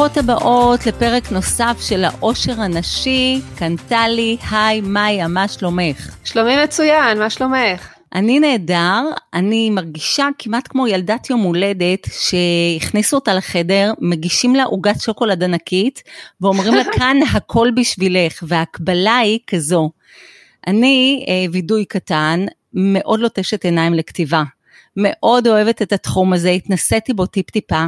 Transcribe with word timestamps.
ברוכות 0.00 0.18
הבאות 0.18 0.86
לפרק 0.86 1.32
נוסף 1.32 1.76
של 1.80 2.04
העושר 2.04 2.60
הנשי. 2.60 3.40
כאן 3.56 3.76
טלי, 3.88 4.36
היי, 4.50 4.80
מאיה, 4.80 5.28
מה 5.28 5.48
שלומך? 5.48 6.16
שלומי 6.24 6.64
מצוין, 6.64 7.18
מה 7.18 7.30
שלומך? 7.30 7.94
אני 8.14 8.40
נהדר, 8.40 9.02
אני 9.34 9.70
מרגישה 9.70 10.28
כמעט 10.38 10.68
כמו 10.68 10.86
ילדת 10.86 11.30
יום 11.30 11.40
הולדת 11.40 12.06
שהכניסו 12.12 13.16
אותה 13.16 13.34
לחדר, 13.34 13.92
מגישים 13.98 14.54
לה 14.54 14.64
עוגת 14.64 15.00
שוקולד 15.00 15.42
ענקית 15.42 16.02
ואומרים 16.40 16.74
לה 16.74 16.82
כאן 16.92 17.16
הכל 17.34 17.68
בשבילך 17.76 18.44
וההקבלה 18.48 19.16
היא 19.16 19.38
כזו. 19.46 19.90
אני, 20.66 21.24
אה, 21.28 21.44
וידוי 21.52 21.84
קטן, 21.84 22.46
מאוד 22.74 23.20
לוטשת 23.20 23.64
עיניים 23.64 23.94
לכתיבה. 23.94 24.42
מאוד 24.96 25.46
אוהבת 25.46 25.82
את 25.82 25.92
התחום 25.92 26.32
הזה, 26.32 26.50
התנסיתי 26.50 27.12
בו 27.12 27.26
טיפ 27.26 27.50
טיפה, 27.50 27.84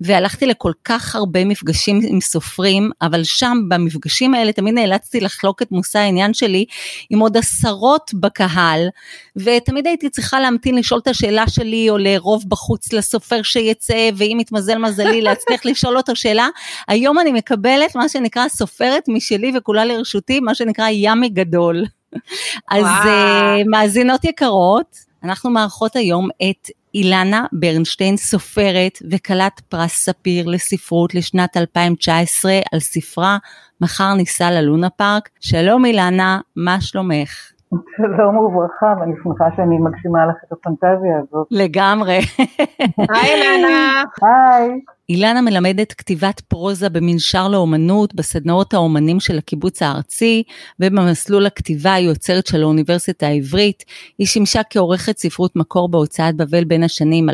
והלכתי 0.00 0.46
לכל 0.46 0.72
כך 0.84 1.16
הרבה 1.16 1.44
מפגשים 1.44 2.00
עם 2.08 2.20
סופרים, 2.20 2.90
אבל 3.02 3.24
שם 3.24 3.58
במפגשים 3.68 4.34
האלה 4.34 4.52
תמיד 4.52 4.74
נאלצתי 4.74 5.20
לחלוק 5.20 5.62
את 5.62 5.72
מושא 5.72 5.98
העניין 5.98 6.34
שלי 6.34 6.64
עם 7.10 7.18
עוד 7.18 7.36
עשרות 7.36 8.10
בקהל, 8.14 8.88
ותמיד 9.36 9.86
הייתי 9.86 10.10
צריכה 10.10 10.40
להמתין 10.40 10.74
לשאול 10.74 11.00
את 11.00 11.08
השאלה 11.08 11.48
שלי, 11.48 11.90
או 11.90 11.98
לארוב 11.98 12.44
בחוץ 12.48 12.92
לסופר 12.92 13.42
שיצא, 13.42 14.10
ואם 14.16 14.38
יתמזל 14.40 14.78
מזלי 14.78 15.22
להצליח 15.22 15.66
לשאול 15.70 15.96
אותו 15.96 16.16
שאלה. 16.16 16.48
היום 16.88 17.18
אני 17.18 17.32
מקבלת 17.32 17.96
מה 17.96 18.08
שנקרא 18.08 18.48
סופרת 18.48 19.04
משלי 19.08 19.52
וכולה 19.56 19.84
לרשותי, 19.84 20.40
מה 20.40 20.54
שנקרא 20.54 20.88
ימי 20.88 21.28
גדול. 21.28 21.84
אז 22.70 22.84
uh, 22.84 23.08
מאזינות 23.66 24.24
יקרות, 24.24 25.05
אנחנו 25.24 25.50
מארחות 25.50 25.96
היום 25.96 26.28
את 26.30 26.70
אילנה 26.94 27.46
ברנשטיין, 27.52 28.16
סופרת 28.16 28.98
וכלת 29.10 29.60
פרס 29.68 30.04
ספיר 30.04 30.46
לספרות 30.48 31.14
לשנת 31.14 31.56
2019 31.56 32.52
על 32.72 32.80
ספרה 32.80 33.38
מחר 33.80 34.14
ניסע 34.14 34.50
ללונה 34.50 34.90
פארק. 34.90 35.28
שלום 35.40 35.84
אילנה, 35.84 36.40
מה 36.56 36.80
שלומך? 36.80 37.52
שלום 37.96 38.36
וברכה, 38.36 38.94
ואני 39.00 39.12
שמחה 39.22 39.44
שאני 39.56 39.78
מגשימה 39.78 40.26
לך 40.26 40.36
את 40.46 40.52
הפנטזיה 40.52 41.18
הזאת. 41.22 41.46
לגמרי. 41.50 42.18
היי 43.14 43.34
אילנה. 43.34 44.02
היי. 44.22 44.80
אילנה 45.08 45.40
מלמדת 45.40 45.92
כתיבת 45.92 46.40
פרוזה 46.40 46.88
במנשר 46.88 47.48
לאומנות 47.48 48.14
בסדנאות 48.14 48.74
האומנים 48.74 49.20
של 49.20 49.38
הקיבוץ 49.38 49.82
הארצי 49.82 50.42
ובמסלול 50.80 51.46
הכתיבה 51.46 51.94
היוצרת 51.94 52.46
של 52.46 52.62
האוניברסיטה 52.62 53.26
העברית. 53.26 53.84
היא 54.18 54.26
שימשה 54.26 54.60
כעורכת 54.70 55.18
ספרות 55.18 55.56
מקור 55.56 55.88
בהוצאת 55.88 56.36
בבל 56.36 56.64
בין 56.64 56.82
השנים 56.82 57.28
2004-2008. 57.30 57.32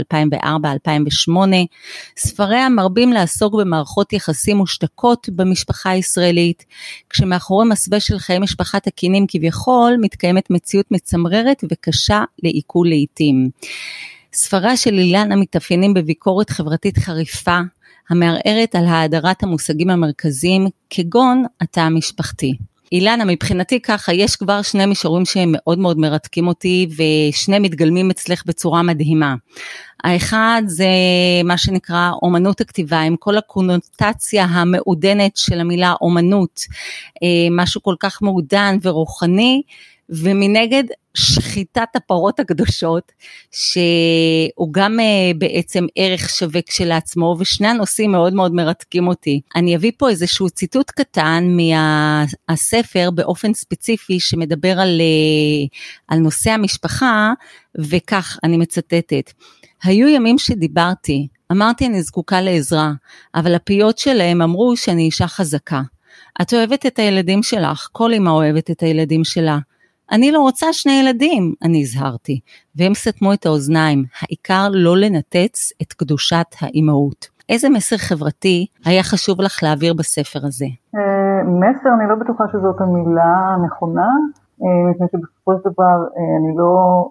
ספריה 2.19 2.69
מרבים 2.69 3.13
לעסוק 3.13 3.55
במערכות 3.55 4.13
יחסים 4.13 4.57
מושתקות 4.57 5.29
במשפחה 5.29 5.91
הישראלית, 5.91 6.65
כשמאחורי 7.11 7.67
מסווה 7.69 8.01
של 8.01 8.19
חיי 8.19 8.39
משפחה 8.39 8.81
תקינים 8.81 9.27
כביכול 9.29 9.97
מתקיימת 10.01 10.51
מציאות 10.51 10.87
מצמררת 10.91 11.65
וקשה 11.71 12.25
לעיכול 12.43 12.89
לעיתים. 12.89 13.51
ספריה 14.35 14.77
של 14.77 14.99
אילנה 14.99 15.37
מתאפיינים 15.37 15.95
בביקורת 15.95 16.51
חברתית 16.51 16.99
חריפה, 16.99 17.59
המערערת 18.11 18.75
על 18.75 18.87
האדרת 18.87 19.43
המושגים 19.43 19.91
המרכזיים, 19.91 20.67
כגון 20.91 21.45
התא 21.61 21.81
המשפחתי. 21.81 22.53
אילנה, 22.93 23.25
מבחינתי 23.25 23.81
ככה, 23.81 24.13
יש 24.13 24.37
כבר 24.37 24.63
שני 24.63 24.87
מישורים 24.87 25.25
שהם 25.25 25.49
מאוד 25.53 25.79
מאוד 25.79 25.99
מרתקים 25.99 26.49
אותי, 26.49 26.89
ושני 26.97 27.59
מתגלמים 27.59 28.11
אצלך 28.11 28.43
בצורה 28.47 28.83
מדהימה. 28.83 29.35
האחד 30.05 30.63
זה 30.67 30.87
מה 31.45 31.59
שנקרא 31.59 32.11
אומנות 32.23 32.61
הכתיבה, 32.61 33.01
עם 33.01 33.17
כל 33.17 33.39
הקונוטציה 33.39 34.45
המעודנת 34.45 35.37
של 35.37 35.61
המילה 35.61 35.95
אומנות, 36.01 36.61
אה, 37.23 37.49
משהו 37.51 37.83
כל 37.83 37.95
כך 38.01 38.23
מעודן 38.23 38.77
ורוחני, 38.83 39.63
ומנגד 40.13 40.85
שחיטת 41.15 41.97
הפרות 41.97 42.41
הקדושות, 42.41 43.13
שהוא 43.51 44.73
גם 44.73 44.99
uh, 45.01 45.39
בעצם 45.39 45.87
ערך 45.97 46.29
שווה 46.29 46.63
כשלעצמו, 46.63 47.37
ושני 47.39 47.69
הנושאים 47.69 48.13
מאוד 48.13 48.35
מאוד 48.35 48.55
מרתקים 48.55 49.09
אותי. 49.09 49.41
אני 49.57 49.77
אביא 49.77 49.93
פה 49.99 50.11
איזשהו 50.11 50.51
ציטוט 50.51 50.91
קטן 50.91 51.45
מהספר 52.49 53.11
באופן 53.11 53.55
ספציפי 53.55 54.21
שמדבר 54.21 54.81
על, 54.81 55.01
uh, 55.01 55.69
על 56.09 56.19
נושא 56.19 56.51
המשפחה, 56.51 57.33
וכך 57.79 58.39
אני 58.45 58.57
מצטטת. 58.57 59.33
היו 59.85 60.09
ימים 60.09 60.39
שדיברתי, 60.39 61.29
אמרתי 61.53 61.87
אני 61.87 62.03
זקוקה 62.03 62.41
לעזרה, 62.41 62.93
אבל 63.35 63.55
הפיות 63.55 63.99
שלהם 63.99 64.43
אמרו 64.43 64.77
שאני 64.77 65.03
אישה 65.03 65.27
חזקה. 65.27 65.83
את 66.43 66.55
אוהבת 66.55 66.87
את 66.87 66.99
הילדים 66.99 67.43
שלך, 67.43 67.89
כל 67.93 68.15
אמא 68.15 68.31
אוהבת 68.31 68.71
את 68.71 68.83
הילדים 68.83 69.25
שלה. 69.25 69.59
אני 70.11 70.33
לא 70.33 70.41
רוצה 70.41 70.73
שני 70.73 70.93
ילדים, 70.93 71.55
אני 71.63 71.81
הזהרתי, 71.83 72.41
והם 72.77 72.95
סתמו 72.95 73.33
את 73.33 73.47
האוזניים, 73.47 74.05
העיקר 74.21 74.69
לא 74.73 74.97
לנתץ 74.97 75.73
את 75.83 75.93
קדושת 75.93 76.47
האימהות. 76.61 77.29
איזה 77.49 77.69
מסר 77.69 77.97
חברתי 77.97 78.67
היה 78.85 79.03
חשוב 79.03 79.41
לך 79.41 79.63
להעביר 79.63 79.95
בספר 79.95 80.41
הזה? 80.43 80.67
אה, 80.95 81.43
מסר, 81.45 81.89
אני 82.01 82.09
לא 82.09 82.15
בטוחה 82.15 82.45
שזאת 82.53 82.81
המילה 82.81 83.55
הנכונה, 83.55 84.09
אה, 84.63 84.91
מפני 84.91 85.07
שבסופו 85.43 85.53
של 85.63 85.71
דבר 85.71 86.07
אה, 86.17 86.37
אני 86.39 86.57
לא 86.57 87.05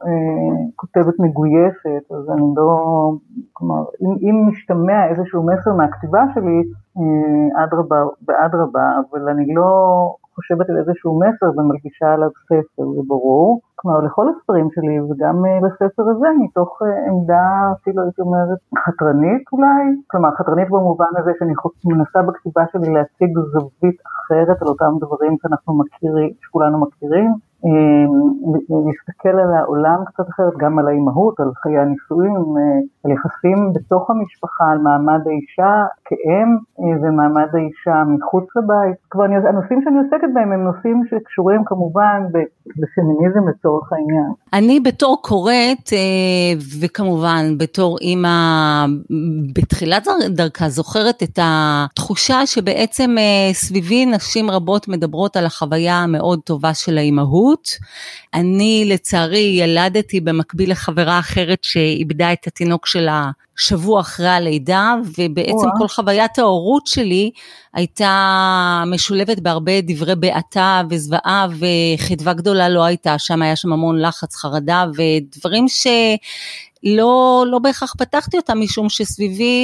כותבת 0.76 1.20
מגויסת, 1.20 2.12
אז 2.12 2.30
אני 2.30 2.54
לא, 2.56 3.12
כלומר, 3.54 3.84
אם, 4.02 4.16
אם 4.22 4.48
משתמע 4.48 5.08
איזשהו 5.08 5.44
מסר 5.44 5.74
מהכתיבה 5.74 6.24
שלי, 6.34 6.64
אדרבה 7.64 7.98
ואדרבה, 8.28 8.88
אבל 9.10 9.30
אני 9.30 9.54
לא 9.54 9.70
חושבת 10.36 10.70
על 10.70 10.78
איזשהו 10.78 11.20
מסר 11.20 11.60
ומלבישה 11.60 12.14
עליו 12.14 12.30
ספר, 12.46 12.84
זה 12.96 13.02
ברור. 13.08 13.62
כלומר, 13.76 14.00
לכל 14.00 14.26
הספרים 14.30 14.68
שלי 14.72 15.00
וגם 15.02 15.46
אה, 15.46 15.60
לספר 15.66 16.04
הזה, 16.12 16.28
מתוך 16.44 16.82
אה, 16.82 17.08
עמדה, 17.10 17.48
אפילו 17.74 18.04
הייתי 18.04 18.22
אומרת, 18.22 18.60
חתרנית 18.86 19.44
אולי. 19.54 19.84
כלומר, 20.08 20.30
חתרנית 20.38 20.70
במובן 20.70 21.14
הזה 21.18 21.32
שאני 21.40 21.54
מנסה 21.86 22.22
בכתיבה 22.22 22.64
שלי 22.72 22.94
להציג 22.94 23.32
זווית 23.54 23.98
אחרת 24.12 24.62
על 24.62 24.68
אותם 24.68 24.92
דברים 25.00 25.38
שאנחנו 25.42 25.74
מכירים, 25.80 26.30
שכולנו 26.42 26.78
מכירים. 26.86 27.32
אמ, 27.66 28.12
להסתכל 28.86 29.36
על 29.44 29.54
העולם 29.60 30.00
קצת 30.06 30.30
אחרת, 30.30 30.54
גם 30.58 30.80
על 30.80 30.88
האימהות, 30.88 31.40
על 31.40 31.52
חיי 31.62 31.78
הנישואים, 31.78 32.36
אה, 32.58 32.80
על 33.04 33.12
יחסים 33.12 33.74
בתוך 33.74 34.10
המשפחה, 34.10 34.64
על 34.72 34.78
מעמד 34.78 35.22
האישה 35.28 35.74
כאם 36.06 36.50
אה, 36.80 36.98
ומעמד 37.02 37.50
האישה 37.54 38.04
מחוץ 38.16 38.46
לבית. 38.56 38.98
כבר 39.10 39.26
אני, 39.26 39.36
הנושאים 39.36 39.82
שאני 39.84 39.98
עוסקת 39.98 40.28
בהם 40.34 40.52
הם 40.52 40.64
נושאים 40.64 41.04
שקשורים 41.10 41.62
כמובן 41.66 42.20
בפמיניזם 42.82 43.44
לצורך 43.50 43.94
העניין. 43.94 44.32
אני 44.54 44.80
בתור 44.80 45.22
קוראת, 45.22 45.86
אה, 45.94 46.54
וכמובן 46.82 47.58
בתור 47.58 47.98
אימא 48.02 48.36
בתחילת 49.56 50.08
דרכה, 50.30 50.70
זוכרת 50.70 51.24
את 51.24 51.40
התחושה 51.42 52.46
שבעצם 52.46 53.16
סביבי 53.54 54.06
נשים 54.06 54.52
רבות 54.52 54.88
מדברות 54.88 55.38
על 55.38 55.46
החוויה 55.46 55.96
המאוד 55.96 56.40
טובה 56.40 56.74
של 56.74 56.98
האימהות. 56.98 57.51
הורות. 57.52 57.78
אני 58.34 58.84
לצערי 58.88 59.58
ילדתי 59.60 60.22
במקביל 60.22 60.72
לחברה 60.72 61.20
אחרת 61.20 61.60
שאיבדה 61.62 62.34
את 62.34 62.48
התינוק 62.48 62.88
שלה 62.88 63.32
שבוע 63.56 64.00
אחרי 64.02 64.28
הלידה, 64.28 64.96
ובעצם. 65.18 65.68
כל 65.78 65.88
חוויית 65.88 66.40
ההורות 66.40 66.88
שלי 66.88 67.32
הייתה 67.74 68.84
משולבת 68.88 69.40
בהרבה 69.40 69.82
דברי 69.82 70.16
בעתה 70.16 70.82
וזוועה, 70.90 71.48
וחדווה 71.60 72.34
גדולה 72.34 72.70
לא 72.70 72.84
הייתה, 72.84 73.20
שם 73.20 73.42
היה 73.42 73.56
שם 73.56 73.74
המון 73.74 74.02
לחץ, 74.02 74.36
חרדה, 74.36 74.86
ודברים 74.96 75.68
ש... 75.68 75.88
לא, 76.84 77.46
לא 77.48 77.60
בהכרח 77.60 77.94
פתחתי 77.98 78.38
אותם, 78.38 78.60
משום 78.62 78.90
שסביבי 78.90 79.56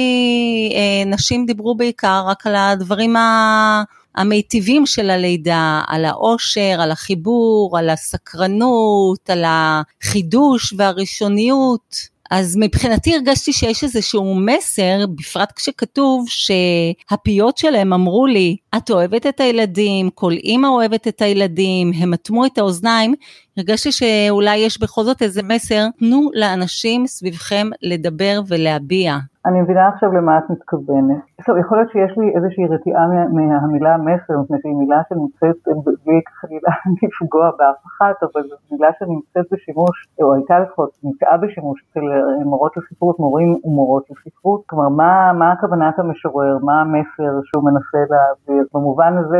אה, 0.74 1.10
נשים 1.10 1.46
דיברו 1.46 1.74
בעיקר 1.74 2.24
רק 2.26 2.46
על 2.46 2.54
הדברים 2.54 3.16
ה... 3.16 3.82
המיטיבים 4.16 4.86
של 4.86 5.10
הלידה, 5.10 5.80
על 5.86 6.04
האושר, 6.04 6.76
על 6.80 6.90
החיבור, 6.90 7.78
על 7.78 7.90
הסקרנות, 7.90 9.30
על 9.30 9.44
החידוש 9.46 10.74
והראשוניות. 10.76 12.08
אז 12.30 12.56
מבחינתי 12.60 13.14
הרגשתי 13.14 13.52
שיש 13.52 13.84
איזשהו 13.84 14.34
מסר, 14.34 15.06
בפרט 15.18 15.52
כשכתוב 15.52 16.24
שהפיות 16.28 17.58
שלהם 17.58 17.92
אמרו 17.92 18.26
לי, 18.26 18.56
את 18.76 18.90
אוהבת 18.90 19.26
את 19.26 19.40
הילדים, 19.40 20.10
כל 20.10 20.32
אימא 20.32 20.66
אוהבת 20.66 21.08
את 21.08 21.22
הילדים, 21.22 21.90
הם 21.98 22.14
אטמו 22.14 22.46
את 22.46 22.58
האוזניים, 22.58 23.14
הרגשתי 23.56 23.92
שאולי 23.92 24.56
יש 24.56 24.80
בכל 24.80 25.02
זאת 25.04 25.22
איזה 25.22 25.42
מסר, 25.42 25.86
תנו 25.98 26.30
לאנשים 26.34 27.06
סביבכם 27.06 27.66
לדבר 27.82 28.40
ולהביע. 28.48 29.16
אני 29.46 29.60
מבינה 29.60 29.88
עכשיו 29.94 30.12
למה 30.12 30.38
את 30.38 30.50
מתכוונת. 30.50 31.27
טוב, 31.46 31.56
יכול 31.56 31.78
להיות 31.78 31.90
שיש 31.90 32.18
לי 32.18 32.26
איזושהי 32.36 32.66
רתיעה 32.66 33.06
מהמילה 33.32 33.96
מסר, 33.96 34.38
מפני 34.40 34.58
שהיא 34.62 34.74
מילה 34.74 35.00
שנמצאת, 35.08 35.56
בלי 36.04 36.20
חלילה 36.40 36.70
לפגוע 37.02 37.50
באף 37.58 37.80
אחת, 37.86 38.16
אבל 38.22 38.42
זו 38.48 38.56
מילה 38.72 38.88
שנמצאת 38.98 39.46
בשימוש, 39.52 39.96
או 40.22 40.34
הייתה 40.34 40.58
לפחות, 40.58 40.90
נמצאה 41.04 41.36
בשימוש 41.36 41.84
אצל 41.90 42.00
מורות 42.44 42.76
לספרות, 42.76 43.18
מורים 43.18 43.54
ומורות 43.64 44.04
לספרות. 44.10 44.62
כלומר, 44.66 44.88
מה, 44.88 45.32
מה 45.32 45.52
הכוונת 45.52 45.98
המשורר, 45.98 46.58
מה 46.62 46.80
המסר 46.80 47.32
שהוא 47.44 47.64
מנסה 47.64 47.98
להעביר. 48.10 48.64
במובן 48.74 49.12
הזה, 49.18 49.38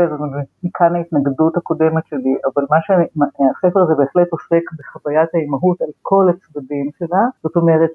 מכאן 0.63 0.95
ההתנגדות 0.95 1.57
הקודמת 1.57 2.05
שלי, 2.05 2.35
אבל 2.47 2.63
מה 2.69 2.77
שהספר 2.81 3.79
הזה 3.79 3.93
בהחלט 3.95 4.27
עוסק 4.31 4.63
בחוויית 4.77 5.29
האימהות 5.33 5.81
על 5.81 5.91
כל 6.01 6.25
הצדדים 6.29 6.89
שלה, 6.99 7.23
זאת 7.43 7.55
אומרת, 7.55 7.91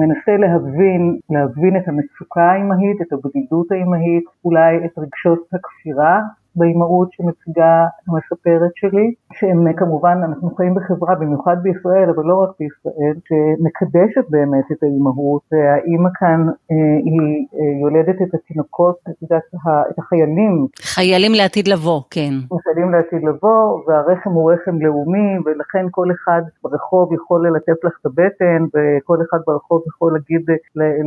מנסה 0.00 0.36
להבין, 0.36 1.18
להבין 1.30 1.76
את 1.76 1.88
המצוקה 1.88 2.42
האימהית, 2.42 3.02
את 3.02 3.12
הבדידות 3.12 3.45
האימהית, 3.72 4.24
אולי 4.44 4.76
את 4.84 4.98
רגשות 4.98 5.48
הכפירה 5.52 6.20
באימהות 6.56 7.08
שמציגה 7.12 7.84
המספרת 8.08 8.72
שלי, 8.74 9.14
שהם 9.32 9.72
כמובן, 9.76 10.18
אנחנו 10.28 10.50
חיים 10.56 10.74
בחברה, 10.74 11.14
במיוחד 11.14 11.56
בישראל, 11.62 12.10
אבל 12.10 12.24
לא 12.24 12.34
רק 12.42 12.50
בישראל, 12.60 13.16
שמקדשת 13.28 14.30
באמת 14.30 14.64
את 14.72 14.82
האימהות, 14.82 15.42
והאימא 15.52 16.08
כאן 16.14 16.40
אה, 16.70 16.76
היא 17.04 17.46
אה, 17.54 17.80
יולדת 17.82 18.22
את 18.22 18.34
התינוקות, 18.34 18.96
את 19.10 19.22
יודעת, 19.22 19.42
את 19.90 19.98
החיילים. 19.98 20.66
חיילים 20.82 21.32
לעתיד 21.34 21.68
לבוא, 21.68 22.00
כן. 22.10 22.34
חיילים 22.64 22.92
לעתיד 22.92 23.22
לבוא, 23.28 23.82
והרחם 23.86 24.30
הוא 24.30 24.52
רחם 24.52 24.76
לאומי, 24.80 25.30
ולכן 25.44 25.86
כל 25.90 26.08
אחד 26.16 26.42
ברחוב 26.62 27.12
יכול 27.12 27.46
ללטף 27.46 27.84
לך 27.84 27.92
את 28.00 28.06
הבטן, 28.06 28.60
וכל 28.74 29.18
אחד 29.28 29.38
ברחוב 29.46 29.82
יכול 29.86 30.12
להגיד 30.12 30.44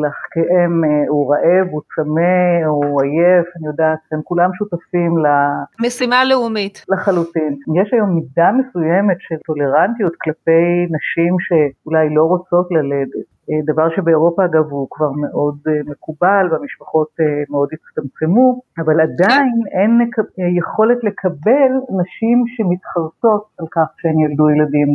לך 0.03 0.15
כאם, 0.31 0.83
אה, 0.85 0.89
הוא 1.07 1.33
רעב, 1.33 1.67
הוא 1.71 1.81
צמא, 1.95 2.65
הוא 2.65 3.01
עייף, 3.01 3.47
אני 3.57 3.67
יודעת, 3.67 3.99
הם 4.11 4.21
כולם 4.23 4.49
שותפים 4.53 5.17
ל... 5.17 5.27
משימה 5.81 6.25
לאומית. 6.25 6.86
לחלוטין. 6.89 7.56
יש 7.81 7.94
היום 7.94 8.09
מידה 8.15 8.50
מסוימת 8.59 9.18
של 9.19 9.36
טולרנטיות 9.45 10.13
כלפי 10.24 10.86
נשים 10.95 11.33
שאולי 11.39 12.15
לא 12.15 12.24
רוצות 12.24 12.68
ללדת. 12.71 13.25
אה, 13.51 13.59
דבר 13.65 13.89
שבאירופה 13.95 14.45
אגב 14.45 14.65
הוא 14.71 14.87
כבר 14.91 15.11
מאוד 15.11 15.57
אה, 15.67 15.73
מקובל 15.85 16.47
והמשפחות 16.51 17.07
אה, 17.19 17.25
מאוד 17.49 17.69
הצטמצמו, 17.73 18.61
אבל 18.79 19.01
עדיין 19.01 19.53
אין 19.71 20.09
יכולת 20.57 21.03
לקבל 21.03 21.71
נשים 22.01 22.43
שמתחרטות 22.47 23.43
על 23.59 23.65
כך 23.71 23.87
שהן 23.97 24.19
ילדו 24.19 24.49
ילדים. 24.49 24.89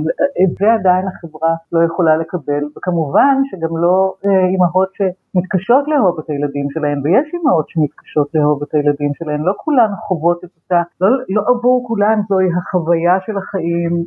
את 0.44 0.58
זה 0.58 0.72
עדיין 0.72 1.06
החברה 1.08 1.54
לא 1.72 1.84
יכולה 1.84 2.16
לקבל, 2.16 2.62
וכמובן 2.76 3.36
שגם 3.44 3.76
לא 3.76 4.14
אימהות 4.24 4.88
שמתקשות 4.94 5.88
לאהוב 5.88 6.18
את 6.18 6.30
הילדים 6.30 6.66
שלהן, 6.70 7.00
ויש 7.04 7.28
אימהות 7.34 7.68
שמתקשות 7.68 8.28
לאהוב 8.34 8.62
את 8.62 8.74
הילדים 8.74 9.10
שלהן, 9.14 9.40
לא 9.40 9.52
כולן 9.56 9.90
חוות 10.06 10.44
את 10.44 10.50
אותה, 10.62 10.82
לא, 11.00 11.08
לא 11.28 11.42
עבור 11.48 11.84
כולן 11.88 12.20
זוהי 12.28 12.48
החוויה 12.56 13.18
של 13.26 13.36
החיים 13.36 14.04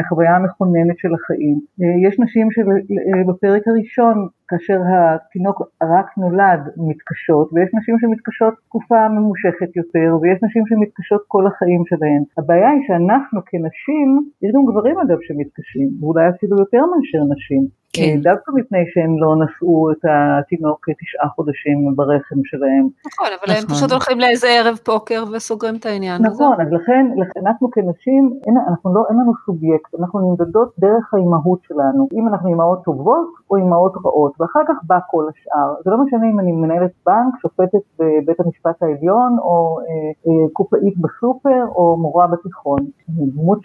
החוויה 0.00 0.36
המכוננת 0.36 0.98
של 0.98 1.08
החיים. 1.14 1.60
אה, 1.82 2.08
יש 2.08 2.18
נשים 2.18 2.48
שבפרק 2.50 3.62
אה, 3.68 3.72
הראשון 3.72 4.28
כאשר 4.48 4.78
התינוק 4.92 5.62
רק 5.82 6.08
נולד 6.16 6.60
מתקשות, 6.76 7.50
ויש 7.52 7.70
נשים 7.78 7.96
שמתקשות 8.00 8.54
תקופה 8.66 9.08
ממושכת 9.08 9.76
יותר, 9.76 10.08
ויש 10.20 10.38
נשים 10.42 10.62
שמתקשות 10.66 11.22
כל 11.28 11.46
החיים 11.46 11.82
שלהן. 11.88 12.22
הבעיה 12.38 12.70
היא 12.70 12.82
שאנחנו 12.86 13.40
כנשים, 13.46 14.08
יש 14.42 14.50
גם 14.54 14.64
גברים 14.70 14.96
אגב 14.98 15.18
שמתקשים, 15.26 15.88
ואולי 16.00 16.28
אפילו 16.28 16.58
יותר 16.58 16.82
מאשר 16.90 17.20
נשים. 17.34 17.78
כן. 17.92 18.20
דווקא 18.22 18.50
מפני 18.54 18.78
שהם 18.92 19.12
לא 19.22 19.30
נשאו 19.44 19.90
את 19.92 20.02
התינוק 20.10 20.86
תשעה 21.00 21.28
חודשים 21.28 21.96
ברחם 21.96 22.40
שלהם. 22.44 22.84
נכון, 23.06 23.30
אבל 23.36 23.48
נכון. 23.52 23.62
הם 23.62 23.68
פשוט 23.74 23.90
הולכים 23.90 24.20
לאיזה 24.20 24.48
ערב 24.48 24.76
פוקר 24.76 25.24
וסוגרים 25.32 25.76
את 25.76 25.86
העניין 25.86 26.22
נכון, 26.22 26.30
הזה. 26.30 26.44
נכון, 26.44 26.60
אז 26.60 26.72
לכן, 26.72 27.06
אנחנו 27.42 27.70
כנשים, 27.70 28.22
אין, 28.46 28.54
אנחנו 28.68 28.94
לא, 28.94 29.02
אין 29.10 29.16
לנו 29.20 29.32
סובייקט, 29.46 29.90
אנחנו 30.00 30.16
נמדדות 30.24 30.68
דרך 30.78 31.14
האימהות 31.14 31.60
שלנו. 31.68 32.08
אם 32.16 32.28
אנחנו 32.28 32.48
אימהות 32.48 32.80
טובות 32.84 33.28
או 33.50 33.56
אימהות 33.56 33.94
רעות. 34.04 34.32
ואחר 34.40 34.60
כך 34.68 34.76
בא 34.82 34.98
כל 35.10 35.24
השאר. 35.30 35.74
זה 35.84 35.90
לא 35.90 35.98
משנה 36.04 36.26
אם 36.30 36.40
אני 36.40 36.52
מנהלת 36.52 36.90
בנק, 37.06 37.32
שופטת 37.42 37.84
בבית 37.98 38.40
המשפט 38.40 38.82
העליון, 38.82 39.36
או 39.38 39.78
אה, 39.80 39.84
אה, 40.26 40.48
קופאית 40.52 40.94
בסופר, 40.98 41.64
או 41.76 41.96
מורה 41.96 42.26
בתיכון. 42.26 42.78
דמות 43.08 43.58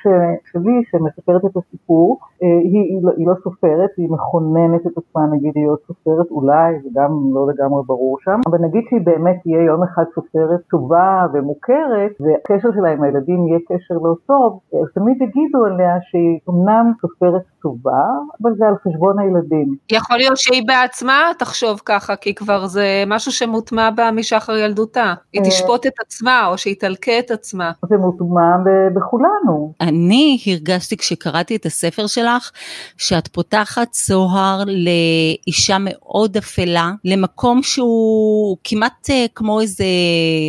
שלי 0.51 0.81
שמספרת 0.91 1.45
את 1.45 1.57
הסיפור, 1.57 2.19
אה, 2.43 2.47
היא, 2.47 2.81
היא, 2.81 2.99
לא, 3.03 3.11
היא 3.17 3.27
לא 3.27 3.33
סופרת, 3.43 3.89
היא 3.97 4.09
מכוננת 4.09 4.87
את 4.87 4.97
עצמה 4.97 5.25
נגיד 5.25 5.51
להיות 5.55 5.79
סופרת, 5.87 6.31
אולי, 6.31 6.79
זה 6.83 6.89
גם 6.93 7.11
לא 7.33 7.47
לגמרי 7.47 7.81
ברור 7.85 8.17
שם, 8.19 8.39
אבל 8.47 8.59
נגיד 8.59 8.83
שהיא 8.89 9.01
באמת 9.03 9.35
תהיה 9.43 9.61
יום 9.63 9.83
אחד 9.83 10.03
סופרת 10.15 10.61
טובה 10.69 11.25
ומוכרת, 11.33 12.11
והקשר 12.19 12.69
שלה 12.75 12.89
עם 12.91 13.03
הילדים 13.03 13.47
יהיה 13.47 13.59
קשר 13.67 13.95
לא 14.03 14.13
טוב, 14.25 14.59
אז 14.73 14.87
תמיד 14.95 15.17
יגידו 15.21 15.65
עליה 15.65 15.95
שהיא 16.01 16.39
אמנם 16.49 16.91
סופרת 17.01 17.43
טובה, 17.61 18.03
אבל 18.41 18.51
זה 18.55 18.67
על 18.67 18.75
חשבון 18.83 19.19
הילדים. 19.19 19.75
יכול 19.91 20.17
להיות 20.17 20.37
שהיא 20.37 20.62
בעצמה 20.65 21.31
תחשוב 21.39 21.81
ככה, 21.85 22.15
כי 22.15 22.35
כבר 22.35 22.67
זה 22.67 23.03
משהו 23.07 23.31
שמוטמע 23.31 23.89
בה 23.89 24.11
משחר 24.11 24.57
ילדותה. 24.57 25.13
היא 25.33 25.41
אה, 25.41 25.49
תשפוט 25.49 25.85
את 25.85 25.93
עצמה, 26.05 26.47
או 26.47 26.57
שהיא 26.57 26.75
תלקה 26.79 27.19
את 27.19 27.31
עצמה. 27.31 27.71
זה 27.89 27.95
מוטמע 27.97 28.57
בכולנו. 28.95 29.73
אני 29.81 30.39
הרגשתי 30.47 30.97
כשקראתי 30.97 31.55
את 31.55 31.65
הספר 31.65 32.07
שלך, 32.07 32.51
שאת 32.97 33.27
פותחת 33.27 33.91
צוהר 33.91 34.63
לאישה 34.65 35.77
מאוד 35.79 36.37
אפלה, 36.37 36.91
למקום 37.05 37.63
שהוא 37.63 38.57
כמעט 38.63 39.09
אה, 39.09 39.25
כמו 39.35 39.61
איזה 39.61 39.85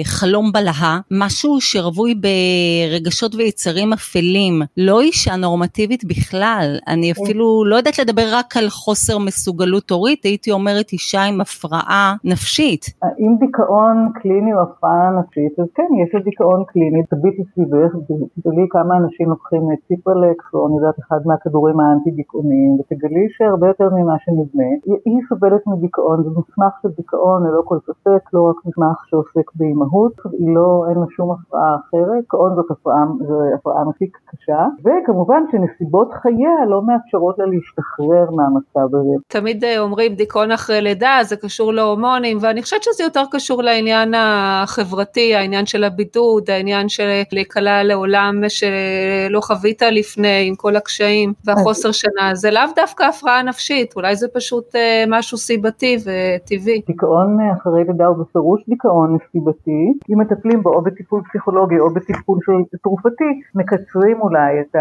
חלום 0.04 0.52
בלהה, 0.52 1.00
משהו 1.10 1.60
שרווי 1.60 2.14
ברגשות 2.14 3.34
ויצרים 3.34 3.92
אפלים, 3.92 4.62
לא 4.76 5.00
אישה 5.00 5.36
נורמטיבית 5.36 6.04
בכלל. 6.04 6.78
אני 6.88 7.12
אפילו 7.12 7.64
לא 7.64 7.76
יודעת 7.76 7.98
לדבר 7.98 8.28
רק 8.32 8.56
על 8.56 8.70
חוסר 8.70 9.18
מסוגלות 9.18 9.90
הורית, 9.90 10.03
הייתי 10.24 10.50
אומרת 10.52 10.92
אישה 10.92 11.22
עם 11.22 11.40
הפרעה 11.40 12.14
נפשית. 12.24 12.84
אם 13.18 13.36
דיכאון 13.38 13.96
קליני 14.14 14.54
או 14.54 14.60
הפרעה 14.62 15.10
נפשית, 15.18 15.52
אז 15.60 15.66
כן, 15.74 15.90
יש 16.02 16.14
לדיכאון 16.14 16.64
קליני, 16.64 17.02
תביטי 17.10 17.42
סביבך, 17.54 17.90
תגלי 18.36 18.66
כמה 18.70 18.96
אנשים 18.96 19.28
לוקחים 19.28 19.62
ציפרלקס, 19.88 20.44
או 20.54 20.66
אני 20.66 20.76
יודעת, 20.76 20.98
אחד 20.98 21.20
מהכדורים 21.26 21.80
האנטי 21.80 22.10
דיכאוניים, 22.10 22.70
ותגלי 22.78 23.26
שהרבה 23.36 23.66
יותר 23.66 23.88
ממה 23.96 24.16
שנדמה. 24.24 24.70
היא 25.04 25.20
סובלת 25.28 25.62
מדיכאון, 25.66 26.22
זה 26.24 26.30
מסמך 26.30 26.72
של 26.82 26.88
דיכאון 26.96 27.46
ללא 27.46 27.62
כל 27.64 27.78
ספק, 27.88 28.22
לא 28.32 28.42
רק 28.50 28.56
מסמך 28.66 28.98
שעוסק 29.08 29.46
באימהות, 29.54 30.16
היא 30.38 30.54
לא, 30.56 30.86
אין 30.88 30.98
לה 30.98 31.06
שום 31.16 31.28
הפרעה 31.32 31.76
אחרת, 31.80 32.20
דיכאון 32.20 32.54
זאת 32.54 32.70
הפרעה, 32.70 33.04
זו 33.28 33.36
הפרעה 33.54 33.84
מספיק 33.84 34.18
קשה, 34.30 34.66
וכמובן 34.84 35.42
שנסיבות 35.50 36.10
חייה 36.22 36.56
לא 36.68 36.82
מאפשרות 36.82 37.38
לה 37.38 37.46
להשתחרר 37.46 38.26
מהמצב 38.36 38.88
הזה. 38.96 39.14
תמיד 39.28 39.64
אה, 39.64 39.80
אומרים 39.94 40.14
דיכאון 40.14 40.52
אחרי 40.52 40.80
לידה, 40.80 41.18
זה 41.22 41.36
קשור 41.36 41.72
להורמונים, 41.72 42.38
ואני 42.40 42.62
חושבת 42.62 42.82
שזה 42.82 43.04
יותר 43.04 43.22
קשור 43.30 43.62
לעניין 43.62 44.14
החברתי, 44.16 45.34
העניין 45.34 45.66
של 45.66 45.84
הבידוד, 45.84 46.50
העניין 46.50 46.88
של 46.88 47.22
להיקלע 47.32 47.82
לעולם 47.82 48.42
שלא 48.48 49.40
חווית 49.40 49.82
לפני, 49.82 50.44
עם 50.48 50.54
כל 50.54 50.76
הקשיים 50.76 51.32
והחוסר 51.44 51.92
שינה, 51.92 52.34
זה 52.34 52.50
לאו 52.50 52.62
דווקא 52.76 53.02
הפרעה 53.04 53.42
נפשית, 53.42 53.96
אולי 53.96 54.16
זה 54.16 54.26
פשוט 54.34 54.76
אה, 54.76 55.04
משהו 55.08 55.38
סיבתי 55.38 55.96
וטבעי. 55.96 56.82
דיכאון 56.86 57.38
אחרי 57.60 57.84
לידה 57.84 58.06
הוא 58.06 58.16
בפירוש 58.16 58.60
דיכאון 58.68 59.18
סיבתי, 59.32 59.92
אם 60.10 60.20
מטפלים 60.20 60.62
בו 60.62 60.74
או 60.74 60.82
בטיפול 60.82 61.22
פסיכולוגי 61.28 61.78
או 61.78 61.94
בטיפול 61.94 62.38
תרופתי, 62.82 63.30
מקצרים 63.54 64.20
אולי 64.20 64.60
את 64.60 64.76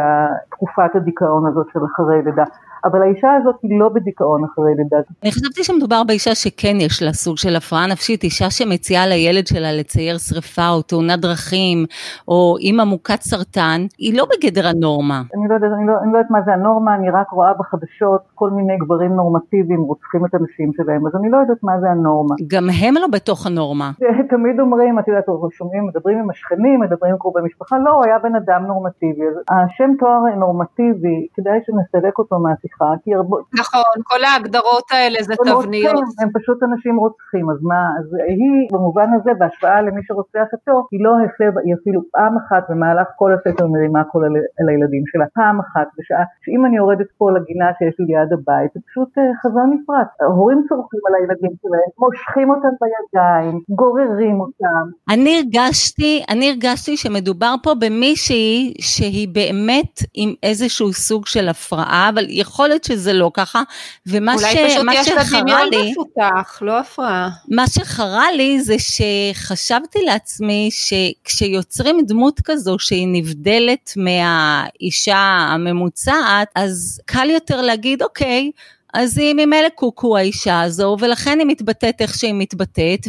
תקופת 0.51 0.95
הדיכאון 0.95 1.47
הזאת 1.47 1.65
של 1.73 1.79
אחרי 1.93 2.21
לידה. 2.25 2.43
אבל 2.85 3.01
האישה 3.01 3.27
הזאת 3.41 3.55
היא 3.63 3.79
לא 3.79 3.89
בדיכאון 3.89 4.43
אחרי 4.43 4.71
לידה. 4.77 4.97
אני 5.23 5.31
חשבתי 5.31 5.63
שמדובר 5.63 6.03
באישה 6.03 6.35
שכן 6.35 6.75
יש 6.79 7.03
לה 7.03 7.13
סוג 7.13 7.37
של 7.37 7.55
הפרעה 7.55 7.87
נפשית, 7.87 8.23
אישה 8.23 8.49
שמציעה 8.49 9.07
לילד 9.07 9.47
שלה 9.47 9.71
לצייר 9.71 10.17
שריפה 10.17 10.69
או 10.69 10.81
תאונת 10.81 11.19
דרכים, 11.19 11.85
או 12.27 12.55
אימא 12.59 12.83
מוכת 12.83 13.21
סרטן, 13.21 13.81
היא 13.97 14.17
לא 14.17 14.25
בגדר 14.31 14.67
הנורמה. 14.67 15.21
אני 15.35 15.47
לא 15.49 15.53
יודעת, 15.53 15.71
אני 15.77 15.87
לא, 15.87 15.93
אני 16.03 16.13
לא 16.13 16.17
יודעת 16.17 16.31
מה 16.31 16.41
זה 16.45 16.53
הנורמה, 16.53 16.95
אני 16.95 17.09
רק 17.09 17.29
רואה 17.29 17.53
בחדשות 17.59 18.21
כל 18.35 18.49
מיני 18.49 18.77
גברים 18.77 19.11
נורמטיביים 19.15 19.81
רוצחים 19.81 20.25
את 20.25 20.33
הנשים 20.33 20.71
שלהם, 20.77 21.07
אז 21.07 21.13
אני 21.19 21.31
לא 21.31 21.37
יודעת 21.37 21.63
מה 21.63 21.79
זה 21.81 21.89
הנורמה. 21.89 22.35
גם 22.47 22.65
הם 22.81 22.93
לא 22.93 23.07
בתוך 23.07 23.45
הנורמה. 23.47 23.91
תמיד 24.33 24.59
אומרים, 24.59 24.99
את 24.99 25.07
יודעת, 25.07 25.25
שומעים, 25.57 25.87
מדברים 25.87 26.17
עם 26.19 26.29
השכנים, 26.29 26.79
מדברים 26.79 27.11
עם 27.11 27.17
קרובי 27.17 27.39
משפחה, 27.45 27.75
לא, 27.85 27.91
הוא 27.91 28.03
היה 28.05 28.19
בן 28.19 28.35
אדם 28.35 28.63
נורמטיבי. 28.67 29.25
השם 29.49 29.91
תואר 29.99 30.35
נורמטיבי, 30.37 31.27
כדאי 31.33 31.59
שנסלק 31.65 32.17
אותו 32.19 32.39
מהשיחה. 32.39 32.72
סליחה, 32.73 32.91
כי 33.03 33.13
הרבה... 33.13 33.37
נכון, 33.59 33.95
כל 34.03 34.23
ההגדרות 34.23 34.87
האלה 34.91 35.17
זה 35.21 35.33
תבניות. 35.35 36.03
הם 36.21 36.29
פשוט 36.37 36.63
אנשים 36.63 36.97
רוצחים, 36.97 37.49
אז 37.49 37.59
מה, 37.61 37.81
אז 37.99 38.07
היא 38.27 38.67
במובן 38.73 39.09
הזה, 39.15 39.31
בהשוואה 39.39 39.81
למי 39.81 40.01
שרוצח 40.07 40.47
אותו, 40.53 40.87
היא 40.91 41.03
לא 41.05 41.11
הפר, 41.25 41.51
היא 41.65 41.73
אפילו 41.81 42.01
פעם 42.11 42.33
אחת 42.41 42.63
במהלך 42.69 43.07
כל 43.15 43.31
הספר 43.35 43.67
מרימה 43.67 44.03
קול 44.03 44.25
על, 44.25 44.35
על 44.59 44.69
הילדים 44.69 45.03
שלה, 45.11 45.25
פעם 45.33 45.59
אחת, 45.59 45.87
בשעה 45.97 46.23
שאם 46.45 46.65
אני 46.65 46.77
יורדת 46.77 47.09
פה 47.17 47.25
לגינה 47.31 47.65
שיש 47.77 47.95
לי 47.99 48.05
ליד 48.05 48.33
הבית, 48.33 48.71
זה 48.73 48.79
פשוט 48.87 49.09
אה, 49.17 49.23
חזון 49.41 49.67
נפרץ. 49.73 50.09
ההורים 50.21 50.59
צורכים 50.69 51.03
על 51.07 51.13
הילדים 51.17 51.53
שלהם, 51.61 51.89
מושכים 51.99 52.49
אותם 52.49 52.73
בידיים, 52.81 53.55
גוררים 53.69 54.37
אותם. 54.41 54.83
אני 55.13 55.31
הרגשתי, 55.37 56.23
אני 56.29 56.49
הרגשתי 56.49 56.97
שמדובר 56.97 57.53
פה 57.63 57.71
במישהי 57.81 58.73
שהיא 58.81 59.27
באמת 59.33 59.93
עם 60.13 60.33
איזשהו 60.43 60.93
סוג 60.93 61.25
של 61.25 61.49
הפרעה, 61.49 62.09
אבל 62.13 62.25
יכול 62.29 62.62
להיות 62.67 62.83
שזה 62.83 63.13
לא 63.13 63.31
ככה, 63.33 63.61
ומה 64.07 64.37
ש... 64.37 64.41
אולי 64.41 64.69
פשוט 64.69 64.85
יש 64.93 65.07
לה 65.07 65.23
דמיון 65.41 65.69
מפותח, 65.91 66.59
לא 66.61 66.79
הפרעה. 66.79 67.29
מה 67.47 67.67
שחרה 67.67 68.31
לי 68.31 68.61
זה 68.61 68.75
שחשבתי 68.79 69.99
לעצמי 70.05 70.69
שכשיוצרים 70.71 72.05
דמות 72.07 72.41
כזו 72.45 72.75
שהיא 72.79 73.07
נבדלת 73.11 73.93
מהאישה 73.95 75.47
הממוצעת, 75.49 76.47
אז 76.55 77.01
קל 77.05 77.29
יותר 77.29 77.61
להגיד, 77.61 78.01
אוקיי, 78.01 78.51
אז 78.93 79.17
היא 79.17 79.33
ממילא 79.33 79.69
קוקו 79.75 80.17
האישה 80.17 80.61
הזו, 80.61 80.97
ולכן 80.99 81.39
היא 81.39 81.47
מתבטאת 81.47 82.01
איך 82.01 82.13
שהיא 82.13 82.33
מתבטאת, 82.33 83.07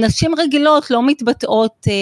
נשים 0.00 0.30
רגילות 0.38 0.90
לא 0.90 1.06
מתבטאות 1.06 1.86
אה, 1.88 1.92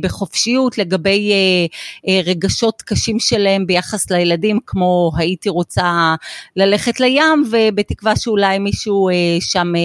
בחופשיות 0.00 0.78
לגבי 0.78 1.32
אה, 1.32 1.66
אה, 2.08 2.20
רגשות 2.26 2.82
קשים 2.82 3.18
שלהם 3.18 3.66
ביחס 3.66 4.10
לילדים, 4.10 4.58
כמו 4.66 5.10
הייתי 5.16 5.48
רוצה 5.48 6.14
ללכת 6.56 7.00
לים, 7.00 7.44
ובתקווה 7.50 8.16
שאולי 8.16 8.58
מישהו 8.58 9.08
אה, 9.08 9.14
שם 9.40 9.72
אה, 9.76 9.80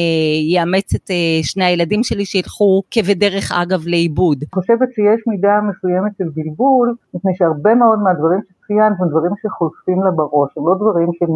יאמץ 0.54 0.96
את 0.96 1.12
אה, 1.12 1.44
שני 1.44 1.66
הילדים 1.66 2.04
שלי 2.04 2.26
שילכו 2.26 2.84
כבדרך 2.92 3.52
אגב 3.52 3.88
לאיבוד. 3.88 4.38
אני 4.42 4.62
חושבת 4.62 4.90
שיש 4.96 5.28
מידה 5.28 5.60
מסוימת 5.70 6.12
של 6.18 6.30
בלבול, 6.36 6.96
מפני 7.14 7.32
שהרבה 7.38 7.76
מאוד 7.76 8.00
מהדברים 8.00 8.40
ציינת 8.68 8.98
הם 9.02 9.10
דברים 9.10 9.32
שחולפים 9.42 10.00
לה 10.04 10.12
בראש, 10.12 10.58
הם 10.58 10.68
לא 10.68 10.76
דברים 10.76 11.10
שהם 11.18 11.34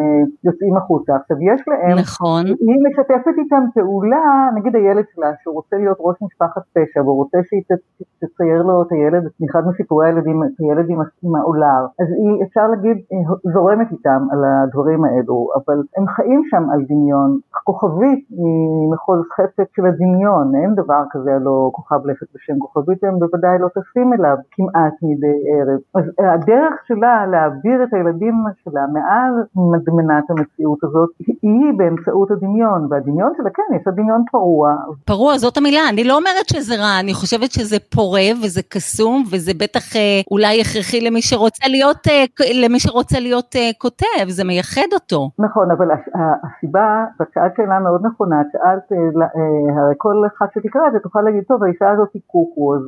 אה, 0.00 0.22
יוצאים 0.44 0.76
החוצה. 0.76 1.12
עכשיו 1.16 1.36
יש 1.50 1.60
להם, 1.70 1.98
נכון. 1.98 2.44
היא 2.46 2.78
משתפת 2.86 3.34
איתם 3.38 3.64
פעולה, 3.74 4.50
נגיד 4.56 4.76
הילד 4.76 5.04
שלה, 5.14 5.30
שהוא 5.42 5.54
רוצה 5.54 5.76
להיות 5.76 5.98
ראש 6.00 6.16
משפחת 6.22 6.62
פשע, 6.74 7.02
והוא 7.02 7.16
רוצה 7.16 7.38
שהיא 7.42 7.62
תצייר 8.22 8.62
לו 8.62 8.82
את 8.82 8.92
הילד, 8.92 9.22
אחד 9.50 9.62
מסיפורי 9.68 10.06
הילדים, 10.06 10.42
את 10.44 10.60
הילד 10.60 10.86
עם 11.22 11.34
האולר, 11.36 11.82
אז 12.00 12.08
היא, 12.20 12.44
אפשר 12.46 12.66
להגיד, 12.68 12.96
זורמת 13.54 13.88
איתם 13.92 14.22
על 14.32 14.40
הדברים 14.44 15.04
האלו, 15.04 15.48
אבל 15.56 15.78
הם 15.96 16.06
חיים 16.06 16.42
שם 16.50 16.64
על 16.72 16.80
דמיון. 16.88 17.38
כוכבית 17.64 18.22
היא 18.30 18.92
מחוז 18.92 19.20
חפץ 19.36 19.68
של 19.76 19.86
הדמיון, 19.86 20.54
אין 20.54 20.74
דבר 20.74 21.02
כזה 21.10 21.34
הלא 21.34 21.70
כוכב 21.72 22.06
לכת 22.06 22.26
בשם 22.34 22.58
כוכבית, 22.58 23.04
הם 23.04 23.18
בוודאי 23.18 23.58
לא 23.58 23.68
טסים 23.68 24.12
אליו 24.12 24.36
כמעט 24.50 24.94
מדי 25.02 25.38
ערב. 25.52 25.80
אז 25.98 26.04
הדרך 26.34 26.67
הדרך 26.68 26.80
שלה 26.86 27.26
להעביר 27.26 27.82
את 27.82 27.94
הילדים 27.94 28.44
שלה 28.64 28.80
מעל 28.92 29.32
מדמנת 29.56 30.24
המציאות 30.30 30.84
הזאת 30.84 31.08
היא 31.42 31.72
באמצעות 31.76 32.30
הדמיון, 32.30 32.86
והדמיון 32.90 33.32
שלה 33.36 33.50
כן, 33.50 33.76
יש 33.76 33.82
לה 33.86 33.92
דמיון 33.92 34.24
פרוע. 34.30 34.74
פרוע 35.04 35.38
זאת 35.38 35.56
המילה, 35.56 35.80
אני 35.88 36.04
לא 36.04 36.16
אומרת 36.16 36.48
שזה 36.52 36.74
רע, 36.74 37.00
אני 37.00 37.14
חושבת 37.14 37.50
שזה 37.50 37.76
פורה 37.94 38.28
וזה 38.42 38.62
קסום 38.62 39.22
וזה 39.32 39.52
בטח 39.62 39.96
אה, 39.96 40.20
אולי 40.30 40.60
הכרחי 40.60 41.00
למי 41.00 41.22
שרוצה 41.22 41.68
להיות, 41.68 42.06
אה, 42.10 42.24
למי 42.62 42.80
שרוצה 42.80 43.20
להיות 43.20 43.56
אה, 43.56 43.70
כותב, 43.78 44.24
זה 44.28 44.44
מייחד 44.44 44.90
אותו. 44.92 45.30
נכון, 45.38 45.70
אבל 45.70 45.88
הסיבה, 46.44 47.04
ואת 47.20 47.28
שאלת 47.34 47.52
שאלה 47.56 47.78
מאוד 47.80 48.06
נכונה, 48.06 48.40
את 48.40 48.46
שאלת, 48.52 48.86
הרי 49.76 49.94
כל 49.96 50.16
אחד 50.36 50.46
שתקרא 50.54 50.86
את 50.88 50.92
זה 50.92 50.98
תוכל 50.98 51.20
להגיד, 51.20 51.44
טוב 51.48 51.64
האישה 51.64 51.90
הזאת 51.90 52.08
היא 52.14 52.22
קוקו, 52.26 52.74
אז, 52.74 52.82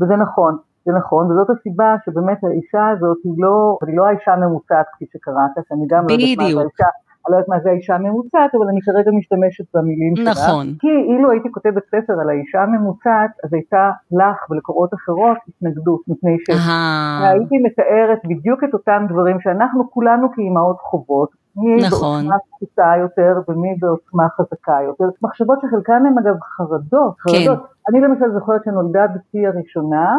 וזה 0.00 0.16
נכון. 0.16 0.56
זה 0.86 0.92
נכון, 0.92 1.30
וזאת 1.30 1.50
הסיבה 1.50 1.94
שבאמת 2.04 2.44
האישה 2.44 2.88
הזאת 2.88 3.18
היא 3.24 3.32
לא, 3.38 3.78
היא 3.86 3.96
לא 3.96 4.06
האישה 4.06 4.32
הממוצעת 4.32 4.86
כפי 4.92 5.04
שקראת, 5.12 5.54
שאני 5.68 5.86
גם 5.88 6.06
לא 6.08 6.12
יודעת 6.12 6.38
מה 6.38 6.50
זה 6.50 6.60
האישה. 6.60 6.90
אני 7.26 7.32
לא 7.32 7.36
יודעת 7.36 7.48
מה 7.48 7.60
זה 7.62 7.70
האישה 7.70 7.94
הממוצעת, 7.94 8.54
אבל 8.54 8.68
אני 8.68 8.80
כרגע 8.86 9.10
משתמשת 9.10 9.64
במילים 9.74 10.16
שלה. 10.16 10.30
נכון. 10.30 10.66
כי 10.80 10.92
אילו 11.12 11.30
הייתי 11.30 11.48
כותבת 11.52 11.82
ספר 11.86 12.12
על 12.20 12.28
האישה 12.30 12.62
הממוצעת, 12.62 13.30
אז 13.44 13.54
הייתה 13.54 13.90
לך 14.12 14.50
ולקורות 14.50 14.94
אחרות 14.94 15.38
התנגדות, 15.48 16.00
מפני 16.08 16.36
שהייתי 16.46 17.56
מתארת 17.66 18.20
בדיוק 18.24 18.64
את 18.64 18.74
אותם 18.74 19.06
דברים 19.08 19.40
שאנחנו 19.40 19.90
כולנו 19.90 20.32
כאימהות 20.34 20.76
חוות, 20.80 21.28
מי 21.56 21.76
נכון. 21.86 22.20
בעוצמה 22.20 22.36
פחותה 22.50 22.92
יותר 23.00 23.32
ומי 23.48 23.74
בעוצמה 23.80 24.26
חזקה 24.36 24.78
יותר. 24.86 25.04
מחשבות 25.22 25.58
שחלקן 25.62 26.02
הן 26.06 26.18
אגב 26.18 26.36
חרדות, 26.56 27.14
כן. 27.20 27.32
חרדות. 27.32 27.58
כן. 27.58 27.71
אני 27.88 28.00
למשל 28.00 28.32
זוכרת 28.38 28.60
שנולדה 28.64 29.06
בתי 29.14 29.46
הראשונה, 29.46 30.16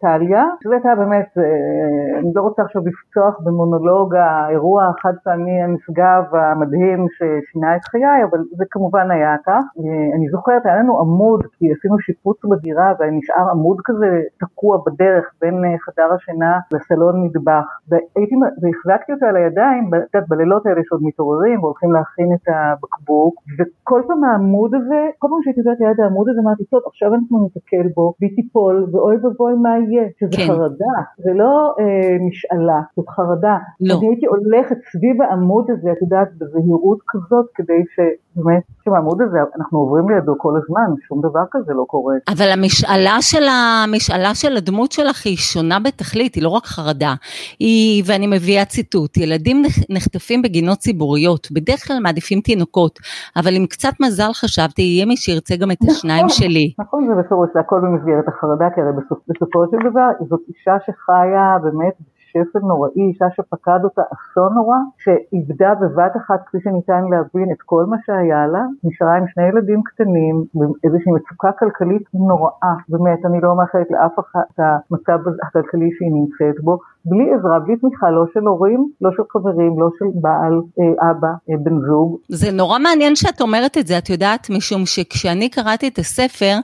טליה, 0.00 0.44
שזה 0.62 0.74
הייתה 0.74 0.94
באמת, 0.94 1.28
אה, 1.38 2.18
אני 2.18 2.30
לא 2.34 2.42
רוצה 2.42 2.62
עכשיו 2.62 2.82
לפתוח 2.86 3.40
במונולוג 3.44 4.14
האירוע 4.14 4.88
החד 4.88 5.14
פעמי 5.24 5.62
הנשגב 5.62 6.22
המדהים 6.32 7.06
ששינה 7.16 7.76
את 7.76 7.84
חיי, 7.84 8.24
אבל 8.30 8.38
זה 8.58 8.64
כמובן 8.70 9.10
היה 9.10 9.36
כך. 9.46 9.64
אה, 9.78 10.16
אני 10.16 10.28
זוכרת, 10.28 10.66
היה 10.66 10.76
לנו 10.76 11.00
עמוד, 11.00 11.40
כי 11.52 11.72
עשינו 11.72 11.98
שיפוץ 11.98 12.38
בדירה 12.44 12.92
ונשאר 12.98 13.50
עמוד 13.50 13.78
כזה 13.84 14.20
תקוע 14.40 14.78
בדרך 14.86 15.24
בין 15.40 15.64
אה, 15.64 15.78
חדר 15.78 16.12
השינה 16.14 16.58
לסלון 16.72 17.24
מטבח, 17.24 17.66
והייתי, 17.88 18.34
והחזקתי 18.62 19.12
אותה 19.12 19.26
על 19.28 19.36
הידיים, 19.36 19.84
את 19.88 20.14
יודעת, 20.14 20.28
בלילות 20.28 20.66
האלה 20.66 20.80
שעוד 20.84 21.00
מתעוררים 21.04 21.62
והולכים 21.62 21.92
להכין 21.92 22.28
את 22.34 22.48
הבקבוק, 22.48 23.34
וכל 23.58 24.02
פעם 24.08 24.24
העמוד 24.24 24.74
הזה, 24.74 25.00
כל 25.18 25.28
פעם 25.30 25.42
שהייתי 25.42 25.60
יודעת 25.60 25.80
ליד 25.80 26.00
העמוד 26.00 26.28
הזה, 26.28 26.40
אמרתי, 26.40 26.64
טוב, 26.64 26.80
עכשיו 26.94 27.14
אנחנו 27.14 27.42
ניתקל 27.42 27.88
בו, 27.96 28.14
והיא 28.20 28.32
תיפול, 28.36 28.86
ואוי 28.92 29.16
ואבוי 29.16 29.54
מה 29.62 29.68
יהיה, 29.78 30.06
שזה 30.20 30.36
כן. 30.36 30.46
חרדה, 30.46 30.94
זה 31.18 31.30
לא 31.34 31.74
אה, 31.80 32.16
משאלה, 32.26 32.80
זאת 32.96 33.08
חרדה. 33.08 33.56
לא. 33.80 33.94
אני 33.94 34.06
הייתי 34.08 34.26
הולכת 34.26 34.76
סביב 34.92 35.22
העמוד 35.22 35.70
הזה, 35.70 35.92
את 35.92 36.02
יודעת, 36.02 36.28
בזהירות 36.38 36.98
כזאת, 37.08 37.46
כדי 37.54 37.80
שבאמת, 37.94 38.62
שבעמוד 38.84 39.22
הזה 39.22 39.38
אנחנו 39.58 39.78
עוברים 39.78 40.08
לידו 40.08 40.34
כל 40.38 40.54
הזמן, 40.56 40.88
שום 41.08 41.20
דבר 41.20 41.44
כזה 41.50 41.72
לא 41.72 41.84
קורה. 41.86 42.14
אבל 42.28 42.48
המשאלה 42.50 43.16
של, 43.20 43.44
המשאלה 43.84 44.34
של 44.34 44.56
הדמות 44.56 44.92
שלך 44.92 45.26
היא 45.26 45.36
שונה 45.36 45.78
בתכלית, 45.80 46.34
היא 46.34 46.42
לא 46.42 46.48
רק 46.48 46.66
חרדה. 46.66 47.14
היא, 47.58 48.02
ואני 48.06 48.26
מביאה 48.26 48.64
ציטוט, 48.64 49.16
ילדים 49.16 49.62
נחטפים 49.90 50.42
בגינות 50.42 50.78
ציבוריות, 50.78 51.48
בדרך 51.52 51.86
כלל 51.86 51.98
מעדיפים 51.98 52.40
תינוקות, 52.40 52.98
אבל 53.36 53.56
עם 53.56 53.66
קצת 53.66 53.92
מזל 54.00 54.32
חשבתי, 54.32 54.82
יהיה 54.82 55.06
מי 55.06 55.16
שירצה 55.16 55.56
גם 55.56 55.70
את 55.70 55.78
השניים 55.90 56.26
נכון, 56.26 56.38
שלי. 56.38 56.72
נכון, 56.84 57.06
זה 57.08 57.14
בפירוש, 57.22 57.50
זה 57.54 57.60
הכל 57.60 57.80
במסגרת 57.80 58.28
החרדה, 58.28 58.70
כי 58.74 58.80
הרי 58.80 58.92
בסופ, 58.92 59.18
בסופו 59.28 59.64
של 59.70 59.90
דבר 59.90 60.08
זאת 60.28 60.40
אישה 60.48 60.76
שחיה 60.80 61.56
באמת 61.62 61.94
שפל 62.34 62.58
נוראי, 62.58 63.02
אישה 63.08 63.26
שפקד 63.36 63.80
אותה 63.84 64.02
אסון 64.14 64.54
נורא, 64.54 64.76
שאיבדה 65.02 65.74
בבת 65.80 66.16
אחת, 66.16 66.40
כפי 66.46 66.58
שניתן 66.64 67.02
להבין, 67.10 67.48
את 67.52 67.62
כל 67.64 67.84
מה 67.84 67.96
שהיה 68.06 68.46
לה, 68.46 68.62
נשארה 68.84 69.16
עם 69.16 69.24
שני 69.28 69.44
ילדים 69.48 69.82
קטנים, 69.82 70.44
באיזושהי 70.54 71.12
מצוקה 71.12 71.52
כלכלית 71.58 72.02
נוראה, 72.14 72.74
באמת, 72.88 73.20
אני 73.26 73.40
לא 73.40 73.56
מאחלת 73.56 73.90
לאף 73.90 74.18
אחד 74.18 74.40
את 74.54 74.60
המצב 74.60 75.18
הכלכלי 75.42 75.90
שהיא 75.96 76.12
נמצאת 76.12 76.64
בו, 76.64 76.78
בלי 77.04 77.24
עזרה, 77.34 77.58
בלי 77.58 77.76
תמיכה, 77.76 78.10
לא 78.10 78.24
של 78.34 78.40
הורים, 78.40 78.88
לא 79.00 79.10
של 79.16 79.22
חברים, 79.32 79.80
לא 79.80 79.88
של 79.98 80.04
בעל, 80.14 80.54
אה, 80.80 81.10
אבא, 81.10 81.28
אה, 81.50 81.56
בן 81.64 81.80
זוג. 81.86 82.18
זה 82.28 82.52
נורא 82.52 82.78
מעניין 82.78 83.16
שאת 83.16 83.40
אומרת 83.40 83.78
את 83.78 83.86
זה, 83.86 83.98
את 83.98 84.10
יודעת, 84.10 84.50
משום 84.50 84.86
שכשאני 84.86 85.48
קראתי 85.48 85.88
את 85.88 85.98
הספר, 85.98 86.54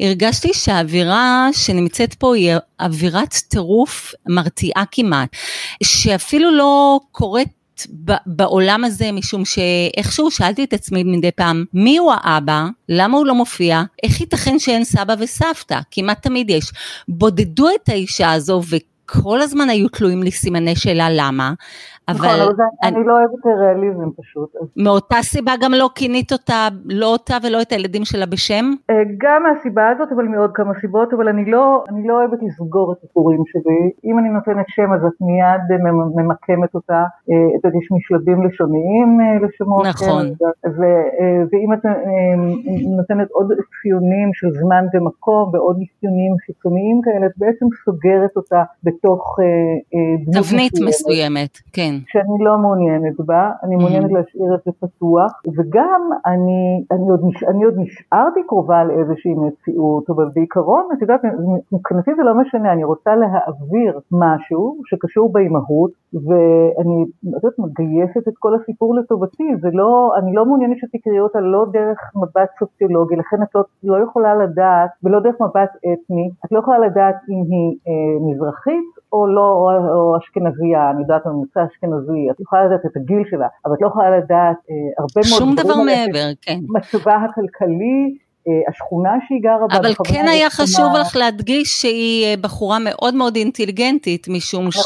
הרגשתי 0.00 0.48
שהאווירה 0.52 1.48
שנמצאת 1.52 2.14
פה 2.14 2.34
היא 2.34 2.52
אווירת 2.80 3.34
טירוף 3.48 4.12
מרתיעה 4.28 4.84
כמעט, 4.90 5.09
שאפילו 5.82 6.50
לא 6.50 7.00
קורית 7.12 7.48
בעולם 8.26 8.84
הזה, 8.84 9.12
משום 9.12 9.44
שאיכשהו 9.44 10.30
שאלתי 10.30 10.64
את 10.64 10.72
עצמי 10.72 11.02
מדי 11.04 11.30
פעם, 11.30 11.64
מי 11.74 11.98
הוא 11.98 12.12
האבא? 12.12 12.66
למה 12.88 13.18
הוא 13.18 13.26
לא 13.26 13.34
מופיע? 13.34 13.82
איך 14.02 14.20
ייתכן 14.20 14.58
שאין 14.58 14.84
סבא 14.84 15.14
וסבתא? 15.18 15.78
כמעט 15.90 16.22
תמיד 16.22 16.50
יש. 16.50 16.72
בודדו 17.08 17.68
את 17.68 17.88
האישה 17.88 18.32
הזו 18.32 18.60
כל 19.12 19.40
הזמן 19.40 19.70
היו 19.70 19.88
תלויים 19.88 20.22
לי 20.22 20.30
סימני 20.30 20.76
שאלה 20.76 21.08
למה, 21.10 21.52
נכון, 22.10 22.28
אבל... 22.28 22.42
נכון, 22.42 22.66
אני, 22.82 22.96
אני 22.96 23.06
לא 23.06 23.12
אוהבת 23.12 23.46
ריאליזם 23.46 24.10
פשוט. 24.16 24.50
מאותה 24.76 25.16
סיבה 25.22 25.52
גם 25.60 25.72
לא 25.72 25.90
כינית 25.94 26.32
אותה, 26.32 26.68
לא 26.84 27.06
אותה 27.06 27.36
ולא 27.42 27.62
את 27.62 27.72
הילדים 27.72 28.04
שלה 28.04 28.26
בשם? 28.26 28.64
אה, 28.90 29.02
גם 29.18 29.42
מהסיבה 29.42 29.88
הזאת, 29.88 30.08
אבל 30.14 30.24
מעוד 30.24 30.50
כמה 30.54 30.72
סיבות, 30.80 31.12
אבל 31.14 31.28
אני 31.28 31.50
לא, 31.50 31.84
אני 31.88 32.08
לא 32.08 32.14
אוהבת 32.14 32.38
לסגור 32.42 32.92
את 32.92 32.96
הסיפורים 32.98 33.42
שלי. 33.46 34.10
אם 34.10 34.18
אני 34.18 34.28
נותנת 34.28 34.66
שם 34.68 34.92
אז 34.92 35.00
את 35.04 35.20
מיד 35.20 35.80
ממקמת 36.16 36.74
אותה, 36.74 36.94
אה, 37.30 37.56
את 37.56 37.64
יודעת, 37.64 37.82
יש 37.82 37.88
משלבים 37.92 38.46
לשוניים 38.46 39.18
אה, 39.20 39.46
לשמות. 39.46 39.86
נכון. 39.86 40.26
ו, 40.66 40.80
ואם 41.52 41.72
את 41.72 41.84
נותנת 42.96 43.28
עוד 43.30 43.48
אפיונים 43.52 44.30
של 44.34 44.50
זמן 44.50 44.84
ומקום 44.94 45.50
ועוד 45.52 45.76
אפיונים 45.76 46.32
חיצוניים 46.46 47.00
כאלה, 47.04 47.26
את 47.26 47.32
בעצם 47.36 47.66
סוגרת 47.84 48.36
אותה 48.36 48.62
בתוך. 48.84 49.38
תבנית 50.32 50.72
מסוימת, 50.88 51.58
כן. 51.72 51.94
שאני 52.06 52.44
לא 52.44 52.58
מעוניינת 52.58 53.20
בה, 53.20 53.50
אני 53.62 53.76
מעוניינת 53.76 54.12
להשאיר 54.12 54.54
את 54.54 54.60
זה 54.64 54.72
פתוח, 54.80 55.32
וגם 55.56 56.10
אני, 56.26 56.84
אני, 56.92 57.10
עוד, 57.10 57.20
אני 57.48 57.64
עוד 57.64 57.74
נשארתי 57.76 58.40
קרובה 58.46 58.84
לאיזושהי 58.84 59.34
מציאות, 59.34 60.10
אבל 60.10 60.28
בעיקרון, 60.34 60.88
את 60.92 61.02
יודעת, 61.02 61.20
מבחינתי 61.72 62.14
זה 62.14 62.22
לא 62.22 62.34
משנה, 62.34 62.72
אני 62.72 62.84
רוצה 62.84 63.16
להעביר 63.16 63.98
משהו 64.12 64.76
שקשור 64.86 65.32
באימהות, 65.32 65.90
ואני, 66.14 67.04
את 67.38 67.44
יודעת, 67.44 67.58
מגייסת 67.58 68.28
את 68.28 68.34
כל 68.38 68.54
הסיפור 68.54 68.94
לטובתי, 68.94 69.56
זה 69.60 69.68
לא, 69.72 70.12
אני 70.18 70.34
לא 70.34 70.46
מעוניינת 70.46 70.76
שתקראי 70.78 71.20
אותה 71.20 71.40
לא 71.40 71.66
דרך 71.72 71.98
מבט 72.16 72.50
סוציולוגי, 72.58 73.16
לכן 73.16 73.42
את 73.42 73.54
לא, 73.54 73.62
לא 73.84 74.04
יכולה 74.04 74.34
לדעת, 74.34 74.90
ולא 75.02 75.20
דרך 75.20 75.36
מבט 75.40 75.70
אתני, 75.76 76.30
את 76.44 76.52
לא 76.52 76.58
יכולה 76.58 76.78
לדעת 76.78 77.16
אם 77.28 77.42
היא 77.50 77.76
אה, 77.88 78.30
מזרחית 78.30 78.90
או 79.12 79.26
לא, 79.26 79.52
או, 79.52 79.70
או 79.94 80.16
אשכנזייה, 80.16 80.90
אני 80.90 81.00
יודעת 81.00 81.26
ממוצע 81.26 81.64
אשכנזי, 81.64 81.89
את 82.30 82.40
יכולה 82.40 82.64
לדעת 82.64 82.86
את 82.86 82.96
הגיל 82.96 83.22
שלה, 83.30 83.46
אבל 83.64 83.74
את 83.74 83.82
לא 83.82 83.86
יכולה 83.86 84.10
לדעת 84.18 84.56
אה, 84.70 84.74
הרבה 84.98 85.20
מאוד... 85.30 85.38
שום 85.38 85.54
דבר 85.54 85.76
מעבר, 85.82 86.28
כן. 86.42 86.58
מצבה 86.68 87.16
הכלכלי, 87.16 88.16
השכונה 88.68 89.10
שהיא 89.28 89.40
גרה 89.42 89.66
בה. 89.68 89.76
אבל 89.76 89.94
כן 90.04 90.28
היה 90.28 90.50
חשוב 90.50 90.92
לך 91.00 91.16
להדגיש 91.16 91.68
שהיא 91.80 92.26
אה, 92.26 92.34
בחורה 92.40 92.78
מאוד 92.84 93.14
מאוד 93.14 93.36
אינטליגנטית, 93.36 94.28
משום 94.28 94.66
נכון. 94.68 94.82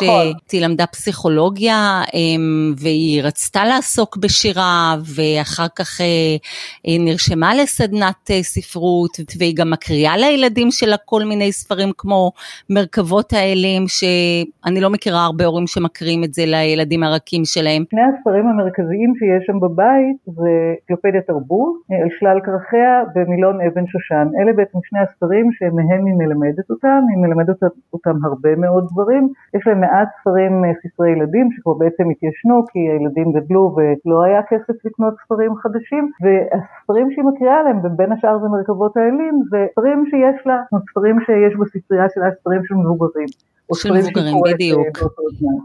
שהיא 0.49 0.63
למדה 0.63 0.87
פסיכולוגיה 0.87 2.03
אמ, 2.15 2.75
והיא 2.77 3.23
רצתה 3.23 3.65
לעסוק 3.65 4.17
בשירה, 4.17 4.95
ואחר 5.17 5.67
כך 5.77 6.01
היא 6.01 6.99
אה, 6.99 7.05
נרשמה 7.05 7.55
לסדנת 7.55 8.31
ספרות, 8.43 9.11
והיא 9.39 9.55
גם 9.57 9.71
מקריאה 9.71 10.17
לילדים 10.17 10.71
שלה 10.71 10.97
כל 11.05 11.23
מיני 11.25 11.53
ספרים 11.53 11.89
כמו 11.99 12.33
מרכבות 12.71 13.33
האלים, 13.33 13.85
שאני 13.89 14.81
לא 14.81 14.91
מכירה 14.91 15.25
הרבה 15.25 15.45
הורים 15.45 15.67
שמקריאים 15.67 16.25
את 16.25 16.35
זה 16.35 16.43
לילדים 16.47 17.03
הרכים 17.03 17.45
שלהם. 17.45 17.85
שני 17.91 18.01
הספרים 18.19 18.47
המרכזיים 18.47 19.13
שיש 19.19 19.47
שם 19.47 19.61
בבית 19.61 20.17
זה 20.27 20.75
אנציקלופדיה 20.95 21.21
תרבות, 21.21 21.75
על 22.03 22.09
שלל 22.19 22.39
כרכיה 22.45 23.03
במילון 23.15 23.44
מילון 23.45 23.61
אבן 23.67 23.87
שושן. 23.87 24.27
אלה 24.41 24.53
בעצם 24.53 24.79
שני 24.83 25.01
הספרים 25.01 25.53
שמהם 25.53 26.07
היא 26.07 26.15
מלמדת 26.15 26.71
אותם, 26.71 27.01
היא 27.11 27.19
מלמדת 27.25 27.61
אותם 27.93 28.17
הרבה 28.25 28.57
מאוד 28.57 28.85
דברים. 28.93 29.29
יש 29.55 29.67
להם 29.67 29.81
מעט 29.81 30.09
ספרים, 30.21 30.65
אה, 30.65 30.71
ספרי 30.83 31.11
ילדים, 31.11 31.49
שכבר 31.53 31.75
בעצם 31.75 32.11
התיישנו, 32.11 32.65
כי 32.71 32.79
הילדים 32.79 33.33
גדלו 33.33 33.77
ולא 33.77 34.25
היה 34.25 34.41
כסף 34.51 34.77
לקנות 34.85 35.15
ספרים 35.25 35.53
חדשים, 35.57 36.11
והספרים 36.23 37.07
שהיא 37.13 37.25
מקריאה 37.25 37.61
עליהם, 37.61 37.79
ובין 37.85 38.13
השאר 38.13 38.39
זה 38.43 38.49
מרכבות 38.49 38.97
האלים, 38.97 39.35
זה 39.51 39.67
ספרים 39.73 40.05
שיש 40.11 40.47
לה, 40.47 40.57
ספרים 40.91 41.17
שיש 41.27 41.53
בספרייה 41.61 42.07
שלה, 42.15 42.27
ספרים 42.41 42.65
של 42.65 42.75
מבוגרים. 42.75 43.29
של 43.75 43.93
מבוגרים, 43.93 44.37
בדיוק. 44.45 44.99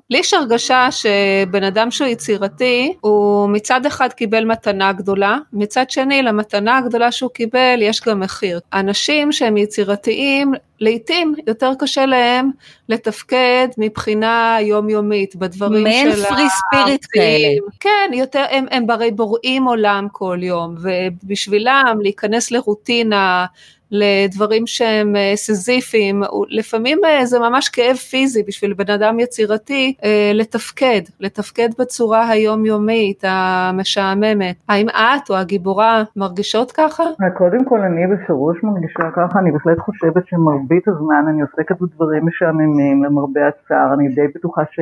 לי 0.09 0.17
יש 0.17 0.33
הרגשה 0.33 0.87
שבן 0.91 1.63
אדם 1.63 1.91
שהוא 1.91 2.07
יצירתי, 2.07 2.93
הוא 3.01 3.49
מצד 3.49 3.85
אחד 3.85 4.13
קיבל 4.13 4.45
מתנה 4.45 4.93
גדולה, 4.93 5.37
מצד 5.53 5.89
שני 5.89 6.21
למתנה 6.21 6.77
הגדולה 6.77 7.11
שהוא 7.11 7.31
קיבל 7.33 7.68
יש 7.79 8.01
גם 8.01 8.19
מחיר. 8.19 8.59
אנשים 8.73 9.31
שהם 9.31 9.57
יצירתיים, 9.57 10.53
לעתים 10.79 11.35
יותר 11.47 11.71
קשה 11.79 12.05
להם 12.05 12.51
לתפקד 12.89 13.67
מבחינה 13.77 14.57
יומיומית 14.61 15.35
בדברים 15.35 15.73
של 15.73 15.83
מעין 15.83 16.11
פרי 16.11 16.43
ספיריט 16.49 17.05
כאלה. 17.09 17.47
כן, 17.79 18.11
יותר, 18.13 18.45
הם, 18.49 18.65
הם 18.71 18.87
ברי 18.87 19.11
בוראים 19.11 19.63
עולם 19.63 20.07
כל 20.11 20.37
יום, 20.41 20.75
ובשבילם 20.81 21.97
להיכנס 22.01 22.51
לרוטינה, 22.51 23.45
לדברים 23.91 24.67
שהם 24.67 25.15
אה, 25.15 25.31
סזיפיים, 25.35 26.21
לפעמים 26.49 26.97
אה, 27.05 27.25
זה 27.25 27.39
ממש 27.39 27.69
כאב 27.69 27.95
פיזי 27.95 28.43
בשביל 28.47 28.73
בן 28.73 28.93
אדם 28.93 29.19
יצירתי 29.19 29.95
אה, 30.03 30.31
לתפקד, 30.33 31.01
לתפקד 31.19 31.69
בצורה 31.79 32.29
היומיומית 32.29 33.23
המשעממת. 33.27 34.55
האם 34.69 34.89
את 34.89 35.29
או 35.29 35.35
הגיבורה 35.35 36.03
מרגישות 36.15 36.71
ככה? 36.71 37.03
קודם 37.37 37.65
כל 37.65 37.79
אני 37.79 38.01
בפירוש 38.07 38.63
מרגישה 38.63 39.11
ככה, 39.15 39.39
אני 39.39 39.51
בהחלט 39.51 39.79
חושבת 39.79 40.27
שמרבית 40.27 40.87
הזמן 40.87 41.25
אני 41.29 41.41
עוסקת 41.41 41.81
בדברים 41.81 42.25
משעממים 42.25 43.03
למרבה 43.03 43.41
הצער, 43.47 43.93
אני 43.93 44.07
די 44.09 44.27
בטוחה 44.35 44.61
ש... 44.71 44.79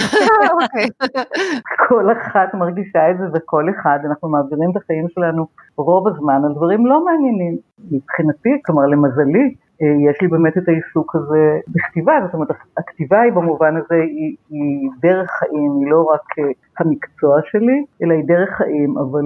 אוקיי. 0.52 0.88
כל 1.88 2.12
אחת 2.12 2.54
מרגישה 2.54 3.10
את 3.10 3.16
זה 3.18 3.24
וכל 3.34 3.64
אחד, 3.70 3.98
אנחנו 4.10 4.28
מעבירים 4.28 4.70
את 4.70 4.76
החיים 4.76 5.06
שלנו 5.08 5.46
רוב 5.76 6.08
הזמן 6.08 6.40
על 6.44 6.54
דברים 6.54 6.86
לא 6.86 7.04
מעניינים. 7.04 7.56
מבחינתי, 7.90 8.45
כלומר 8.64 8.86
למזלי, 8.86 9.54
אה, 9.82 10.10
יש 10.10 10.22
לי 10.22 10.28
באמת 10.28 10.58
את 10.58 10.68
העיסוק 10.68 11.16
הזה 11.16 11.58
בכתיבה, 11.68 12.12
זאת 12.24 12.34
אומרת 12.34 12.48
הכתיבה 12.78 13.20
היא 13.20 13.32
במובן 13.32 13.76
הזה 13.76 13.94
היא, 13.94 14.36
היא 14.50 14.90
דרך 15.00 15.30
חיים, 15.30 15.72
היא 15.80 15.90
לא 15.90 16.02
רק 16.12 16.38
אה, 16.38 16.44
המקצוע 16.78 17.38
שלי, 17.50 17.84
אלא 18.02 18.14
היא 18.14 18.24
דרך 18.26 18.50
חיים, 18.50 18.98
אבל 18.98 19.24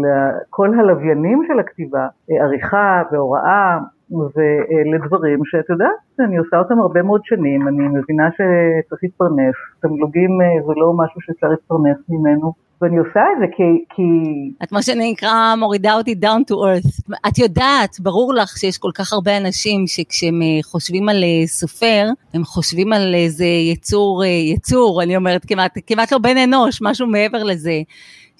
כל 0.51 0.79
הלוויינים 0.79 1.43
של 1.49 1.59
הכתיבה, 1.59 2.07
אה, 2.31 2.45
עריכה 2.45 3.03
והוראה, 3.13 3.79
ואלה 4.11 5.07
דברים 5.07 5.45
שאת 5.45 5.71
יודעת, 5.71 5.97
אני 6.21 6.37
עושה 6.39 6.59
אותם 6.59 6.79
הרבה 6.81 7.03
מאוד 7.03 7.21
שנים, 7.25 7.69
אני 7.69 7.89
מבינה 7.89 8.29
שצריך 8.31 9.01
להתפרנס, 9.03 9.55
תמלוגים 9.83 10.31
זה 10.67 10.73
לא 10.77 10.93
משהו 10.97 11.21
שאפשר 11.21 11.49
להתפרנס 11.49 11.99
ממנו, 12.09 12.53
ואני 12.83 12.99
עושה 12.99 13.21
את 13.33 13.39
זה 13.41 13.47
כי... 13.57 13.63
כי... 13.95 14.03
את 14.63 14.73
מה 14.73 14.83
שנקרא 14.83 15.55
מורידה 15.59 15.95
אותי 15.95 16.15
down 16.25 16.53
to 16.53 16.55
earth. 16.55 17.15
את 17.29 17.39
יודעת, 17.39 18.01
ברור 18.01 18.35
לך 18.35 18.59
שיש 18.59 18.79
כל 18.79 18.91
כך 18.95 19.13
הרבה 19.13 19.37
אנשים 19.37 19.87
שכשהם 19.87 20.43
אה, 20.43 20.63
חושבים 20.63 21.09
על 21.09 21.25
אה, 21.25 21.47
סופר, 21.47 22.07
הם 22.35 22.45
חושבים 22.45 22.93
על 22.93 23.15
איזה 23.15 23.45
יצור, 23.45 24.25
אה, 24.25 24.29
יצור, 24.29 25.03
אני 25.03 25.17
אומרת 25.17 25.45
כמעט, 25.45 25.79
כמעט 25.87 26.13
לא 26.13 26.19
בן 26.19 26.37
אנוש, 26.37 26.79
משהו 26.83 27.07
מעבר 27.07 27.43
לזה. 27.43 27.83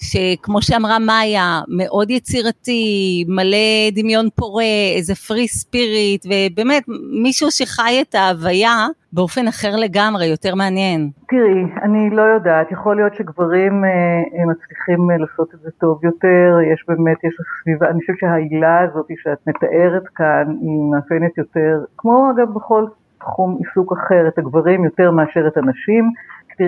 שכמו 0.03 0.61
שאמרה 0.61 0.99
מאיה, 0.99 1.61
מאוד 1.67 2.09
יצירתי, 2.09 3.23
מלא 3.27 3.89
דמיון 3.91 4.27
פורה, 4.35 4.63
איזה 4.95 5.15
פרי 5.15 5.47
ספיריט, 5.47 6.25
ובאמת 6.25 6.83
מישהו 7.23 7.51
שחי 7.51 7.97
את 8.01 8.15
ההוויה 8.15 8.87
באופן 9.13 9.47
אחר 9.47 9.75
לגמרי, 9.75 10.25
יותר 10.25 10.55
מעניין. 10.55 11.09
תראי, 11.29 11.63
אני 11.81 12.09
לא 12.09 12.21
יודעת, 12.21 12.71
יכול 12.71 12.95
להיות 12.95 13.15
שגברים 13.15 13.85
אה, 13.85 14.45
מצליחים 14.45 15.11
אה, 15.11 15.17
לעשות 15.17 15.53
את 15.53 15.59
זה 15.59 15.69
טוב 15.71 16.05
יותר, 16.05 16.57
יש 16.73 16.83
באמת, 16.87 17.23
יש 17.23 17.33
סביבה, 17.61 17.89
אני 17.89 17.99
חושבת 18.01 18.15
שהעילה 18.19 18.79
הזאת 18.79 19.05
שאת 19.23 19.47
מתארת 19.47 20.07
כאן 20.15 20.43
היא 20.61 20.91
מאפיינת 20.91 21.37
יותר, 21.37 21.83
כמו 21.97 22.31
אגב 22.31 22.53
בכל 22.53 22.85
תחום 23.19 23.57
עיסוק 23.59 23.93
אחר, 23.93 24.27
את 24.27 24.37
הגברים 24.37 24.85
יותר 24.85 25.11
מאשר 25.11 25.47
את 25.47 25.57
הנשים. 25.57 26.11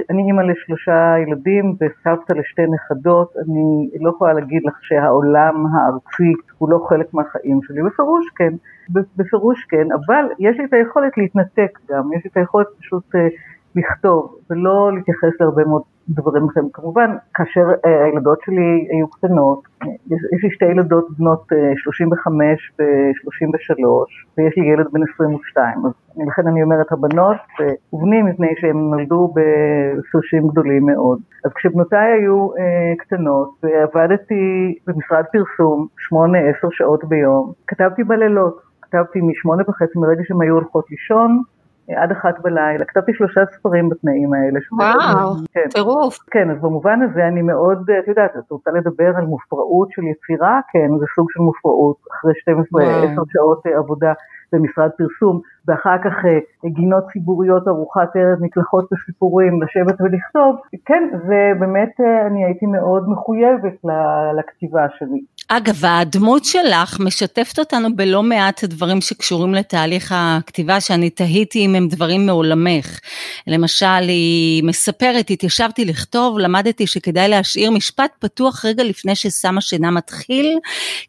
אני 0.10 0.24
אימא 0.24 0.42
לשלושה 0.42 1.16
ילדים 1.28 1.76
וסבתא 1.76 2.34
לשתי 2.34 2.62
נכדות, 2.76 3.34
אני 3.38 3.90
לא 4.02 4.10
יכולה 4.10 4.34
להגיד 4.34 4.62
לך 4.66 4.74
שהעולם 4.82 5.66
הארצי 5.74 6.34
הוא 6.58 6.70
לא 6.70 6.86
חלק 6.90 7.14
מהחיים 7.14 7.60
שלי, 7.64 7.82
בפירוש 7.84 8.26
כן, 8.36 8.54
בפירוש 8.90 9.66
כן, 9.70 9.88
אבל 9.92 10.26
יש 10.40 10.58
לי 10.60 10.66
את 10.66 10.74
היכולת 10.74 11.18
להתנתק 11.18 11.80
גם, 11.90 12.14
יש 12.14 12.24
לי 12.24 12.30
את 12.32 12.38
היכולת 12.38 12.68
פשוט 12.80 13.16
אה, 13.16 13.28
לכתוב 13.76 14.36
ולא 14.50 14.92
להתייחס 14.96 15.32
להרבה 15.40 15.64
מאוד 15.64 15.82
דברים 16.10 16.44
אחרים. 16.46 16.70
כמובן, 16.74 17.16
כאשר 17.34 17.66
אה, 17.86 18.04
הילדות 18.04 18.40
שלי 18.46 18.88
היו 18.92 19.08
קטנות, 19.08 19.60
יש, 20.12 20.44
לי 20.44 20.52
שתי 20.52 20.66
ילדות 20.66 21.08
בנות 21.18 21.44
35 21.76 22.72
אה, 22.80 22.86
ו-33, 22.86 23.86
ויש 24.38 24.58
לי 24.58 24.66
ילד 24.66 24.88
בן 24.92 25.00
22, 25.14 25.86
אז 25.86 25.92
לכן 26.28 26.48
אני 26.48 26.64
אומרת 26.64 26.92
הבנות 26.92 27.38
ובנים 27.94 28.26
מפני 28.26 28.48
שהם 28.60 28.78
נולדו 28.92 29.34
בסרשים 29.36 30.48
גדולים 30.48 30.86
מאוד. 30.86 31.20
אז 31.46 31.52
כשבנותיי 31.54 32.12
היו 32.12 32.50
אה, 32.58 32.94
קטנות 32.98 33.50
ועבדתי 33.64 34.76
במשרד 34.88 35.24
פרסום 35.32 35.88
8-10 36.14 36.68
שעות 36.72 37.04
ביום, 37.04 37.52
כתבתי 37.68 38.04
בלילות, 38.04 38.62
כתבתי 38.82 39.20
משמונה 39.22 39.64
וחצי 39.68 40.00
מרגע 40.00 40.22
שהם 40.28 40.42
היו 40.42 40.54
הולכות 40.54 40.86
לישון, 40.92 41.42
עד 41.90 42.12
אחת 42.12 42.40
בלילה, 42.42 42.86
כתבתי 42.86 43.14
שלושה 43.14 43.42
ספרים 43.46 43.90
בתנאים 43.90 44.34
האלה. 44.34 44.60
וואו, 44.72 45.36
כן. 45.54 45.70
טירוף. 45.70 46.18
כן, 46.32 46.52
אז 46.52 46.58
במובן 46.62 47.00
הזה 47.02 47.28
אני 47.28 47.42
מאוד, 47.42 47.90
את 48.04 48.08
יודעת, 48.08 48.32
את 48.38 48.52
רוצה 48.52 48.72
לדבר 48.72 49.12
על 49.18 49.26
מופרעות 49.26 49.88
של 49.92 50.02
יצירה? 50.04 50.60
כן, 50.72 50.88
זה 51.00 51.06
סוג 51.16 51.28
של 51.32 51.40
מופרעות, 51.40 51.98
אחרי 52.12 52.34
12-10 52.34 53.24
שעות 53.34 53.66
עבודה 53.66 54.14
במשרד 54.54 54.90
פרסום, 54.98 55.42
ואחר 55.68 55.98
כך 56.04 56.26
אה, 56.26 56.70
גינות 56.70 57.04
ציבוריות, 57.14 57.68
ארוחת 57.68 58.16
ערב, 58.16 58.38
מקלחות 58.42 58.94
וסיפורים, 58.94 59.64
לשבת 59.64 60.02
ולכתוב, 60.02 60.56
כן, 60.86 61.04
ובאמת 61.14 61.92
אה, 62.02 62.28
אני 62.28 62.46
הייתי 62.46 62.66
מאוד 62.66 63.10
מחויבת 63.10 63.78
לכתיבה 64.38 64.86
שלי. 64.90 65.22
אגב, 65.58 65.86
הדמות 65.86 66.46
שלך 66.46 67.00
משתפת 67.00 67.60
אותנו 67.60 67.96
בלא 67.96 68.24
מעט 68.24 68.64
דברים 68.64 69.02
שקשורים 69.02 69.54
לתהליך 69.54 70.14
הכתיבה, 70.16 70.82
שאני 70.82 71.10
תהיתי 71.10 71.66
אם 71.66 71.76
הם 71.76 71.88
דברים 71.88 72.26
מעולמך. 72.26 73.00
למשל, 73.48 74.08
היא 74.08 74.64
מספרת, 74.64 75.30
התיישבתי 75.30 75.86
לכתוב, 75.86 76.40
למדתי 76.40 76.88
שכדאי 76.88 77.28
להשאיר 77.28 77.72
משפט 77.72 78.12
פתוח 78.20 78.66
רגע 78.66 78.84
לפני 78.84 79.16
שסם 79.16 79.58
השינה 79.58 79.92
מתחיל, 79.92 80.58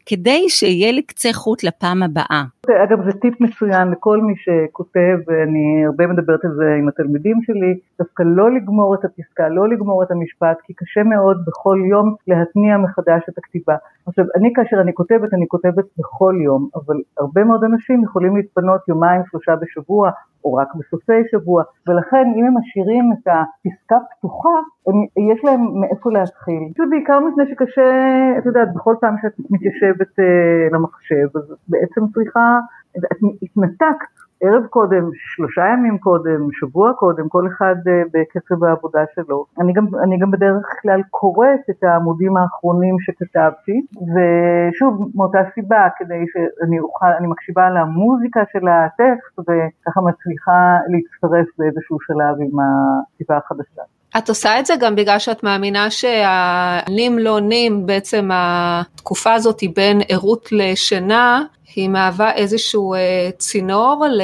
כדי 0.05 0.45
שיהיה 0.49 0.91
לי 0.91 1.01
קצה 1.01 1.33
חוט 1.33 1.63
לפעם 1.63 2.03
הבאה. 2.03 2.43
אגב, 2.69 3.03
זה 3.05 3.19
טיפ 3.19 3.41
מצוין 3.41 3.91
לכל 3.91 4.21
מי 4.21 4.33
שכותב, 4.35 5.17
ואני 5.27 5.85
הרבה 5.85 6.07
מדברת 6.07 6.45
על 6.45 6.51
זה 6.51 6.75
עם 6.79 6.87
התלמידים 6.87 7.37
שלי, 7.41 7.79
דווקא 7.99 8.23
לא 8.25 8.51
לגמור 8.51 8.95
את 8.95 9.05
הפסקה, 9.05 9.49
לא 9.49 9.69
לגמור 9.69 10.03
את 10.03 10.11
המשפט, 10.11 10.57
כי 10.63 10.73
קשה 10.73 11.03
מאוד 11.03 11.37
בכל 11.47 11.77
יום 11.89 12.15
להתניע 12.27 12.77
מחדש 12.77 13.23
את 13.29 13.37
הכתיבה. 13.37 13.75
עכשיו, 14.07 14.25
אני 14.35 14.53
כאשר 14.55 14.81
אני 14.81 14.93
כותבת, 14.93 15.33
אני 15.33 15.47
כותבת 15.47 15.85
בכל 15.97 16.35
יום, 16.43 16.69
אבל 16.75 16.95
הרבה 17.17 17.43
מאוד 17.43 17.63
אנשים 17.63 18.03
יכולים 18.03 18.35
להתפנות 18.35 18.87
יומיים, 18.87 19.21
שלושה 19.31 19.55
בשבוע, 19.55 20.11
או 20.45 20.53
רק 20.53 20.67
בסופי 20.75 21.21
שבוע, 21.31 21.63
ולכן 21.87 22.25
אם 22.35 22.45
הם 22.45 22.53
משאירים 22.57 23.05
את 23.13 23.27
הפסקה 23.27 23.97
פתוחה, 24.11 24.57
הם, 24.87 24.95
יש 25.33 25.43
להם 25.43 25.61
מאיפה 25.81 26.11
להתחיל. 26.11 26.63
פשוט 26.73 26.89
בעיקר 26.89 27.19
מפני 27.19 27.43
שקשה, 27.49 27.89
את 28.37 28.45
יודעת, 28.45 28.73
בכל 28.73 28.95
פעם 29.01 29.15
שאת 29.21 29.33
מתיישבת 29.49 30.19
אה, 30.19 30.67
למחשב, 30.71 31.27
אז 31.37 31.55
בעצם 31.67 32.01
צריכה, 32.13 32.59
את 32.97 33.03
התנתקת 33.43 34.24
ערב 34.41 34.65
קודם, 34.65 35.09
שלושה 35.13 35.61
ימים 35.73 35.97
קודם, 35.97 36.51
שבוע 36.51 36.93
קודם, 36.93 37.29
כל 37.29 37.47
אחד 37.47 37.75
אה, 37.87 38.01
בקצב 38.13 38.63
העבודה 38.63 39.03
שלו. 39.15 39.45
אני 39.59 39.73
גם, 39.73 39.85
אני 40.03 40.17
גם 40.17 40.31
בדרך 40.31 40.65
כלל 40.81 41.01
קוראת 41.09 41.69
את 41.69 41.83
העמודים 41.83 42.37
האחרונים 42.37 42.95
שכתבתי, 42.99 43.81
ושוב, 44.13 45.11
מאותה 45.15 45.39
סיבה, 45.53 45.87
כדי 45.97 46.23
שאני 46.31 46.79
אוכל, 46.79 47.11
אני 47.19 47.27
מקשיבה 47.27 47.69
למוזיקה 47.69 48.41
של 48.51 48.67
הטקסט, 48.67 49.39
וככה 49.39 50.01
מצליחה 50.01 50.77
להצטרף 50.87 51.47
באיזשהו 51.57 51.97
שלב 52.01 52.35
עם 52.39 52.57
הכתיבה 52.59 53.37
החדשה. 53.37 53.94
את 54.17 54.29
עושה 54.29 54.59
את 54.59 54.65
זה 54.65 54.75
גם 54.79 54.95
בגלל 54.95 55.19
שאת 55.19 55.43
מאמינה 55.43 55.91
שהנים 55.91 57.19
לא 57.19 57.39
נים, 57.39 57.85
בעצם 57.85 58.29
התקופה 58.33 59.33
הזאת 59.33 59.59
היא 59.59 59.69
בין 59.75 60.01
ערות 60.09 60.49
לשינה, 60.51 61.43
היא 61.75 61.89
מהווה 61.89 62.33
איזשהו 62.33 62.93
אה, 62.93 63.29
צינור 63.37 64.05
ל... 64.11 64.21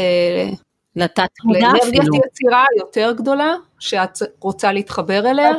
לתת 0.96 1.30
מודע 1.44 1.60
אפילו. 1.60 1.74
לאנרגיית 1.74 2.26
יצירה 2.26 2.66
יותר 2.80 3.14
גדולה, 3.18 3.54
שאת 3.82 4.16
רוצה 4.42 4.72
להתחבר 4.72 5.22
אליה? 5.26 5.50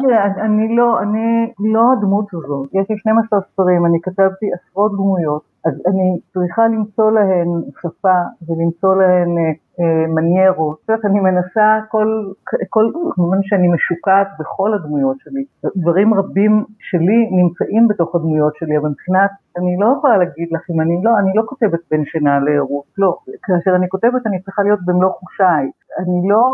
אני 0.47 0.77
לא, 0.77 1.01
אני 1.03 1.53
לא 1.59 1.83
הדמות 1.93 2.27
הזאת. 2.35 2.69
יש 2.75 2.87
לי 2.91 2.99
12 2.99 3.41
ספרים, 3.41 3.87
אני 3.87 3.99
כתבתי 4.03 4.47
עשרות 4.55 4.93
דמויות, 4.93 5.43
אז 5.67 5.73
אני 5.87 6.19
צריכה 6.33 6.69
למצוא 6.69 7.11
להן 7.11 7.49
שפה 7.83 8.19
ולמצוא 8.49 8.95
להן 8.95 9.39
אה, 9.39 9.53
אה, 9.81 10.07
מניירות. 10.07 10.77
זאת 10.81 10.89
אומרת, 10.91 11.05
אני 11.05 11.21
מנסה 11.21 11.79
כל, 11.89 12.33
כל, 12.71 12.93
כמובן 13.15 13.39
שאני 13.43 13.69
משוקעת 13.69 14.29
בכל 14.39 14.75
הדמויות 14.75 15.17
שלי. 15.21 15.45
דברים 15.77 16.15
רבים 16.15 16.65
שלי 16.79 17.29
נמצאים 17.31 17.89
בתוך 17.89 18.15
הדמויות 18.15 18.57
שלי, 18.57 18.79
אבל 18.79 18.89
מבחינת, 18.89 19.31
אני 19.59 19.77
לא 19.81 19.95
יכולה 19.99 20.17
להגיד 20.17 20.49
לך 20.53 20.63
אם 20.71 20.81
אני 20.81 21.01
לא, 21.03 21.11
אני 21.19 21.31
לא 21.35 21.43
כותבת 21.47 21.81
בין 21.91 22.05
שינה 22.05 22.39
לערות, 22.41 22.85
לא. 22.99 23.19
כאשר 23.43 23.77
אני 23.77 23.89
כותבת 23.89 24.27
אני 24.27 24.41
צריכה 24.43 24.63
להיות 24.63 24.81
במלוא 24.85 25.11
חושיי. 25.11 25.71
אני 25.99 26.29
לא, 26.29 26.45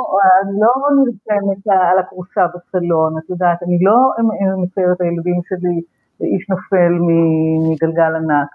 אני 0.43 0.61
לא 0.61 0.73
נרשמת 0.97 1.67
על 1.67 1.99
הכורסה 1.99 2.47
בסלון, 2.55 3.19
את 3.19 3.31
יודעת, 3.31 3.63
אני 3.63 3.79
לא 3.81 3.97
מציירת 4.63 4.97
את 4.97 5.01
הילדים 5.01 5.41
שלי 5.49 5.81
איש 6.21 6.47
נופל 6.49 6.93
מגלגל 7.71 8.17
ענק. 8.17 8.49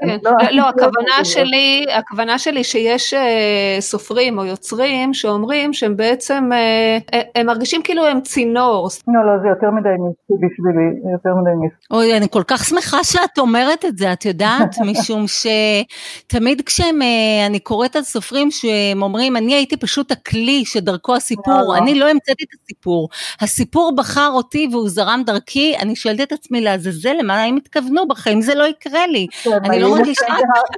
כן. 0.00 0.16
לא, 0.24 0.32
לא 0.50 0.68
הכוונה 0.68 1.24
שלי, 1.24 1.86
הכוונה 1.94 2.38
שלי 2.38 2.64
שיש 2.64 3.14
אה, 3.14 3.76
סופרים 3.80 4.38
או 4.38 4.44
יוצרים 4.44 5.14
שאומרים 5.14 5.72
שהם 5.72 5.96
בעצם, 5.96 6.50
אה, 6.52 6.98
אה, 7.14 7.20
הם 7.34 7.46
מרגישים 7.46 7.82
כאילו 7.82 8.06
הם 8.06 8.20
צינור. 8.20 8.88
לא, 9.08 9.26
לא, 9.26 9.42
זה 9.42 9.48
יותר 9.48 9.70
מדי 9.70 9.88
מיסטי 9.88 10.46
בשבילי, 10.46 11.12
יותר 11.12 11.30
מדי 11.40 11.50
מיסטי. 11.60 11.86
אוי, 11.90 12.16
אני 12.16 12.26
כל 12.30 12.42
כך 12.46 12.64
שמחה 12.64 13.04
שאת 13.04 13.38
אומרת 13.38 13.84
את 13.84 13.98
זה, 13.98 14.12
את 14.12 14.24
יודעת? 14.24 14.76
משום 14.90 15.24
שתמיד 15.26 16.62
כשאני 16.66 17.58
קוראת 17.62 17.96
על 17.96 18.02
סופרים 18.02 18.50
שהם 18.50 19.02
אומרים, 19.02 19.36
אני 19.36 19.54
הייתי 19.54 19.76
פשוט 19.76 20.12
הכלי 20.12 20.64
שדרכו 20.64 21.16
הסיפור, 21.16 21.54
לא, 21.54 21.66
לא. 21.68 21.76
אני 21.76 21.94
לא 21.94 22.08
המצאתי 22.08 22.44
את 22.44 22.60
הסיפור. 22.62 23.08
הסיפור 23.40 23.92
בחר 23.96 24.30
אותי 24.32 24.68
והוא 24.72 24.88
זרם 24.88 25.22
דרכי, 25.26 25.76
אני 25.78 25.96
שואלת 25.96 26.20
את 26.20 26.32
עצמי, 26.32 26.59
לעזאזל, 26.60 27.12
למה 27.18 27.42
הם 27.42 27.56
התכוונו 27.56 28.08
בחיים? 28.08 28.40
זה 28.40 28.54
לא 28.54 28.64
יקרה 28.64 29.06
לי. 29.06 29.26
אני 29.64 29.80
לא 29.80 29.90
מרגישה, 29.90 30.26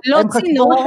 לא 0.06 0.22
צינור. 0.30 0.86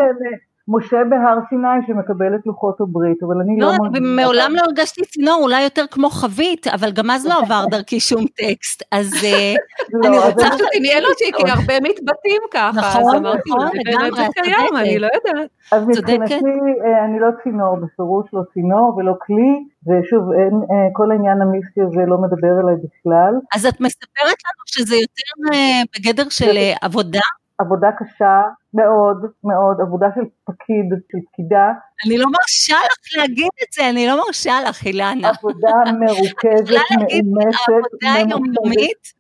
משה 0.68 0.98
בהר 1.10 1.38
סיני 1.50 1.88
שמקבל 1.88 2.36
את 2.36 2.46
לוחות 2.46 2.82
הברית, 2.82 3.24
אבל 3.24 3.42
אני 3.42 3.60
לא... 3.60 3.68
לא, 3.68 4.02
מעולם 4.02 4.52
לא 4.56 4.62
הרגשתי 4.62 5.06
צינור, 5.06 5.40
אולי 5.42 5.64
יותר 5.64 5.86
כמו 5.92 6.10
חבית, 6.10 6.68
אבל 6.68 6.92
גם 6.92 7.12
אז 7.12 7.26
לא 7.26 7.34
עבר 7.44 7.66
דרכי 7.70 8.00
שום 8.00 8.26
טקסט, 8.26 8.84
אז 8.92 9.14
אה, 9.24 9.54
לא, 9.94 10.08
אני 10.08 10.18
רוצה 10.18 10.46
שתדמיין 10.46 11.04
אותי, 11.10 11.32
כי 11.38 11.52
הרבה 11.52 11.74
מתבטאים 11.90 12.42
ככה, 12.52 12.80
נכון, 12.80 13.16
נכון, 13.16 13.68
לגמרי, 13.86 14.12
צודקת. 14.12 14.76
אני 14.80 15.00
לא 15.00 15.08
יודעת. 15.16 15.50
אז 15.72 15.88
מבחינתי 15.88 16.34
אה, 16.34 17.06
אני 17.06 17.20
לא 17.20 17.28
צינור, 17.44 17.76
בפירוש 17.76 18.26
לא 18.34 18.42
צינור 18.54 18.96
ולא 18.98 19.14
כלי, 19.26 19.52
ושוב, 19.88 20.32
אין, 20.32 20.54
אה, 20.72 20.88
כל 20.94 21.12
העניין 21.12 21.42
המיסטי 21.42 21.82
הזה 21.82 22.02
לא 22.08 22.18
מדבר 22.18 22.54
אליי 22.62 22.76
בכלל. 22.76 23.34
אז 23.56 23.66
את 23.66 23.82
מספרת 23.82 24.40
לנו 24.46 24.64
שזה 24.66 24.96
יותר 24.96 25.58
בגדר 25.96 26.30
של 26.30 26.58
עבודה? 26.82 27.20
עבודה 27.60 27.88
קשה 28.00 28.42
מאוד 28.76 29.18
מאוד, 29.44 29.82
עבודה 29.82 30.08
של 30.16 30.22
פקיד, 30.44 30.90
של 31.12 31.18
פקידה. 31.32 31.72
אני 32.06 32.18
לא 32.18 32.26
מרשה 32.26 32.76
לך 32.86 33.18
להגיד 33.18 33.54
את 33.64 33.74
זה, 33.74 33.90
אני 33.90 34.08
לא 34.08 34.16
מרשה 34.26 34.56
לך, 34.70 34.86
אילנה. 34.86 35.30
עבודה 35.30 35.74
מרוכזת, 36.00 36.76
מאומצת. 37.00 37.70
עבודה 37.70 38.14
יומיומית. 38.30 39.16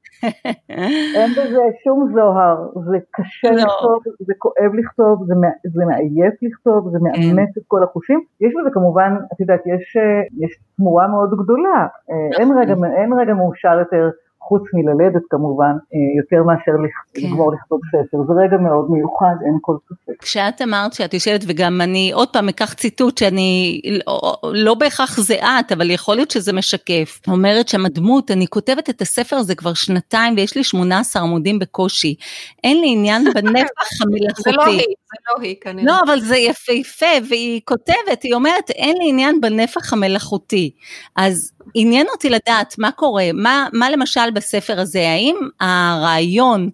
אין 1.15 1.31
בזה 1.31 1.61
שום 1.83 2.11
זוהר, 2.13 2.57
זה 2.89 2.97
קשה 3.11 3.51
לא. 3.51 3.57
לכתוב, 3.57 3.99
זה 4.19 4.33
כואב 4.37 4.71
לכתוב, 4.79 5.25
זה, 5.27 5.33
זה 5.63 5.85
מעייף 5.85 6.33
לכתוב, 6.41 6.89
זה 6.91 6.97
כן. 6.97 7.03
מאמץ 7.03 7.57
את 7.57 7.63
כל 7.67 7.83
החושים. 7.83 8.19
יש 8.41 8.53
בזה 8.59 8.69
כמובן, 8.73 9.15
את 9.33 9.39
יודעת, 9.39 9.61
יש, 9.65 9.97
יש 10.43 10.59
תמורה 10.77 11.07
מאוד 11.07 11.29
גדולה, 11.43 11.87
אה, 12.09 12.39
אין 12.39 12.49
רגע, 12.59 12.73
אין 12.97 13.13
רגע 13.19 13.33
מאושר 13.33 13.79
יותר 13.79 14.09
חוץ 14.47 14.63
מללדת 14.73 15.21
כמובן, 15.29 15.73
אה, 15.93 15.99
יותר 16.17 16.43
מאשר 16.43 16.71
כן. 17.13 17.21
לגמור 17.21 17.53
לכתוב 17.53 17.79
ספר. 17.91 18.17
זה 18.27 18.33
רגע 18.43 18.57
מאוד 18.57 18.91
מיוחד, 18.91 19.35
אין 19.45 19.57
כל 19.61 19.77
ספק. 19.85 20.23
כשאת 20.23 20.61
אמרת 20.61 20.93
שאת 20.93 21.13
יושבת, 21.13 21.41
וגם 21.47 21.81
אני 21.81 22.11
עוד 22.13 22.29
פעם 22.29 22.49
אקח 22.49 22.73
ציטוט 22.73 23.17
שאני, 23.17 23.81
לא, 24.07 24.35
לא 24.43 24.73
בהכרח 24.73 25.19
זה 25.19 25.35
את, 25.35 25.71
אבל 25.71 25.91
יכול 25.91 26.15
להיות 26.15 26.31
שזה 26.31 26.53
משקף. 26.53 27.19
אומרת 27.27 27.67
שם 27.67 27.85
הדמות, 27.85 28.31
אני 28.31 28.47
כותבת 28.47 28.89
את 28.89 29.01
הספר 29.01 29.35
הזה 29.35 29.55
כבר 29.55 29.73
שנתיים 29.73 30.33
ויש 30.37 30.55
לי 30.55 30.63
18 30.63 31.21
עמודים 31.21 31.59
בקושי. 31.59 32.15
אין 32.63 32.81
לי 32.81 32.87
עניין 32.91 33.23
בנפח 33.35 34.01
המלאכותי. 34.01 34.41
זה 34.43 34.51
לא 34.51 34.65
היא, 34.65 34.79
זה 34.79 35.17
לא 35.29 35.43
היא 35.43 35.55
כנראה. 35.61 35.85
לא, 35.85 35.99
אבל 36.05 36.19
זה 36.19 36.37
יפהפה, 36.37 37.27
והיא 37.29 37.61
כותבת, 37.65 38.23
היא 38.23 38.33
אומרת, 38.33 38.69
אין 38.69 38.97
לי 38.97 39.09
עניין 39.09 39.41
בנפח 39.41 39.93
המלאכותי. 39.93 40.71
אז 41.15 41.51
עניין 41.73 42.07
אותי 42.13 42.29
לדעת 42.29 42.75
מה 42.77 42.91
קורה, 42.91 43.29
מה, 43.33 43.67
מה 43.73 43.89
למשל 43.89 44.31
בספר 44.31 44.79
הזה, 44.79 45.09
האם 45.09 45.35
הרעיון 45.59 46.69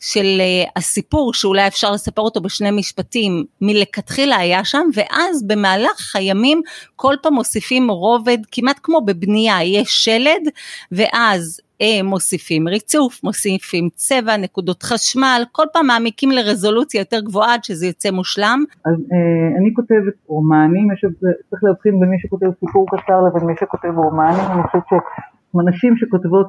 של 0.00 0.40
אה, 0.40 0.64
הסיפור 0.76 1.34
שאולי 1.34 1.66
אפשר 1.66 1.92
לספר 1.92 2.22
אותו 2.22 2.40
בשני 2.40 2.70
משפטים 2.70 3.44
מלכתחילה 3.60 4.36
היה 4.36 4.64
שם 4.64 4.86
ואז 4.94 5.46
במהלך 5.46 6.16
הימים 6.16 6.62
כל 6.96 7.14
פעם 7.22 7.34
מוסיפים 7.34 7.90
רובד 7.90 8.38
כמעט 8.52 8.80
כמו 8.82 9.00
בבנייה 9.00 9.62
יש 9.62 10.04
שלד 10.04 10.48
ואז 10.92 11.60
מוסיפים 12.04 12.68
ריצוף, 12.68 13.24
מוסיפים 13.24 13.88
צבע, 13.94 14.36
נקודות 14.36 14.82
חשמל, 14.82 15.42
כל 15.52 15.64
פעם 15.72 15.86
מעמיקים 15.86 16.30
לרזולוציה 16.30 17.00
יותר 17.00 17.20
גבוהה 17.20 17.54
עד 17.54 17.64
שזה 17.64 17.86
יוצא 17.86 18.10
מושלם. 18.10 18.64
אז 18.84 18.94
אה, 18.94 19.58
אני 19.58 19.74
כותבת 19.74 20.14
רומנים, 20.26 20.92
יש, 20.92 21.04
צריך 21.50 21.64
להבחין 21.64 22.00
בין 22.00 22.08
מי 22.08 22.16
שכותב 22.18 22.46
סיפור 22.60 22.86
קצר 22.90 23.20
לבין 23.20 23.46
מי 23.46 23.54
שכותב 23.60 23.92
רומנים, 23.96 24.44
אני 24.52 24.62
חושבת 24.62 24.82
שאנשים 24.88 25.96
שכותבות 25.96 26.48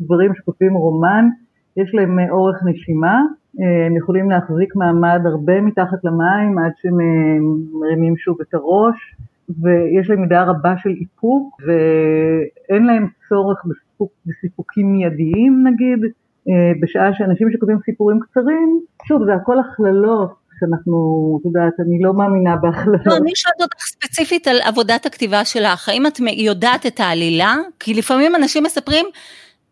דברים 0.00 0.34
שכותבים 0.34 0.74
רומן, 0.74 1.28
יש 1.76 1.94
להם 1.94 2.18
אה, 2.18 2.30
אורך 2.30 2.56
נשימה, 2.64 3.20
אה, 3.60 3.86
הם 3.86 3.96
יכולים 3.96 4.30
להחזיק 4.30 4.76
מעמד 4.76 5.20
הרבה 5.24 5.60
מתחת 5.60 6.04
למים 6.04 6.58
עד 6.58 6.72
שהם 6.82 7.00
אה, 7.00 7.36
מרימים 7.80 8.16
שוב 8.16 8.36
את 8.40 8.54
הראש, 8.54 9.16
ויש 9.48 10.10
להם 10.10 10.20
מידה 10.20 10.42
רבה 10.42 10.74
של 10.78 10.90
איפוק, 11.00 11.60
ואין 11.66 12.84
להם 12.84 13.06
צורך 13.28 13.62
בסיפוק, 13.94 14.12
בסיפוקים 14.26 14.92
מיידיים 14.92 15.64
נגיד, 15.66 16.12
בשעה 16.82 17.14
שאנשים 17.14 17.48
שכותבים 17.52 17.78
סיפורים 17.84 18.20
קצרים, 18.20 18.80
שוב 19.08 19.24
זה 19.26 19.34
הכל 19.34 19.56
הכללות 19.58 20.34
שאנחנו, 20.60 21.38
את 21.40 21.46
יודעת, 21.46 21.72
אני 21.80 21.98
לא 22.02 22.14
מאמינה 22.14 22.56
בהכללות. 22.56 23.06
לא, 23.06 23.16
אני 23.16 23.30
שואלת 23.34 23.62
אותך 23.62 23.86
ספציפית 23.86 24.48
על 24.48 24.60
עבודת 24.60 25.06
הכתיבה 25.06 25.44
שלך, 25.44 25.88
האם 25.88 26.06
את 26.06 26.20
יודעת 26.36 26.86
את 26.86 27.00
העלילה? 27.00 27.54
כי 27.80 27.94
לפעמים 27.94 28.34
אנשים 28.34 28.62
מספרים, 28.62 29.06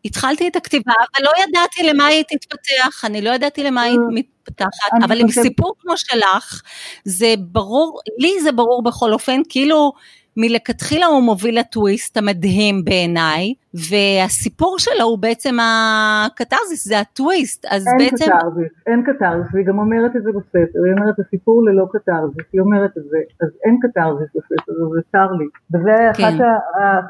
התחלתי 0.05 0.49
את 0.49 0.57
הכתיבה 0.57 0.93
ולא 1.19 1.31
ידעתי 1.43 1.83
למה 1.83 2.07
היא 2.07 2.23
תתפתח, 2.23 3.05
אני 3.05 3.23
לא 3.23 3.31
ידעתי 3.31 3.63
למה 3.65 3.83
היא 3.83 3.99
אה, 3.99 4.15
מתפתחת, 4.15 4.93
אבל 5.05 5.21
עם 5.21 5.29
סיפור 5.29 5.75
כמו 5.81 5.97
שלך, 5.97 6.63
זה 7.05 7.35
ברור, 7.39 8.01
לי 8.19 8.41
זה 8.43 8.53
ברור 8.53 8.83
בכל 8.83 9.13
אופן, 9.13 9.41
כאילו 9.49 9.93
מלכתחילה 10.37 11.07
הוא 11.07 11.23
מוביל 11.23 11.59
לטוויסט 11.59 12.17
המדהים 12.17 12.85
בעיניי, 12.85 13.55
והסיפור 13.75 14.79
שלו 14.79 15.05
הוא 15.05 15.19
בעצם 15.19 15.57
הקתרזיס, 15.63 16.89
זה 16.89 17.01
הטוויסט, 17.01 17.67
אז 17.71 17.87
אין 17.87 17.99
בעצם... 17.99 18.25
אין 18.25 18.39
קתרזיס, 18.39 18.73
אין 18.87 19.03
קתרזיס, 19.07 19.55
והיא 19.55 19.67
גם 19.67 19.79
אומרת 19.79 20.17
את 20.17 20.23
זה 20.23 20.31
בספר, 20.37 20.81
היא 20.85 20.93
אומרת 20.99 21.19
הסיפור 21.19 21.65
ללא 21.67 21.87
קתרזיס, 21.93 22.47
היא 22.53 22.61
אומרת 22.61 22.91
את 22.99 23.05
זה, 23.11 23.19
אז 23.43 23.49
אין 23.65 23.79
קתרזיס 23.83 24.29
בספר, 24.37 24.73
זה 24.95 25.01
צר 25.13 25.31
לי. 25.39 25.47
וזה 25.73 25.97
כן. 26.15 26.39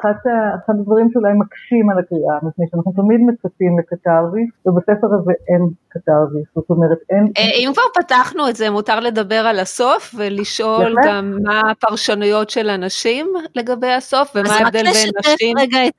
אחד 0.01 0.75
הדברים 0.75 1.09
שאולי 1.13 1.33
מקשים 1.43 1.91
על 1.91 1.99
הקריאה, 1.99 2.37
מפני 2.43 2.65
שאנחנו 2.71 2.93
תמיד 2.93 3.21
מצפים 3.29 3.79
לקתרזיס, 3.79 4.51
ובספר 4.67 5.09
הזה 5.17 5.33
אין 5.49 5.63
קתרזיס, 5.89 6.47
זאת 6.55 6.71
אומרת 6.71 6.99
אין... 7.11 7.25
אה, 7.39 7.53
אם 7.57 7.71
כבר 7.73 8.03
פתחנו 8.03 8.49
את 8.49 8.57
זה, 8.57 8.71
מותר 8.71 9.01
לדבר 9.01 9.43
על 9.51 9.59
הסוף 9.59 10.15
ולשאול 10.19 10.95
גם 11.07 11.39
מה 11.43 11.61
הפרשנויות 11.71 12.51
של 12.51 12.71
אנשים 12.71 13.27
לגבי 13.55 13.93
הסוף, 13.93 14.33
ומה 14.35 14.55
ההבדל 14.55 14.83
בין 14.83 14.91
נשים. 14.91 15.11
אז 15.19 15.27
רק 15.27 15.33
לשתף 15.33 15.63
רגע 15.63 15.87
את 15.87 15.95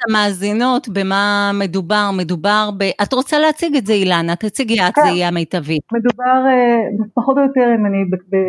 המאזינות 0.53 0.89
במה 0.89 1.51
מדובר, 1.59 2.09
מדובר 2.17 2.69
ב... 2.77 2.83
את 3.03 3.13
רוצה 3.13 3.39
להציג 3.39 3.75
את 3.75 3.85
זה 3.85 3.93
אילנה, 3.93 4.35
תציגי 4.35 4.79
את, 4.79 4.95
זה 4.95 5.01
כן. 5.01 5.07
יהיה 5.07 5.27
המיטבי. 5.27 5.77
מדובר 5.93 6.45
אה, 6.47 7.05
פחות 7.13 7.37
או 7.37 7.43
יותר, 7.43 7.67
אם 7.75 7.85
אני 7.85 7.97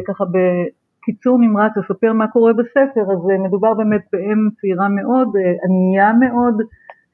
ככה 0.09 0.25
בקיצור 0.25 1.39
נמרץ 1.41 1.73
אספר 1.77 2.13
מה 2.13 2.27
קורה 2.29 2.53
בספר, 2.53 3.03
אז 3.13 3.31
אה, 3.31 3.39
מדובר 3.39 3.75
באמת 3.75 4.05
באם 4.13 4.49
צעירה 4.61 4.89
מאוד, 4.89 5.29
ענייה 5.65 6.13
מאוד, 6.13 6.55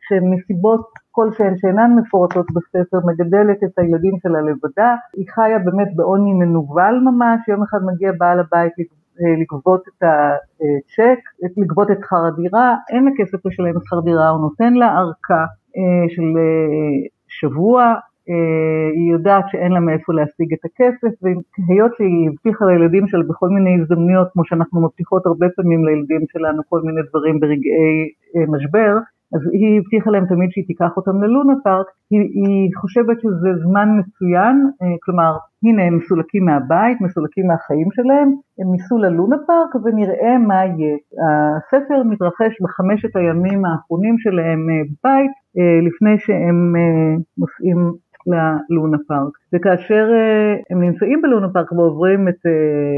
שמסיבות 0.08 0.86
כלשהן 1.10 1.54
שאינן 1.56 1.90
מפורטות 1.98 2.46
בספר, 2.54 2.98
מגדלת 3.06 3.58
את 3.64 3.78
הילדים 3.78 4.14
שלה 4.22 4.40
לבדה, 4.40 4.94
היא 5.16 5.26
חיה 5.34 5.58
באמת 5.58 5.88
בעוני 5.96 6.32
מנוול 6.32 7.00
ממש, 7.04 7.48
יום 7.48 7.62
אחד 7.62 7.78
מגיע 7.86 8.12
בעל 8.18 8.40
הבית 8.40 8.72
לגבות 9.40 9.82
את 9.88 10.02
הצ'ק, 10.02 11.20
לגבות 11.56 11.90
את 11.90 11.96
שכר 12.00 12.26
הדירה, 12.26 12.76
אין 12.90 13.04
לה 13.04 13.10
כסף 13.18 13.46
לשלם 13.46 13.76
את 13.76 13.82
שכר 13.84 14.00
דירה, 14.00 14.28
הוא 14.28 14.40
נותן 14.40 14.74
לה 14.74 14.98
ארכה 14.98 15.44
אה, 15.76 16.14
של 16.14 16.22
אה, 16.22 17.08
שבוע, 17.28 17.82
אה, 18.28 18.90
היא 18.94 19.12
יודעת 19.12 19.44
שאין 19.50 19.72
לה 19.72 19.80
מאיפה 19.80 20.12
להשיג 20.12 20.52
את 20.52 20.64
הכסף, 20.64 21.22
והיות 21.22 21.92
שהיא 21.96 22.28
הבטיחה 22.28 22.64
לילדים 22.64 23.08
שלה 23.08 23.22
בכל 23.28 23.48
מיני 23.48 23.80
הזדמנויות, 23.80 24.28
כמו 24.32 24.44
שאנחנו 24.44 24.80
מבטיחות 24.80 25.26
הרבה 25.26 25.46
פעמים 25.56 25.84
לילדים 25.84 26.20
שלנו 26.32 26.62
כל 26.68 26.80
מיני 26.84 27.00
דברים 27.10 27.40
ברגעי 27.40 28.12
משבר, 28.48 28.96
אז 29.34 29.40
היא 29.52 29.80
הבטיחה 29.80 30.10
להם 30.10 30.26
תמיד 30.26 30.50
שהיא 30.50 30.66
תיקח 30.66 30.96
אותם 30.96 31.22
ללונה 31.22 31.52
פארק, 31.64 31.86
היא, 32.10 32.20
היא 32.20 32.70
חושבת 32.80 33.20
שזה 33.20 33.50
זמן 33.64 33.88
מצוין, 33.98 34.56
אה, 34.82 34.96
כלומר, 35.02 35.32
הנה 35.64 35.82
הם 35.82 35.96
מסולקים 35.96 36.44
מהבית, 36.44 37.00
מסולקים 37.00 37.46
מהחיים 37.46 37.88
שלהם, 37.92 38.28
הם 38.58 38.72
ניסו 38.72 38.98
ללונה 38.98 39.36
פארק 39.46 39.74
ונראה 39.84 40.38
מה 40.38 40.64
יהיה. 40.64 40.96
הספר 41.56 42.02
מתרחש 42.02 42.52
בחמשת 42.62 43.16
הימים 43.16 43.64
האחרונים 43.64 44.18
שלהם 44.18 44.60
אה, 44.70 44.82
בבית, 44.90 45.34
אה, 45.58 45.78
לפני 45.86 46.14
שהם 46.18 46.58
נוסעים 47.38 47.78
ללונה 48.26 48.98
פארק. 49.08 49.39
וכאשר 49.52 50.04
uh, 50.10 50.62
הם 50.70 50.80
נמצאים 50.82 51.22
בלונה 51.22 51.48
פארק 51.48 51.72
ועוברים 51.72 52.28
את 52.28 52.40
uh, 52.46 52.50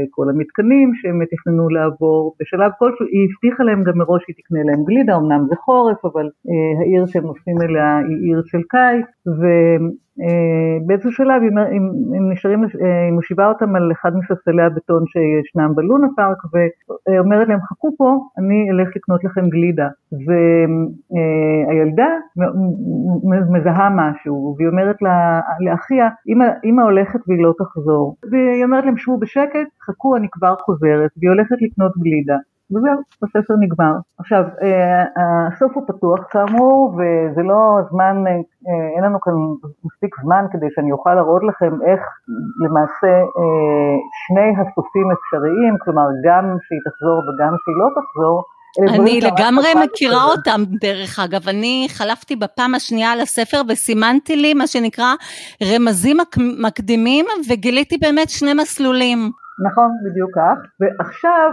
כל 0.09 0.29
המתקנים 0.29 0.91
שהם 0.95 1.19
תכננו 1.31 1.69
לעבור, 1.69 2.35
בשלב 2.39 2.71
כלשהו 2.79 3.05
היא 3.05 3.27
הבטיחה 3.29 3.63
להם 3.63 3.83
גם 3.83 3.97
מראש 3.97 4.23
שהיא 4.23 4.35
תקנה 4.39 4.59
להם 4.63 4.83
גלידה, 4.83 5.15
אמנם 5.15 5.45
זה 5.49 5.55
חורף, 5.55 6.05
אבל 6.05 6.25
uh, 6.25 6.81
העיר 6.81 7.05
שהם 7.05 7.23
נוסעים 7.23 7.57
אליה 7.61 7.97
היא 7.97 8.17
עיר 8.27 8.41
של 8.45 8.61
קיץ, 8.69 9.07
ובאיזשהו 9.27 11.09
uh, 11.09 11.13
שלב 11.13 11.41
הם, 11.47 11.57
הם, 11.57 12.31
נשארים, 12.31 12.63
היא 12.63 13.13
מושיבה 13.13 13.47
אותם 13.47 13.75
על 13.75 13.91
אחד 13.91 14.11
מספסלי 14.15 14.63
הבטון 14.63 15.03
שישנם 15.11 15.71
בלונה 15.75 16.07
פארק, 16.15 16.37
ואומרת 16.53 17.47
להם 17.47 17.61
חכו 17.61 17.89
פה, 17.97 18.19
אני 18.37 18.71
אלך 18.71 18.89
לקנות 18.95 19.23
לכם 19.23 19.49
גלידה. 19.49 19.87
והילדה 20.25 22.07
מזהה 23.53 23.89
משהו, 23.89 24.55
והיא 24.57 24.69
אומרת 24.69 24.95
לאחיה, 25.65 26.09
אמא 26.27 26.42
אמא 26.63 26.81
הולכת 26.81 27.19
והיא 27.27 27.43
לא 27.43 27.53
תחזור. 27.57 28.15
והיא 28.31 28.63
אומרת 28.65 28.85
להם 28.85 28.97
שבו 28.97 29.17
בשקט, 29.17 29.67
חכו 29.85 30.15
אני 30.15 30.27
כבר 30.31 30.55
חוזרת, 30.65 31.11
והיא 31.17 31.29
הולכת 31.29 31.55
לקנות 31.61 31.97
גלידה. 31.97 32.37
וזהו, 32.71 32.99
הספר 33.23 33.53
נגמר. 33.59 33.93
עכשיו, 34.19 34.43
אה, 34.61 35.03
הסוף 35.47 35.71
הוא 35.75 35.83
פתוח 35.87 36.19
כאמור, 36.31 36.95
וזה 36.97 37.43
לא 37.43 37.79
זמן, 37.89 38.23
אה, 38.27 38.87
אין 38.95 39.03
לנו 39.03 39.21
כאן 39.21 39.33
מספיק 39.85 40.15
זמן 40.23 40.45
כדי 40.51 40.67
שאני 40.75 40.91
אוכל 40.91 41.13
להראות 41.13 41.43
לכם 41.43 41.73
איך 41.89 42.01
למעשה 42.65 43.13
אה, 43.37 43.95
שני 44.23 44.49
הסופים 44.59 45.07
אפשריים, 45.11 45.73
כלומר 45.83 46.07
גם 46.25 46.45
שהיא 46.65 46.81
תחזור 46.85 47.17
וגם 47.27 47.53
שהיא 47.61 47.77
לא 47.81 47.87
תחזור, 47.97 48.43
אני 48.79 49.21
לגמרי 49.21 49.67
מכירה 49.73 50.23
אותם 50.23 50.63
דרך 50.67 51.19
אגב, 51.19 51.49
אני 51.49 51.87
חלפתי 51.89 52.35
בפעם 52.35 52.75
השנייה 52.75 53.11
על 53.11 53.19
הספר 53.19 53.61
וסימנתי 53.69 54.35
לי 54.35 54.53
מה 54.53 54.67
שנקרא 54.67 55.13
רמזים 55.63 56.17
מקדימים 56.37 57.25
וגיליתי 57.49 57.97
באמת 57.97 58.29
שני 58.29 58.53
מסלולים. 58.53 59.42
נכון, 59.59 59.91
בדיוק 60.05 60.31
כך. 60.35 60.57
ועכשיו, 60.79 61.49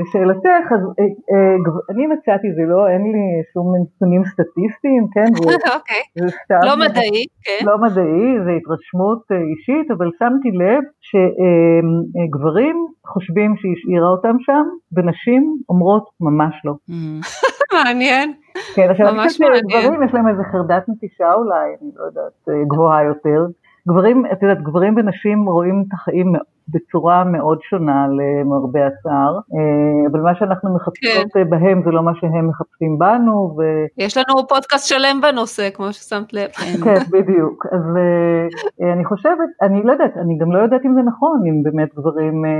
לשאלתך, 0.00 0.66
אז 0.74 0.80
אה, 0.98 1.04
אה, 1.30 1.56
אני 1.90 2.06
מצאתי, 2.06 2.48
זה 2.56 2.62
לא, 2.72 2.88
אין 2.88 3.02
לי 3.02 3.24
שום 3.52 3.66
נתונים 3.76 4.22
סטטיסטיים, 4.24 5.06
כן? 5.14 5.30
אוקיי, 5.76 6.02
לא 6.68 6.76
מדעי, 6.76 7.24
כן. 7.44 7.66
לא 7.66 7.78
מדעי, 7.78 8.26
זה 8.44 8.50
התרשמות 8.58 9.22
אה, 9.32 9.36
אישית, 9.36 9.90
אבל 9.90 10.08
שמתי 10.18 10.50
לב 10.50 10.82
שגברים 11.08 12.76
חושבים 13.06 13.56
שהיא 13.56 13.72
השאירה 13.76 14.08
אותם 14.08 14.36
שם, 14.38 14.64
ונשים 14.96 15.56
אומרות 15.68 16.04
ממש 16.20 16.54
לא. 16.64 16.74
מעניין. 17.74 18.32
כן, 18.74 18.90
עכשיו 18.90 19.08
אני 19.08 19.28
חושבת 19.28 19.56
שגברים 19.56 20.02
יש 20.02 20.14
להם 20.14 20.28
איזה 20.28 20.42
חרדת 20.52 20.88
נטישה 20.88 21.34
אולי, 21.34 21.68
אני 21.82 21.90
לא 21.96 22.04
יודעת, 22.04 22.66
גבוהה 22.68 23.04
יותר. 23.04 23.46
גברים, 23.88 24.26
את 24.32 24.42
יודעת, 24.42 24.62
גברים 24.62 24.94
ונשים 24.96 25.48
רואים 25.48 25.84
את 25.88 25.92
החיים 25.92 26.32
בצורה 26.68 27.24
מאוד 27.24 27.58
שונה 27.70 28.06
למרבה 28.18 28.86
הצער, 28.86 29.34
אה, 29.54 30.10
אבל 30.10 30.20
מה 30.20 30.34
שאנחנו 30.34 30.74
מחפשות 30.74 31.32
כן. 31.34 31.50
בהם 31.50 31.82
זה 31.84 31.90
לא 31.90 32.02
מה 32.02 32.12
שהם 32.20 32.48
מחפשים 32.48 32.98
בנו. 32.98 33.56
ו... 33.58 33.62
יש 33.98 34.16
לנו 34.16 34.48
פודקאסט 34.48 34.88
שלם 34.88 35.20
בנושא, 35.22 35.70
כמו 35.74 35.92
ששמת 35.92 36.32
לב. 36.32 36.50
כן, 36.84 37.00
בדיוק. 37.18 37.66
אז 37.72 37.82
אה, 37.96 38.92
אני 38.92 39.04
חושבת, 39.04 39.48
אני 39.62 39.82
לא 39.82 39.92
יודעת, 39.92 40.16
אני 40.16 40.38
גם 40.38 40.52
לא 40.52 40.58
יודעת 40.58 40.84
אם 40.84 40.94
זה 40.94 41.00
נכון, 41.02 41.42
אם 41.48 41.62
באמת 41.62 41.94
גברים 41.94 42.44
אה, 42.44 42.50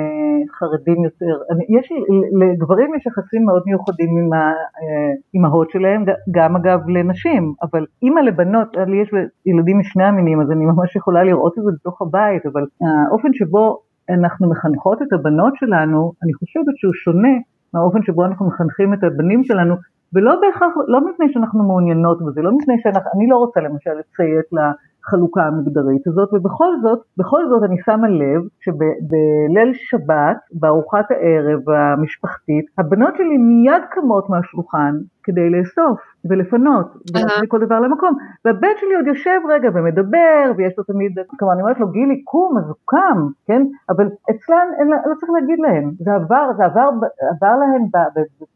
חרדים 0.58 1.04
יותר. 1.04 1.34
יש, 1.78 1.92
לגברים 2.40 2.94
יש 2.94 3.06
יחסים 3.06 3.44
מאוד 3.46 3.62
מיוחדים 3.66 4.10
עם 4.18 4.30
האימהות 4.32 5.70
שלהם, 5.70 6.04
גם 6.30 6.56
אגב 6.56 6.88
לנשים, 6.88 7.54
אבל 7.62 7.86
אימא 8.02 8.20
לבנות, 8.20 8.76
לי 8.86 8.96
יש 9.02 9.10
ילדים 9.46 9.78
משני 9.78 10.04
המינים, 10.04 10.40
אז 10.40 10.50
אני 10.50 10.64
ממש 10.64 10.96
יכולה 10.96 11.24
לראות 11.24 11.58
את 11.58 11.62
זה 11.64 11.70
בתוך 11.74 12.02
הבית, 12.02 12.46
אבל 12.46 12.64
האופן 12.80 13.28
שבו 13.32 13.80
אנחנו 14.10 14.50
מחנכות 14.50 15.02
את 15.02 15.12
הבנות 15.12 15.54
שלנו, 15.56 16.12
אני 16.22 16.34
חושבת 16.34 16.76
שהוא 16.76 16.92
שונה 16.94 17.34
מהאופן 17.74 18.02
שבו 18.02 18.24
אנחנו 18.24 18.46
מחנכים 18.46 18.94
את 18.94 19.04
הבנים 19.04 19.44
שלנו, 19.44 19.74
ולא 20.14 20.40
בהכרח, 20.40 20.72
לא 20.88 21.00
מפני 21.10 21.26
שאנחנו 21.32 21.62
מעוניינות 21.62 22.18
בזה, 22.26 22.42
לא 22.42 22.52
מפני 22.56 22.74
שאני 22.82 23.28
לא 23.28 23.36
רוצה 23.36 23.60
למשל 23.60 23.90
לציית 23.90 24.46
לחלוקה 24.52 25.42
המגדרית 25.42 26.06
הזאת, 26.06 26.28
ובכל 26.32 26.72
זאת, 26.82 26.98
בכל 27.16 27.48
זאת 27.48 27.62
אני 27.62 27.76
שמה 27.84 28.08
לב 28.08 28.42
שבליל 28.60 29.70
שבת, 29.74 30.36
בארוחת 30.52 31.10
הערב 31.10 31.70
המשפחתית, 31.70 32.64
הבנות 32.78 33.14
שלי 33.16 33.36
מיד 33.38 33.82
קמות 33.90 34.30
מהשולחן 34.30 34.94
כדי 35.22 35.50
לאסוף. 35.50 36.00
ולפנות, 36.28 36.86
ולהביא 37.14 37.48
כל 37.48 37.60
דבר 37.66 37.80
למקום. 37.80 38.12
והבן 38.44 38.74
שלי 38.80 38.94
עוד 38.94 39.06
יושב 39.06 39.40
רגע 39.48 39.68
ומדבר, 39.74 40.52
ויש 40.56 40.72
לו 40.78 40.84
תמיד, 40.84 41.12
כלומר 41.38 41.52
אני 41.54 41.62
אומרת 41.62 41.80
לו 41.80 41.88
גילי 41.88 42.22
קום, 42.24 42.58
אז 42.58 42.64
הוא 42.68 42.76
קם, 42.84 43.18
כן? 43.46 43.62
אבל 43.90 44.06
אצלן, 44.30 44.68
אין, 44.78 44.88
לא 44.88 45.14
צריך 45.20 45.32
להגיד 45.40 45.58
להם, 45.58 45.90
זה 46.04 46.10
עבר, 46.14 46.46
זה 46.56 46.64
עבר, 46.64 46.88
עבר 47.30 47.54
להם 47.60 47.82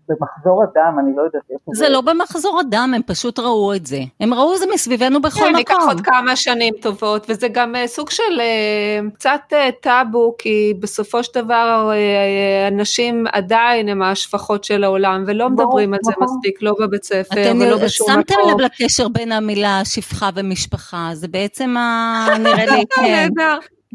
במחזור 0.08 0.62
הדם, 0.62 0.96
אני 1.00 1.16
לא 1.16 1.22
יודעת 1.22 1.42
איפה 1.50 1.70
זה. 1.74 1.84
זה 1.84 1.88
לא 1.88 2.00
במחזור 2.00 2.60
הדם, 2.60 2.92
הם 2.96 3.02
פשוט 3.06 3.38
ראו 3.38 3.74
את 3.74 3.86
זה. 3.86 3.98
הם 4.20 4.34
ראו 4.34 4.54
את 4.54 4.58
זה 4.58 4.66
מסביבנו 4.74 5.22
בכל 5.22 5.40
מקום. 5.40 5.52
כן, 5.52 5.58
ייקח 5.58 5.84
עוד 5.86 6.00
כמה 6.00 6.36
שנים 6.36 6.74
טובות, 6.82 7.26
וזה 7.28 7.48
גם 7.48 7.76
אה, 7.76 7.86
סוג 7.86 8.10
של 8.10 8.40
אה, 8.40 9.00
קצת 9.14 9.40
אה, 9.52 9.68
טאבו, 9.80 10.34
כי 10.38 10.74
בסופו 10.80 11.24
של 11.24 11.42
דבר 11.42 11.90
אנשים 12.68 13.24
עדיין 13.32 13.88
הם 13.88 14.02
השפחות 14.02 14.64
של 14.64 14.84
העולם, 14.84 15.24
ולא 15.26 15.50
מדברים 15.50 15.94
על 15.94 16.00
זה 16.02 16.12
נכון. 16.12 16.24
מספיק, 16.24 16.62
לא 16.62 16.74
בבית 16.80 17.04
ספר. 17.04 17.52
ולא 17.62 17.78
בשום 17.78 18.10
מקום. 18.10 18.22
שמתם 18.22 18.34
לב 18.50 18.60
לקשר 18.60 19.08
בין 19.08 19.32
המילה 19.32 19.80
שפחה 19.84 20.30
ומשפחה, 20.34 21.10
זה 21.14 21.28
בעצם 21.28 21.74
נראה 22.44 22.66
לי, 22.66 22.84
כן. 22.94 23.28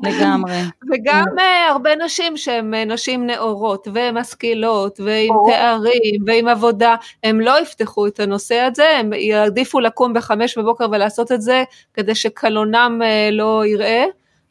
לגמרי. 0.03 0.61
וגם 0.91 1.23
uh, 1.37 1.71
הרבה 1.71 1.95
נשים 1.95 2.37
שהן 2.37 2.73
uh, 2.73 2.93
נשים 2.93 3.27
נאורות 3.27 3.87
ומשכילות 3.93 4.99
ועם 4.99 5.33
תארים 5.47 6.23
ועם 6.25 6.47
עבודה, 6.47 6.95
הם 7.23 7.41
לא 7.41 7.61
יפתחו 7.61 8.07
את 8.07 8.19
הנושא 8.19 8.55
הזה, 8.55 8.89
הם 8.99 9.13
יעדיפו 9.13 9.79
לקום 9.79 10.13
בחמש 10.13 10.57
בבוקר 10.57 10.85
ולעשות 10.91 11.31
את 11.31 11.41
זה 11.41 11.63
כדי 11.93 12.15
שקלונם 12.15 13.01
לא 13.31 13.65
יראה. 13.65 14.05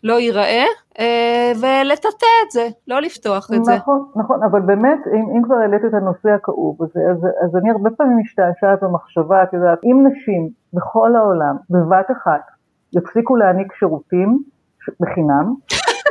לא 0.07 0.21
ייראה, 0.21 0.45
אה, 0.45 0.67
ולטאטא 1.61 2.27
את 2.47 2.51
זה, 2.51 2.69
לא 2.89 3.01
לפתוח 3.01 3.51
את 3.57 3.65
זה. 3.65 3.75
נכון, 3.77 4.07
נכון, 4.17 4.43
אבל 4.43 4.61
באמת, 4.61 4.99
אם, 5.15 5.37
אם 5.37 5.43
כבר 5.43 5.55
העלית 5.55 5.85
את 5.85 5.95
הנושא 5.95 6.29
הכאוב 6.31 6.83
הזה, 6.83 7.01
אז, 7.11 7.19
אז 7.45 7.57
אני 7.57 7.71
הרבה 7.71 7.91
פעמים 7.91 8.19
משתעשעת 8.19 8.83
במחשבה, 8.83 9.43
את 9.43 9.53
יודעת, 9.53 9.79
אם 9.85 10.07
נשים 10.07 10.49
בכל 10.73 11.17
העולם, 11.17 11.57
בבת 11.71 12.11
אחת, 12.11 12.41
יפסיקו 12.97 13.37
להעניק 13.37 13.73
שירותים 13.79 14.39
בחינם, 15.01 15.55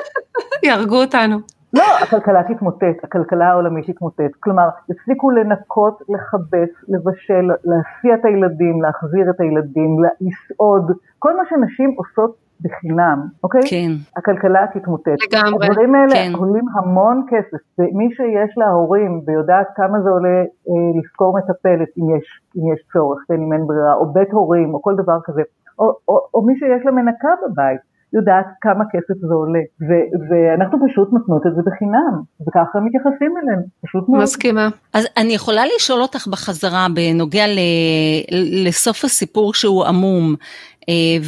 יהרגו 0.65 1.01
אותנו. 1.01 1.37
לא, 1.73 1.83
הכלכלה 2.03 2.43
תתמוטט, 2.43 3.03
הכלכלה 3.03 3.49
העולמית 3.49 3.85
תתמוטט. 3.89 4.31
כלומר, 4.39 4.69
יפסיקו 4.89 5.31
לנקות, 5.31 6.01
לכבס, 6.09 6.69
לבשל, 6.87 7.49
להסיע 7.63 8.15
את 8.15 8.25
הילדים, 8.25 8.81
להחזיר 8.81 9.29
את 9.29 9.39
הילדים, 9.39 9.97
לסעוד, 10.21 10.91
כל 11.19 11.37
מה 11.37 11.43
שנשים 11.49 11.95
עושות 11.97 12.44
בחינם, 12.61 13.27
אוקיי? 13.43 13.61
כן. 13.69 13.91
הכלכלה 14.17 14.65
תתמוטט. 14.73 15.07
לגמרי, 15.07 15.67
הדברים 15.67 15.95
האלה 15.95 16.15
כן. 16.15 16.31
עולים 16.35 16.65
המון 16.75 17.25
כסף, 17.29 17.63
ומי 17.79 18.09
שיש 18.15 18.57
לה 18.57 18.69
הורים 18.69 19.21
ויודעת 19.27 19.67
כמה 19.75 20.01
זה 20.03 20.09
עולה 20.09 20.39
אה, 20.39 20.99
לשכור 20.99 21.37
מטפלת 21.37 21.89
אם 21.97 22.15
יש, 22.17 22.25
אם 22.57 22.73
יש 22.73 22.79
צורך, 22.93 23.19
כן, 23.27 23.33
אם 23.33 23.53
אין 23.53 23.67
ברירה, 23.67 23.93
או 23.93 24.13
בית 24.13 24.31
הורים, 24.31 24.73
או 24.73 24.81
כל 24.81 24.95
דבר 25.03 25.17
כזה, 25.23 25.41
או, 25.79 25.85
או, 26.07 26.19
או 26.33 26.41
מי 26.41 26.53
שיש 26.59 26.85
לה 26.85 26.91
מנקה 26.91 27.29
בבית. 27.45 27.95
יודעת 28.13 28.45
כמה 28.61 28.83
כסף 28.91 29.17
זה 29.21 29.33
עולה, 29.33 29.59
ו- 29.81 30.07
ואנחנו 30.29 30.77
פשוט 30.87 31.13
נותנות 31.13 31.47
את 31.47 31.55
זה 31.55 31.61
בחינם, 31.65 32.21
וככה 32.47 32.79
מתייחסים 32.79 33.33
אליהם, 33.43 33.61
פשוט 33.85 34.09
מאוד. 34.09 34.23
מסכימה. 34.23 34.69
אז 34.93 35.07
אני 35.17 35.33
יכולה 35.33 35.61
לשאול 35.75 36.01
אותך 36.01 36.27
בחזרה 36.27 36.87
בנוגע 36.95 37.47
ל- 37.47 38.67
לסוף 38.67 39.03
הסיפור 39.03 39.53
שהוא 39.53 39.85
עמום, 39.85 40.35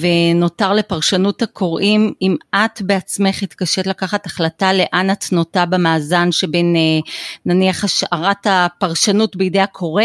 ונותר 0.02 0.74
לפרשנות 0.74 1.42
הקוראים, 1.42 2.14
אם 2.22 2.36
את 2.56 2.82
בעצמך 2.82 3.44
התקשית 3.44 3.88
לקחת 3.88 4.26
החלטה 4.26 4.74
לאן 4.74 5.12
את 5.12 5.26
נוטה 5.32 5.66
במאזן 5.66 6.32
שבין 6.32 6.76
אה, 6.76 7.00
נניח 7.46 7.84
השארת 7.84 8.48
הפרשנות 8.50 9.36
בידי 9.36 9.60
הקורא, 9.60 10.04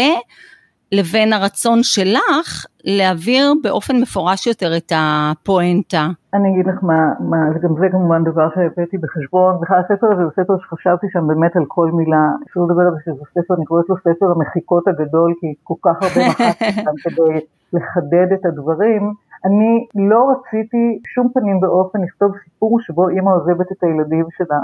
לבין 0.93 1.33
הרצון 1.33 1.79
שלך 1.83 2.65
להעביר 2.83 3.53
באופן 3.63 3.95
מפורש 4.01 4.47
יותר 4.47 4.77
את 4.77 4.91
הפואנטה. 4.95 6.07
אני 6.33 6.49
אגיד 6.51 6.67
לך 6.67 6.83
מה, 6.83 7.13
מה 7.19 7.37
גם 7.63 7.75
זה 7.79 7.87
כמובן 7.91 8.23
דבר 8.23 8.47
שהבאתי 8.55 8.97
בחשבון, 8.97 9.61
בכלל 9.61 9.79
הספר 9.79 10.07
הזה 10.13 10.23
הוא 10.23 10.31
ספר 10.31 10.53
שחשבתי 10.61 11.07
שם 11.13 11.27
באמת 11.27 11.55
על 11.55 11.63
כל 11.67 11.91
מילה, 11.91 12.23
אפשר 12.47 12.59
לדבר 12.59 12.81
על 12.81 12.93
זה 12.95 12.99
שזה 13.05 13.23
ספר, 13.31 13.53
אני 13.53 13.65
קוראת 13.65 13.85
לו 13.89 13.95
ספר 13.97 14.25
המחיקות 14.35 14.87
הגדול, 14.87 15.33
כי 15.39 15.53
כל 15.63 15.73
כך 15.83 15.95
הרבה 16.01 16.29
מחקתי 16.29 16.71
שם 16.85 16.95
כדי 17.03 17.39
לחדד 17.73 18.33
את 18.33 18.45
הדברים. 18.45 19.13
אני 19.45 19.87
לא 19.95 20.31
רציתי 20.31 20.99
שום 21.07 21.29
פנים 21.33 21.59
באופן 21.59 22.01
לכתוב 22.01 22.31
סיפור 22.43 22.79
שבו 22.79 23.09
אימא 23.09 23.29
עוזבת 23.29 23.71
את 23.71 23.83
הילדים 23.83 24.25
שלה, 24.37 24.59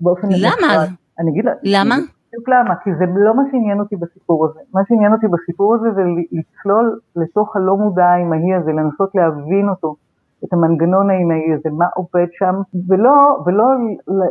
באופן 0.00 0.28
למה? 0.30 0.84
אני 1.18 1.30
אגיד 1.30 1.44
לה, 1.44 1.52
למה? 1.62 1.94
בדיוק 2.28 2.48
למה, 2.48 2.74
כי 2.76 2.90
זה 2.98 3.04
לא 3.14 3.36
מה 3.36 3.42
שעניין 3.50 3.80
אותי 3.80 3.96
בסיפור 3.96 4.46
הזה. 4.46 4.60
מה 4.74 4.80
שעניין 4.88 5.12
אותי 5.12 5.26
בסיפור 5.28 5.74
הזה 5.74 5.90
זה 5.94 6.02
לצלול 6.32 6.98
לתוך 7.16 7.56
הלא 7.56 7.76
מודע 7.76 8.04
האמהי 8.04 8.54
הזה, 8.54 8.72
לנסות 8.72 9.14
להבין 9.14 9.68
אותו, 9.68 9.96
את 10.44 10.52
המנגנון 10.52 11.10
האמהי 11.10 11.54
הזה, 11.54 11.70
מה 11.70 11.86
עובד 11.94 12.26
שם, 12.30 12.54
ולא, 12.88 13.42
ולא 13.46 13.64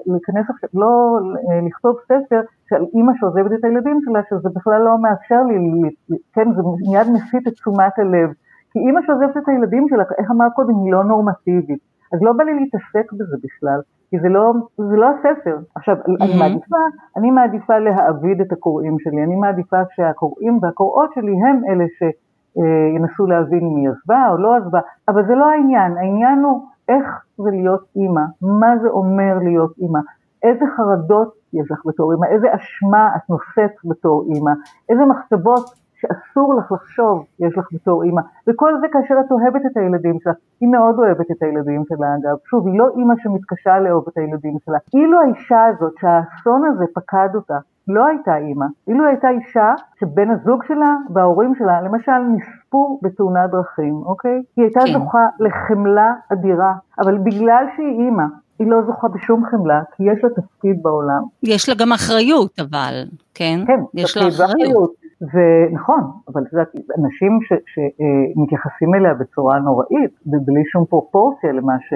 להיכנס 0.05 0.49
עכשיו, 0.49 0.69
לא 0.73 1.19
לכתוב 1.67 1.95
ספר 2.05 2.41
של 2.69 2.83
אימא 2.93 3.11
שעוזבת 3.19 3.51
את 3.59 3.63
הילדים 3.63 3.99
שלה, 4.05 4.19
שזה 4.29 4.49
בכלל 4.55 4.81
לא 4.81 4.97
מאפשר 5.01 5.43
לי, 5.43 5.55
כן, 6.33 6.47
זה 6.55 6.61
מיד 6.89 7.07
מסיט 7.13 7.47
את 7.47 7.53
תשומת 7.53 7.99
הלב. 7.99 8.29
כי 8.71 8.79
אימא 8.79 9.01
שעוזבת 9.05 9.37
את 9.37 9.47
הילדים 9.47 9.85
שלה, 9.89 10.03
איך 10.17 10.31
אמרת 10.31 10.51
קודם, 10.53 10.73
היא 10.83 10.91
לא 10.91 11.03
נורמטיבית. 11.03 11.79
אז 12.13 12.19
לא 12.21 12.33
בא 12.33 12.43
לי 12.43 12.53
להתעסק 12.53 13.13
בזה 13.13 13.37
בכלל. 13.43 13.79
כי 14.09 14.19
זה 14.19 14.29
לא, 14.29 14.53
זה 14.77 14.95
לא 14.95 15.07
הספר. 15.09 15.57
עכשיו, 15.75 15.95
mm-hmm. 15.95 16.23
אני 16.23 16.39
מעדיפה, 16.39 16.77
אני 17.17 17.31
מעדיפה 17.31 17.79
להעביד 17.79 18.41
את 18.41 18.51
הקוראים 18.51 18.99
שלי, 18.99 19.23
אני 19.23 19.35
מעדיפה 19.35 19.77
שהקוראים 19.95 20.59
והקוראות 20.61 21.09
שלי 21.13 21.31
הם 21.31 21.61
אלה 21.69 21.85
שינסו 21.97 23.27
להבין 23.27 23.59
אם 23.59 23.75
היא 23.75 23.89
עזבה 23.89 24.29
או 24.29 24.37
לא 24.37 24.55
עזבה, 24.55 24.79
אבל 25.07 25.27
זה 25.27 25.35
לא 25.35 25.45
העניין, 25.49 25.97
העניין 25.97 26.39
הוא 26.43 26.67
איך 26.89 27.05
זה 27.37 27.49
להיות 27.51 27.83
אימא, 27.95 28.21
מה 28.41 28.77
זה 28.81 28.89
אומר 28.89 29.37
להיות 29.43 29.71
אימא, 29.79 29.99
איזה 30.43 30.65
חרדות 30.77 31.33
יש 31.53 31.71
לך 31.71 31.81
בתור 31.85 32.11
אימא, 32.11 32.25
איזה 32.25 32.47
אשמה 32.55 33.09
את 33.15 33.29
נושאת 33.29 33.75
בתור 33.85 34.25
אימא, 34.33 34.51
איזה 34.89 35.05
מחשבות 35.05 35.65
שאסור 36.01 36.55
לך 36.55 36.71
לחשוב 36.71 37.25
יש 37.39 37.57
לך 37.57 37.67
בתור 37.73 38.03
אימא, 38.03 38.21
וכל 38.47 38.73
זה 38.81 38.87
כאשר 38.93 39.15
את 39.25 39.31
אוהבת 39.31 39.65
את 39.65 39.77
הילדים 39.77 40.17
שלך, 40.23 40.35
היא 40.61 40.69
מאוד 40.69 40.99
אוהבת 40.99 41.31
את 41.31 41.43
הילדים 41.43 41.83
שלה 41.89 42.07
אגב, 42.15 42.37
שוב, 42.49 42.67
היא 42.67 42.79
לא 42.79 42.87
אימא 42.97 43.13
שמתקשה 43.23 43.79
לאהוב 43.79 44.05
את 44.07 44.17
הילדים 44.17 44.57
שלה, 44.65 44.77
אילו 44.93 45.19
האישה 45.21 45.65
הזאת 45.65 45.93
שהאסון 46.01 46.65
הזה 46.65 46.85
פקד 46.95 47.29
אותה, 47.35 47.57
לא 47.87 48.05
הייתה 48.05 48.37
אימא, 48.37 48.65
אילו 48.87 49.05
הייתה 49.05 49.29
אישה 49.29 49.73
שבן 49.99 50.29
הזוג 50.31 50.63
שלה 50.67 50.95
וההורים 51.13 51.53
שלה 51.59 51.81
למשל 51.81 52.19
נספו 52.35 52.99
בתאונת 53.03 53.49
דרכים, 53.51 53.95
אוקיי? 54.05 54.41
היא 54.55 54.65
הייתה 54.65 54.79
כן. 54.79 54.93
זוכה 54.93 55.25
לחמלה 55.39 56.13
אדירה, 56.33 56.73
אבל 56.99 57.17
בגלל 57.17 57.65
שהיא 57.75 57.99
אימא, 57.99 58.23
היא 58.59 58.67
לא 58.67 58.77
זוכה 58.85 59.07
בשום 59.07 59.45
חמלה, 59.51 59.81
כי 59.95 60.03
יש 60.03 60.23
לה 60.23 60.29
תפקיד 60.29 60.83
בעולם. 60.83 61.21
יש 61.43 61.69
לה 61.69 61.75
גם 61.75 61.91
אחריות, 61.91 62.59
אבל, 62.59 63.03
כן? 63.33 63.59
כן, 63.67 63.79
יש 63.93 64.17
לה 64.17 64.27
אחריות. 64.27 64.98
ונכון, 65.21 66.01
אבל 66.27 66.41
את 66.43 66.53
יודעת, 66.53 66.71
אנשים 66.75 67.39
שמתייחסים 67.71 68.95
אליה 68.95 69.13
בצורה 69.13 69.59
נוראית, 69.59 70.11
ובלי 70.25 70.63
שום 70.71 70.85
פרופורציה 70.85 71.51
למה, 71.51 71.73
ש, 71.79 71.93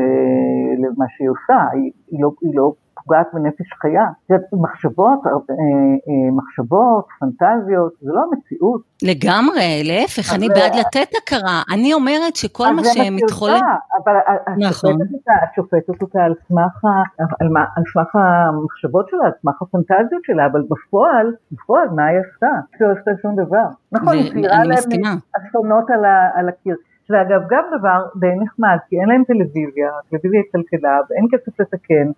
למה 0.77 1.05
שהיא 1.09 1.29
עושה, 1.29 1.65
היא, 1.73 1.91
היא, 2.11 2.19
לא, 2.23 2.31
היא 2.41 2.55
לא 2.55 2.71
פוגעת 3.05 3.27
בנפש 3.33 3.73
חיה. 3.81 4.05
מחשבות, 4.53 5.19
אה, 5.25 5.31
אה, 5.31 6.31
מחשבות, 6.31 7.07
פנטזיות, 7.19 7.93
זה 8.01 8.11
לא 8.13 8.21
המציאות. 8.31 8.81
לגמרי, 9.03 9.83
להפך, 9.83 10.35
אני 10.35 10.49
בעד 10.49 10.75
לתת 10.75 11.11
הכרה. 11.23 11.61
אני 11.73 11.93
אומרת 11.93 12.35
שכל 12.35 12.73
מה 12.75 12.81
שמתחולל... 12.83 13.59
אבל 14.03 14.13
נכון. 14.57 15.01
את 15.43 15.55
שופטת 15.55 16.01
אותה 16.01 16.23
על 16.23 16.33
סמך, 16.47 16.85
על, 17.19 17.47
על 17.75 17.83
סמך 17.93 18.15
המחשבות 18.15 19.09
שלה, 19.09 19.25
על 19.25 19.31
סמך 19.41 19.61
הפנטזיות 19.61 20.23
שלה, 20.23 20.45
אבל 20.45 20.61
בפועל, 20.69 21.27
בפועל, 21.51 21.87
מה 21.89 22.05
היא 22.05 22.19
עשתה? 22.19 22.47
היא 22.79 22.87
לא 22.87 22.93
עשתה 22.99 23.11
שום 23.21 23.35
דבר. 23.35 23.65
נכון, 23.91 24.13
היא 24.13 24.31
ציירה 24.31 24.63
להם 24.63 25.17
אסונות 25.37 25.89
על 26.35 26.49
הקיר. 26.49 26.75
ואגב, 27.09 27.41
גם 27.49 27.63
דבר 27.79 27.99
די 28.19 28.35
נחמד, 28.43 28.77
כי 28.89 28.99
אין 28.99 29.09
להם 29.09 29.23
טלוויזיה, 29.23 29.89
הטלוויזיה 29.99 30.39
התקלקלה, 30.39 30.99
ואין 31.09 31.25
כסף 31.31 31.59
לתקן, 31.59 32.11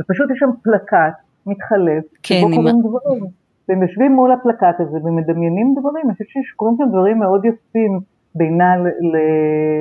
ופשוט 0.00 0.30
יש 0.30 0.38
שם 0.38 0.50
פלקט 0.62 1.16
מתחלף, 1.46 2.04
כן, 2.22 2.34
שבו 2.40 2.56
קוראים 2.56 2.80
דברים. 2.80 3.24
והם 3.68 3.82
יושבים 3.82 4.12
מול 4.12 4.32
הפלקט 4.32 4.80
הזה 4.80 4.98
ומדמיינים 5.04 5.74
דברים, 5.80 6.04
אני 6.06 6.12
חושבת 6.12 6.28
שקורים 6.28 6.76
שם 6.78 6.88
דברים 6.88 7.18
מאוד 7.18 7.44
יפים 7.44 8.00
בינה 8.34 8.74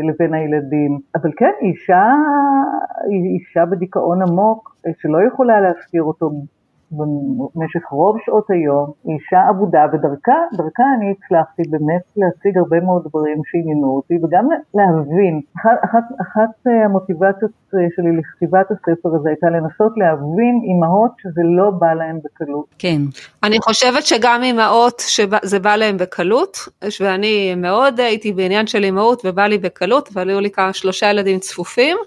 לבין 0.10 0.34
הילדים. 0.34 1.00
אבל 1.16 1.32
כן, 1.38 1.52
אישה, 1.62 2.14
אישה 3.36 3.66
בדיכאון 3.66 4.22
עמוק, 4.22 4.76
שלא 5.00 5.18
יכולה 5.28 5.62
להזכיר 5.62 6.04
אותו 6.04 6.30
במשך 6.92 7.86
רוב 7.92 8.18
שעות 8.26 8.46
היום, 8.50 8.92
היא 9.04 9.16
אישה 9.16 9.50
אבודה, 9.50 9.86
ודרכה, 9.94 10.40
דרכה 10.54 10.84
אני 10.98 11.14
הצלחתי 11.14 11.64
באמת 11.70 12.02
להציג 12.18 12.58
הרבה 12.58 12.80
מאוד 12.80 13.02
דברים 13.10 13.38
שעניינו 13.46 13.96
אותי, 13.96 14.14
וגם 14.24 14.48
להבין. 14.74 15.42
אחת, 15.58 15.78
אחת, 15.86 16.04
אחת 16.22 16.68
אה, 16.68 16.86
המוטיבציות 16.86 17.52
אה, 17.76 17.80
שלי 17.96 18.18
לכתיבת 18.18 18.68
הספר 18.72 19.10
הזה 19.16 19.30
הייתה 19.30 19.48
לנסות 19.50 19.94
להבין 19.98 20.62
אימהות 20.64 21.12
שזה 21.22 21.42
לא 21.58 21.70
בא 21.70 21.94
להן 21.94 22.20
בקלות. 22.24 22.66
כן. 22.80 23.02
אני 23.44 23.58
חושבת 23.60 24.06
שגם 24.06 24.44
אימהות 24.44 25.00
שזה 25.08 25.60
בא 25.60 25.76
להן 25.76 25.98
בקלות, 25.98 26.58
ואני 27.02 27.56
מאוד 27.56 28.00
הייתי 28.00 28.32
בעניין 28.32 28.68
של 28.68 28.84
אימהות 28.84 29.22
ובא 29.26 29.46
לי 29.46 29.58
בקלות, 29.58 30.10
אבל 30.14 30.30
היו 30.30 30.40
לי 30.40 30.52
כמה 30.52 30.74
שלושה 30.74 31.10
ילדים 31.10 31.40
צפופים. 31.40 31.98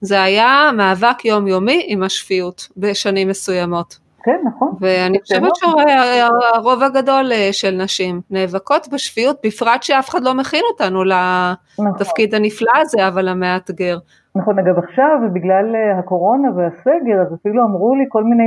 זה 0.00 0.22
היה 0.22 0.70
מאבק 0.76 1.24
יומיומי 1.24 1.84
עם 1.86 2.02
השפיות 2.02 2.68
בשנים 2.76 3.28
מסוימות. 3.28 4.03
כן, 4.24 4.40
נכון. 4.44 4.72
ואני 4.80 5.20
חושבת 5.20 5.52
שהרוב 5.56 6.82
הגדול 6.82 7.32
אה, 7.32 7.48
של 7.52 7.70
נשים 7.82 8.20
נאבקות 8.30 8.88
בשפיות, 8.92 9.36
בפרט 9.46 9.82
שאף 9.82 10.08
אחד 10.08 10.24
לא 10.24 10.34
מכין 10.34 10.62
אותנו 10.72 11.04
לתפקיד 11.04 12.34
נכון. 12.34 12.44
הנפלא 12.44 12.72
הזה, 12.80 13.08
אבל 13.08 13.28
המאתגר. 13.28 13.98
נכון, 14.36 14.58
אגב 14.58 14.78
עכשיו, 14.78 15.18
בגלל 15.32 15.76
אה, 15.76 15.98
הקורונה 15.98 16.48
והסגר, 16.56 17.20
אז 17.22 17.34
אפילו 17.34 17.64
אמרו 17.64 17.94
לי 17.94 18.04
כל 18.08 18.24
מיני, 18.24 18.44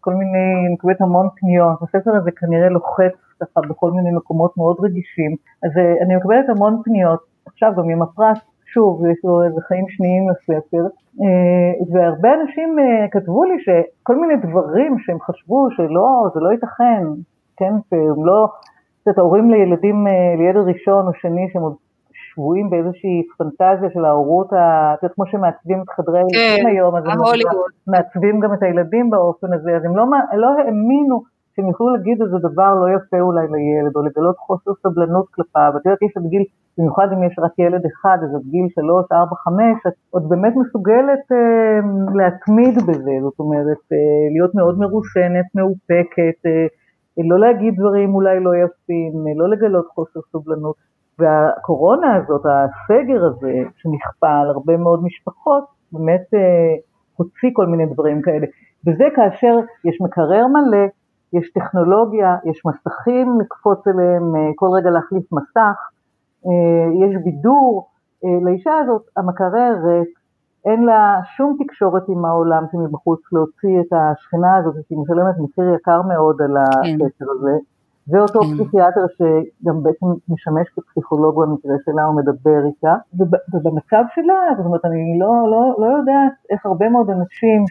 כל 0.00 0.14
מיני, 0.14 0.66
אני 0.66 0.74
מקבלת 0.74 1.00
המון 1.00 1.28
פניות, 1.36 1.82
הספר 1.82 2.10
הזה 2.16 2.30
כנראה 2.30 2.68
לוחץ 2.68 3.12
ככה 3.40 3.60
בכל 3.68 3.90
מיני 3.90 4.10
מקומות 4.10 4.56
מאוד 4.56 4.76
רגישים, 4.80 5.36
אז 5.64 5.70
אה, 5.78 6.04
אני 6.04 6.16
מקבלת 6.16 6.48
המון 6.48 6.80
פניות, 6.84 7.20
עכשיו 7.46 7.72
גם 7.76 7.90
עם 7.90 8.02
הפרס, 8.02 8.38
שוב, 8.72 9.06
יש 9.06 9.18
לו 9.24 9.42
איזה 9.42 9.60
חיים 9.60 9.84
שניים 9.88 10.30
לספר, 10.30 10.84
אה, 11.22 11.72
והרבה 11.92 12.28
אנשים 12.34 12.78
אה, 12.78 13.08
כתבו 13.10 13.44
לי 13.44 13.56
שכל 13.64 14.16
מיני 14.16 14.36
דברים 14.36 14.98
שהם 14.98 15.20
חשבו 15.20 15.68
שלא, 15.70 16.28
זה 16.34 16.40
לא 16.40 16.50
ייתכן, 16.50 17.04
כן, 17.56 17.72
שהם 17.90 18.26
לא, 18.26 18.48
קצת 19.02 19.18
ההורים 19.18 19.50
לילדים, 19.50 20.06
לילד 20.38 20.68
ראשון 20.68 21.06
או 21.06 21.12
שני 21.14 21.48
שהם 21.52 21.62
עוד 21.62 21.74
שבויים 22.12 22.70
באיזושהי 22.70 23.22
פנטזיה 23.38 23.90
של 23.94 24.04
ההורות, 24.04 24.52
ה... 24.52 24.94
כמו 25.14 25.26
שמעצבים 25.26 25.82
את 25.82 25.88
חדרי 25.90 26.18
הילדים 26.18 26.64
כן, 26.64 26.66
היום, 26.66 26.96
אז 26.96 27.04
הם 27.06 27.18
מעצבים 27.86 28.40
גם 28.40 28.54
את 28.54 28.62
הילדים 28.62 29.10
באופן 29.10 29.52
הזה, 29.52 29.76
אז 29.76 29.84
הם 29.84 29.96
לא, 29.96 30.04
לא 30.36 30.48
האמינו 30.58 31.22
שהם 31.60 31.68
יוכלו 31.68 31.88
להגיד 31.90 32.22
איזה 32.22 32.38
דבר 32.38 32.74
לא 32.74 32.86
יפה 32.96 33.20
אולי 33.20 33.46
לילד, 33.54 33.96
או 33.96 34.02
לגלות 34.02 34.36
חוסר 34.38 34.70
סבלנות 34.82 35.26
כלפיו, 35.34 35.72
את 35.76 35.86
יודעת, 35.86 36.02
יש 36.02 36.16
עד 36.16 36.26
גיל, 36.26 36.44
במיוחד 36.78 37.08
אם 37.12 37.22
יש 37.22 37.38
רק 37.38 37.58
ילד 37.58 37.82
אחד, 37.86 38.18
אז 38.22 38.34
עד 38.34 38.46
גיל 38.50 38.66
שלוש, 38.74 39.04
ארבע, 39.12 39.36
חמש, 39.36 39.78
את 39.88 39.92
עוד 40.10 40.28
באמת 40.28 40.52
מסוגלת 40.56 41.24
אה, 41.32 41.80
להתמיד 42.14 42.74
בזה, 42.86 43.14
זאת 43.22 43.38
אומרת, 43.38 43.82
אה, 43.92 43.98
להיות 44.34 44.54
מאוד 44.54 44.78
מרושנת, 44.78 45.46
מאופקת, 45.54 46.38
אה, 46.46 46.66
לא 47.30 47.38
להגיד 47.38 47.74
דברים 47.76 48.14
אולי 48.14 48.40
לא 48.40 48.52
יפים, 48.56 49.12
לא 49.36 49.48
לגלות 49.48 49.86
חוסר 49.94 50.20
סובלנות. 50.32 50.76
והקורונה 51.18 52.14
הזאת, 52.16 52.42
הסגר 52.46 53.24
הזה 53.24 53.52
שנכפה 53.76 54.32
על 54.40 54.48
הרבה 54.48 54.76
מאוד 54.76 55.04
משפחות, 55.04 55.64
באמת 55.92 56.24
אה, 56.34 56.74
הוציא 57.16 57.50
כל 57.52 57.66
מיני 57.66 57.86
דברים 57.86 58.22
כאלה. 58.22 58.46
וזה 58.86 59.04
כאשר 59.16 59.54
יש 59.84 60.00
מקרר 60.00 60.46
מלא, 60.46 60.86
יש 61.32 61.52
טכנולוגיה, 61.52 62.36
יש 62.44 62.62
מסכים 62.66 63.40
לקפוץ 63.40 63.88
אליהם, 63.88 64.36
אה, 64.36 64.50
כל 64.56 64.68
רגע 64.76 64.90
להחליף 64.90 65.32
מסך, 65.32 65.78
אה, 66.46 67.06
יש 67.06 67.16
בידור. 67.24 67.86
אה, 68.24 68.38
לאישה 68.44 68.72
הזאת 68.78 69.02
המקרר 69.16 69.74
ריק, 69.84 70.18
אין 70.64 70.84
לה 70.84 71.20
שום 71.36 71.56
תקשורת 71.64 72.08
עם 72.08 72.24
העולם 72.24 72.64
שמבחוץ 72.72 73.20
להוציא 73.32 73.80
את 73.80 73.92
השכנה 73.92 74.56
הזאת, 74.56 74.74
שהיא 74.88 74.98
משלמת 74.98 75.34
מחיר 75.38 75.74
יקר 75.74 76.02
מאוד 76.02 76.42
על 76.42 76.54
כן. 76.84 77.04
הקשר 77.04 77.24
הזה. 77.30 77.56
ואותו 78.08 78.40
כן. 78.40 78.46
פסיכיאטר 78.46 79.04
שגם 79.16 79.82
בעצם 79.82 80.06
משמש 80.28 80.66
כפסיכולוג 80.74 81.34
במקרה 81.42 81.76
שלה, 81.84 82.04
הוא 82.04 82.16
מדבר 82.16 82.60
איתה, 82.66 82.94
ובמצב 83.52 84.04
שלה, 84.14 84.34
זאת 84.56 84.66
אומרת, 84.66 84.84
אני 84.84 85.18
לא, 85.20 85.32
לא, 85.52 85.62
לא 85.78 85.98
יודעת 85.98 86.32
איך 86.50 86.66
הרבה 86.66 86.88
מאוד 86.88 87.10
אנשים 87.10 87.64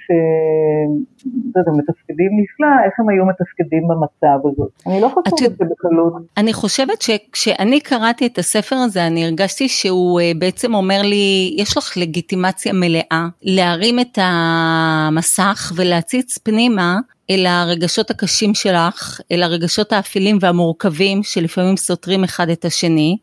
שמתפקדים 1.66 2.32
נפלא, 2.40 2.68
איך 2.86 2.94
הם 3.00 3.10
היו 3.10 3.26
מתפקדים 3.26 3.88
במצב 3.88 4.48
הזה. 4.48 4.64
אני 4.88 5.02
לא 5.02 5.10
חושבת 5.14 5.38
שזה 5.38 5.66
בקלות. 5.72 6.14
אני 6.38 6.54
חושבת 6.54 7.02
שכשאני 7.02 7.80
קראתי 7.80 8.28
את 8.28 8.38
הספר 8.38 8.76
הזה, 8.76 9.08
אני 9.08 9.26
הרגשתי 9.26 9.68
שהוא 9.68 10.20
אה, 10.20 10.32
בעצם 10.40 10.74
אומר 10.74 11.02
לי, 11.04 11.56
יש 11.58 11.78
לך 11.78 11.98
לגיטימציה 11.98 12.74
מלאה 12.74 13.28
להרים 13.44 14.00
את 14.00 14.18
המסך 14.22 15.72
ולהציץ 15.76 16.38
פנימה 16.38 17.00
אל 17.30 17.46
הרגשות 17.46 18.12
הקשים 18.12 18.54
שלך, 18.54 19.22
אל 19.32 19.44
הרגשות 19.44 19.94
האפלים 19.94 20.38
והמורכבים 20.42 21.24
שלפעמים 21.24 21.78
סותרים 21.78 22.24
אחד 22.24 22.50
את 22.50 22.66
השני, 22.66 23.18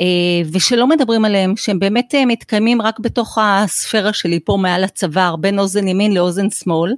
אה, 0.00 0.04
ושלא 0.52 0.86
מדברים 0.86 1.24
עליהם, 1.24 1.56
שהם 1.56 1.78
באמת 1.78 2.14
אה, 2.14 2.26
מתקיימים 2.26 2.82
רק 2.82 2.98
בתוך 2.98 3.38
הספירה 3.40 4.12
שלי 4.12 4.40
פה 4.40 4.56
מעל 4.60 4.84
הצוואר, 4.84 5.36
בין 5.36 5.58
אוזן 5.58 5.88
ימין 5.88 6.14
לאוזן 6.14 6.50
שמאל. 6.50 6.94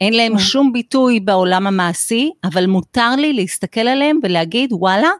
אין 0.00 0.12
להם 0.12 0.32
כן. 0.32 0.38
שום 0.38 0.72
ביטוי 0.72 1.20
בעולם 1.20 1.66
המעשי, 1.66 2.30
אבל 2.44 2.66
מותר 2.66 3.16
לי 3.16 3.32
להסתכל 3.32 3.80
עליהם 3.80 4.18
ולהגיד 4.22 4.72
וואלה, 4.72 5.10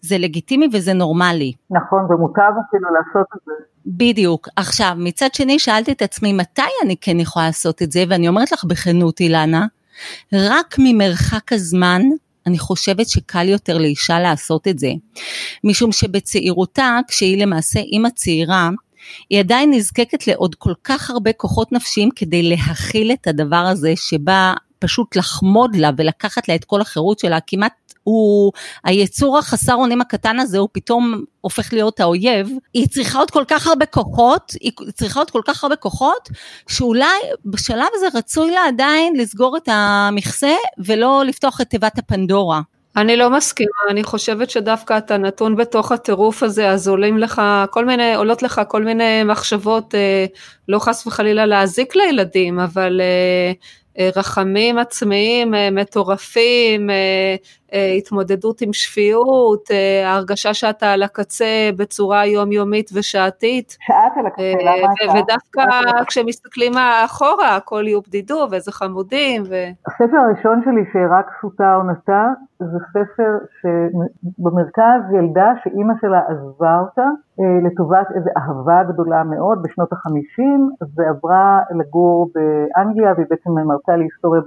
זה 0.00 0.18
לגיטימי 0.18 0.68
וזה 0.72 0.92
נורמלי. 0.92 1.52
נכון, 1.70 2.04
ומוטב 2.04 2.52
אפילו 2.68 2.88
לעשות 2.94 3.26
את 3.36 3.40
זה. 3.46 3.52
בדיוק. 3.86 4.48
עכשיו, 4.56 4.92
מצד 4.96 5.28
שני 5.34 5.58
שאלתי 5.58 5.92
את 5.92 6.02
עצמי 6.02 6.32
מתי 6.32 6.62
אני 6.84 6.96
כן 7.00 7.20
יכולה 7.20 7.46
לעשות 7.46 7.82
את 7.82 7.92
זה, 7.92 8.04
ואני 8.08 8.28
אומרת 8.28 8.52
לך 8.52 8.64
בכנות 8.64 9.20
אילנה, 9.20 9.66
רק 10.32 10.76
ממרחק 10.78 11.52
הזמן 11.52 12.02
אני 12.46 12.58
חושבת 12.58 13.08
שקל 13.08 13.48
יותר 13.48 13.78
לאישה 13.78 14.20
לעשות 14.20 14.68
את 14.68 14.78
זה. 14.78 14.92
משום 15.64 15.92
שבצעירותה, 15.92 16.98
כשהיא 17.08 17.42
למעשה 17.42 17.80
אימא 17.80 18.08
צעירה, 18.08 18.70
היא 19.30 19.38
עדיין 19.38 19.70
נזקקת 19.70 20.26
לעוד 20.26 20.54
כל 20.54 20.72
כך 20.84 21.10
הרבה 21.10 21.32
כוחות 21.32 21.72
נפשיים 21.72 22.08
כדי 22.16 22.42
להכיל 22.42 23.12
את 23.12 23.26
הדבר 23.26 23.56
הזה 23.56 23.92
שבא 23.96 24.54
פשוט 24.78 25.16
לחמוד 25.16 25.76
לה 25.76 25.90
ולקחת 25.96 26.48
לה 26.48 26.54
את 26.54 26.64
כל 26.64 26.80
החירות 26.80 27.18
שלה, 27.18 27.38
כמעט 27.46 27.72
הוא, 28.04 28.52
היצור 28.84 29.38
החסר 29.38 29.74
אונים 29.74 30.00
הקטן 30.00 30.40
הזה 30.40 30.58
הוא 30.58 30.68
פתאום 30.72 31.24
הופך 31.40 31.72
להיות 31.72 32.00
האויב, 32.00 32.50
היא 32.74 32.88
צריכה 32.88 33.18
עוד 33.18 33.30
כל 33.30 33.44
כך 33.48 33.66
הרבה 33.66 33.86
כוחות, 33.86 34.52
היא 34.60 34.72
צריכה 34.94 35.20
עוד 35.20 35.30
כל 35.30 35.40
כך 35.44 35.64
הרבה 35.64 35.76
כוחות, 35.76 36.28
שאולי 36.68 37.18
בשלב 37.44 37.86
הזה 37.94 38.06
רצוי 38.14 38.50
לה 38.50 38.60
עדיין 38.68 39.16
לסגור 39.16 39.56
את 39.56 39.68
המכסה 39.72 40.54
ולא 40.78 41.22
לפתוח 41.26 41.60
את 41.60 41.70
תיבת 41.70 41.98
הפנדורה. 41.98 42.60
אני 42.96 43.16
לא 43.16 43.30
מסכימה, 43.30 43.70
אני 43.90 44.04
חושבת 44.04 44.50
שדווקא 44.50 44.98
אתה 44.98 45.16
נתון 45.16 45.56
בתוך 45.56 45.92
הטירוף 45.92 46.42
הזה, 46.42 46.70
אז 46.70 46.88
עולים 46.88 47.18
לך 47.18 47.42
כל 47.70 47.84
מיני, 47.84 48.14
עולות 48.14 48.42
לך 48.42 48.60
כל 48.68 48.84
מיני 48.84 49.24
מחשבות, 49.24 49.94
אה, 49.94 50.26
לא 50.68 50.78
חס 50.78 51.06
וחלילה 51.06 51.46
להזיק 51.46 51.96
לילדים, 51.96 52.60
אבל 52.60 53.00
אה, 53.00 53.52
אה, 53.98 54.10
רחמים 54.16 54.78
עצמיים 54.78 55.54
אה, 55.54 55.70
מטורפים, 55.70 56.90
אה, 56.90 57.36
התמודדות 57.98 58.60
עם 58.60 58.72
שפיות, 58.72 59.68
ההרגשה 60.04 60.54
שאתה 60.54 60.92
על 60.92 61.02
הקצה 61.02 61.70
בצורה 61.76 62.26
יומיומית 62.26 62.90
ושעתית. 62.94 63.76
שעת 63.80 64.12
על 64.16 64.26
הקצה, 64.26 64.42
למה 64.60 64.92
אתה? 64.92 65.18
ודווקא 65.18 65.62
כשמסתכלים 66.06 66.72
אחורה, 67.04 67.56
הכל 67.56 67.82
יהיו 67.86 68.00
בדידו 68.02 68.46
ואיזה 68.50 68.72
חמודים. 68.72 69.42
ו... 69.42 69.54
הספר 69.86 70.16
הראשון 70.16 70.62
שלי 70.64 70.84
שרק 70.92 71.26
סוטה 71.40 71.74
עונתה, 71.74 72.26
זה 72.58 72.78
ספר 72.90 73.32
שבמרכז 73.60 75.02
ילדה 75.18 75.52
שאימא 75.64 75.94
שלה 76.00 76.20
עזבה 76.28 76.78
אותה 76.80 77.08
לטובת 77.64 78.06
איזו 78.14 78.30
אהבה 78.36 78.92
גדולה 78.92 79.24
מאוד 79.24 79.62
בשנות 79.62 79.92
החמישים, 79.92 80.70
ועברה 80.94 81.58
לגור 81.78 82.30
באנגליה, 82.34 83.12
והיא 83.16 83.26
בעצם 83.30 83.50
מרצה 83.50 83.96
להיסטוריה 83.96 84.42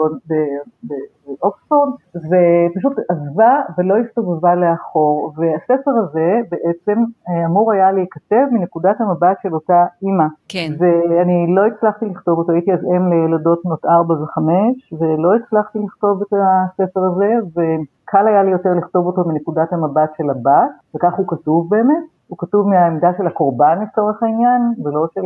באוקספורד, 1.25 1.89
ופשוט 2.15 2.93
עזבה 3.09 3.61
ולא 3.77 3.95
הסתובבה 3.97 4.55
לאחור, 4.55 5.33
והספר 5.37 5.91
הזה 5.91 6.39
בעצם 6.51 7.03
אה, 7.29 7.45
אמור 7.45 7.71
היה 7.71 7.91
להיכתב 7.91 8.45
מנקודת 8.51 9.01
המבט 9.01 9.37
של 9.43 9.53
אותה 9.53 9.85
אימא. 10.03 10.25
כן. 10.47 10.69
ואני 10.79 11.55
לא 11.55 11.65
הצלחתי 11.65 12.05
לכתוב 12.05 12.37
אותו, 12.37 12.51
הייתי 12.51 12.73
אז 12.73 12.79
אם 12.79 13.09
לילדות 13.09 13.61
בנות 13.65 13.85
ארבע 13.85 14.13
וחמש, 14.13 14.93
ולא 14.99 15.35
הצלחתי 15.35 15.79
לכתוב 15.79 16.21
את 16.21 16.33
הספר 16.33 17.01
הזה, 17.03 17.33
וקל 17.49 18.27
היה 18.27 18.43
לי 18.43 18.51
יותר 18.51 18.73
לכתוב 18.73 19.05
אותו 19.05 19.23
מנקודת 19.29 19.73
המבט 19.73 20.09
של 20.17 20.29
הבת, 20.29 20.71
וכך 20.95 21.13
הוא 21.17 21.25
כתוב 21.27 21.69
באמת. 21.69 22.03
הוא 22.27 22.37
כתוב 22.37 22.67
מהעמדה 22.67 23.11
של 23.17 23.27
הקורבן 23.27 23.77
לצורך 23.81 24.23
העניין, 24.23 24.61
ולא 24.83 25.07
של 25.13 25.21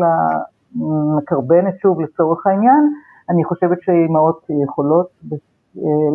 המקרבנת 0.75 1.79
שוב 1.81 2.01
לצורך 2.01 2.47
העניין. 2.47 2.83
אני 3.29 3.43
חושבת 3.43 3.77
שאימהות 3.81 4.45
יכולות, 4.63 5.07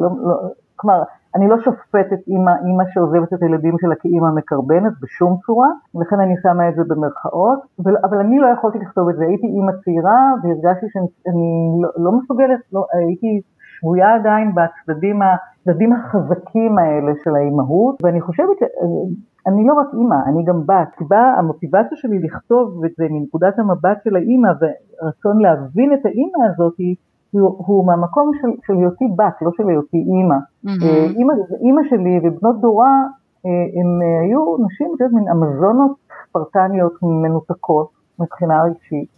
לא, 0.02 0.08
לא, 0.28 0.34
כלומר, 0.76 1.02
אני 1.34 1.48
לא 1.48 1.58
שופטת 1.58 2.20
אימא, 2.28 2.52
אימא 2.66 2.84
שעוזבת 2.92 3.32
את 3.32 3.42
הילדים 3.42 3.74
שלה 3.80 3.94
כאימא 3.94 4.30
מקרבנת 4.34 4.92
בשום 5.02 5.36
צורה, 5.46 5.68
ולכן 5.94 6.20
אני 6.20 6.34
שמה 6.42 6.68
את 6.68 6.74
זה 6.74 6.82
במרכאות, 6.88 7.58
אבל 8.04 8.18
אני 8.20 8.38
לא 8.38 8.46
יכולתי 8.46 8.78
לכתוב 8.78 9.08
את 9.08 9.16
זה, 9.16 9.24
הייתי 9.24 9.46
אימא 9.46 9.72
צעירה 9.84 10.20
והרגשתי 10.42 10.86
שאני 10.92 11.82
לא, 11.82 11.88
לא 11.96 12.12
מסוגלת, 12.12 12.60
לא, 12.72 12.86
הייתי 12.92 13.40
שבויה 13.56 14.14
עדיין 14.14 14.52
בצדדים 14.54 15.92
החזקים 15.92 16.78
האלה 16.78 17.12
של 17.24 17.36
האימהות, 17.36 17.96
ואני 18.02 18.20
חושבת 18.20 18.56
אני 19.46 19.66
לא 19.66 19.74
רק 19.74 19.86
אימא, 19.92 20.16
אני 20.26 20.44
גם 20.44 20.66
בת. 20.66 20.88
סיבה, 20.98 21.34
המוטיבציה 21.38 21.96
שלי 21.96 22.18
לכתוב 22.18 22.84
את 22.84 22.90
זה 22.98 23.04
מנקודת 23.10 23.58
המבט 23.58 23.98
של 24.04 24.16
האימא 24.16 24.48
ורצון 24.60 25.38
להבין 25.42 25.92
את 25.94 26.06
האימא 26.06 26.38
הזאת 26.50 26.74
הוא, 27.40 27.54
הוא 27.66 27.86
מהמקום 27.86 28.30
של, 28.40 28.48
של 28.66 28.72
היותי 28.72 29.04
בת, 29.16 29.42
לא 29.42 29.50
של 29.56 29.68
היותי 29.68 29.96
אימא. 29.96 30.34
Mm-hmm. 30.34 31.16
אימא, 31.18 31.32
אימא 31.60 31.82
שלי 31.90 32.20
ובנות 32.22 32.60
דורה 32.60 33.02
אה, 33.46 33.50
הם 33.80 34.02
אה, 34.02 34.20
היו 34.20 34.56
נשים, 34.66 34.86
את 34.94 35.00
יודעת, 35.00 35.14
מין 35.14 35.28
אמזונות 35.28 35.92
ספרטניות 36.28 36.92
מנותקות 37.02 38.03
מבחינה 38.18 38.62
רגשית. 38.62 39.08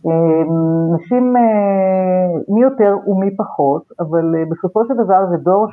נשים 0.95 1.35
מי 2.49 2.63
יותר 2.63 2.97
ומי 3.07 3.37
פחות, 3.37 3.83
אבל 4.01 4.45
בסופו 4.51 4.85
של 4.89 4.95
דבר 4.95 5.27
זה 5.31 5.37
דור 5.37 5.67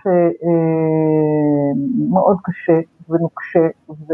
שמאוד 2.03 2.37
קשה 2.43 2.79
ונוקשה. 3.09 3.67
ו... 3.89 4.13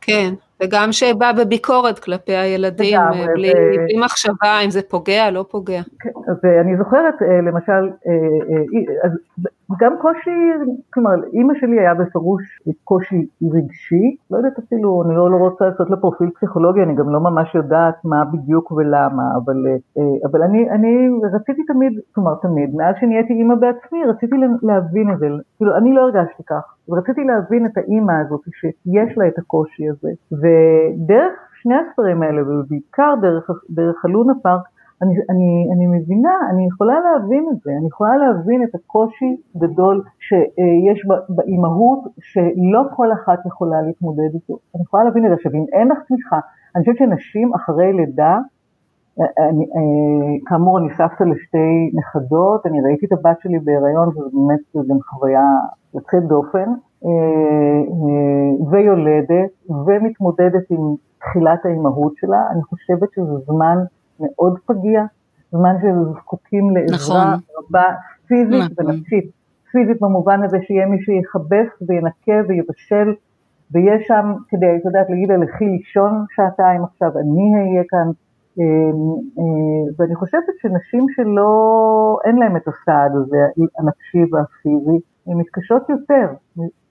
כן, 0.00 0.34
וגם 0.62 0.92
שבא 0.92 1.32
בביקורת 1.32 1.98
כלפי 1.98 2.36
הילדים, 2.36 3.00
לגמרי, 3.00 3.26
בלי, 3.34 3.50
ו... 3.50 3.52
בלי 3.84 4.00
מחשבה 4.04 4.60
אם 4.64 4.70
זה 4.70 4.82
פוגע, 4.82 5.30
לא 5.30 5.44
פוגע. 5.50 5.82
כן, 6.00 6.10
ואני 6.42 6.76
זוכרת 6.76 7.14
אה, 7.22 7.40
למשל, 7.40 7.72
אה, 7.72 8.12
אה, 8.12 9.04
אז 9.04 9.10
גם 9.78 9.92
קושי, 10.00 10.50
כלומר, 10.94 11.10
אימא 11.32 11.54
שלי 11.60 11.80
היה 11.80 11.94
בפירוש 11.94 12.42
קושי 12.84 13.26
רגשי, 13.52 14.16
לא 14.30 14.36
יודעת 14.36 14.58
אפילו, 14.58 15.02
אני 15.06 15.14
לא, 15.14 15.30
לא 15.30 15.36
רוצה 15.36 15.64
לעשות 15.64 15.90
לה 15.90 15.96
פרופיל 15.96 16.30
פסיכולוגי, 16.30 16.82
אני 16.82 16.94
גם 16.94 17.08
לא 17.08 17.20
ממש 17.20 17.54
יודעת 17.54 18.04
מה 18.04 18.24
בדיוק 18.32 18.72
ולמה, 18.72 19.22
אבל, 19.44 19.56
אבל 20.30 20.42
אני, 20.42 20.70
אני 20.70 21.08
רציתי 21.34 21.62
תמיד, 21.64 21.92
כלומר 22.14 22.34
תמיד, 22.42 22.74
מאז 22.74 22.94
שנהייתי 23.00 23.32
אימא 23.32 23.54
בעצמי, 23.54 24.04
רציתי 24.04 24.36
להבין 24.62 25.12
את 25.12 25.18
זה, 25.18 25.26
כאילו, 25.56 25.76
אני 25.76 25.94
לא 25.94 26.00
הרגשתי 26.00 26.42
כך. 26.46 26.74
ורציתי 26.88 27.24
להבין 27.24 27.66
את 27.66 27.78
האימא 27.78 28.12
הזאת 28.26 28.40
שיש 28.52 29.18
לה 29.18 29.28
את 29.28 29.38
הקושי 29.38 29.88
הזה, 29.88 30.10
ודרך 30.32 31.32
שני 31.62 31.74
הספרים 31.74 32.22
האלה, 32.22 32.42
ובעיקר 32.42 33.14
דרך, 33.22 33.50
דרך 33.70 34.04
הלונה 34.04 34.32
פארק, 34.42 34.62
אני, 35.02 35.14
אני, 35.30 35.68
אני 35.72 35.86
מבינה, 35.86 36.34
אני 36.50 36.66
יכולה 36.66 37.00
להבין 37.00 37.44
את 37.52 37.60
זה, 37.64 37.70
אני 37.78 37.86
יכולה 37.86 38.16
להבין 38.16 38.62
את 38.62 38.74
הקושי 38.74 39.36
גדול 39.56 40.04
שיש 40.18 41.06
באימהות, 41.28 42.00
שלא 42.20 42.82
כל 42.96 43.12
אחת 43.12 43.46
יכולה 43.46 43.82
להתמודד 43.82 44.34
איתו. 44.34 44.58
אני 44.74 44.82
יכולה 44.82 45.04
להבין 45.04 45.24
את 45.24 45.30
זה. 45.30 45.34
עכשיו, 45.34 45.52
אם 45.52 45.64
אין 45.72 45.88
לך 45.88 45.98
תמיכה, 46.08 46.38
אני 46.76 46.84
חושבת 46.84 46.96
שנשים 46.96 47.54
אחרי 47.54 47.92
לידה, 47.92 48.38
אני, 49.20 49.64
אה, 49.64 50.38
כאמור, 50.46 50.78
אני 50.78 50.88
סבתא 50.90 51.24
לשתי 51.24 51.90
נכדות, 51.94 52.66
אני 52.66 52.80
ראיתי 52.80 53.06
את 53.06 53.12
הבת 53.12 53.40
שלי 53.40 53.58
בהיריון, 53.58 54.08
וזו 54.08 54.30
באמת 54.32 54.88
גם 54.88 54.98
חוויה 55.10 55.46
יוצאת 55.94 56.22
דופן, 56.28 56.68
אה, 57.04 57.10
אה, 57.92 58.70
ויולדת, 58.70 59.50
ומתמודדת 59.86 60.70
עם 60.70 60.94
תחילת 61.18 61.66
האימהות 61.66 62.12
שלה, 62.16 62.50
אני 62.50 62.62
חושבת 62.62 63.08
שזה 63.14 63.36
זמן 63.46 63.76
מאוד 64.22 64.58
פגיע, 64.66 65.04
זמן 65.50 65.74
שזקוקים 65.82 66.70
לעזרה 66.76 67.34
נכון. 67.34 67.40
רבה 67.58 67.84
פיזית 68.26 68.72
נכון. 68.72 68.86
ונפשית. 68.86 69.30
פיזית 69.72 69.96
במובן 70.00 70.42
הזה 70.44 70.58
שיהיה 70.66 70.86
מי 70.86 71.02
שיכבס 71.02 71.88
וינקה 71.88 72.48
ויבשל, 72.48 73.14
ויש 73.72 74.02
שם 74.08 74.34
כדי, 74.48 74.76
את 74.76 74.84
יודעת, 74.84 75.10
להגיד 75.10 75.28
לה 75.28 75.36
לכי 75.36 75.64
לישון 75.64 76.24
שעתיים 76.34 76.84
עכשיו, 76.84 77.08
אני 77.18 77.54
אהיה 77.54 77.82
כאן. 77.88 78.10
אמ, 78.58 78.64
אה, 79.38 79.92
ואני 79.98 80.14
חושבת 80.14 80.42
שנשים 80.62 81.06
שלא, 81.10 82.18
אין 82.24 82.36
להן 82.36 82.56
את 82.56 82.68
הסעד 82.68 83.12
הזה, 83.14 83.46
הנפשי 83.78 84.24
והפיזי, 84.32 84.98
הן 85.26 85.36
מתקשות 85.36 85.88
יותר, 85.88 86.26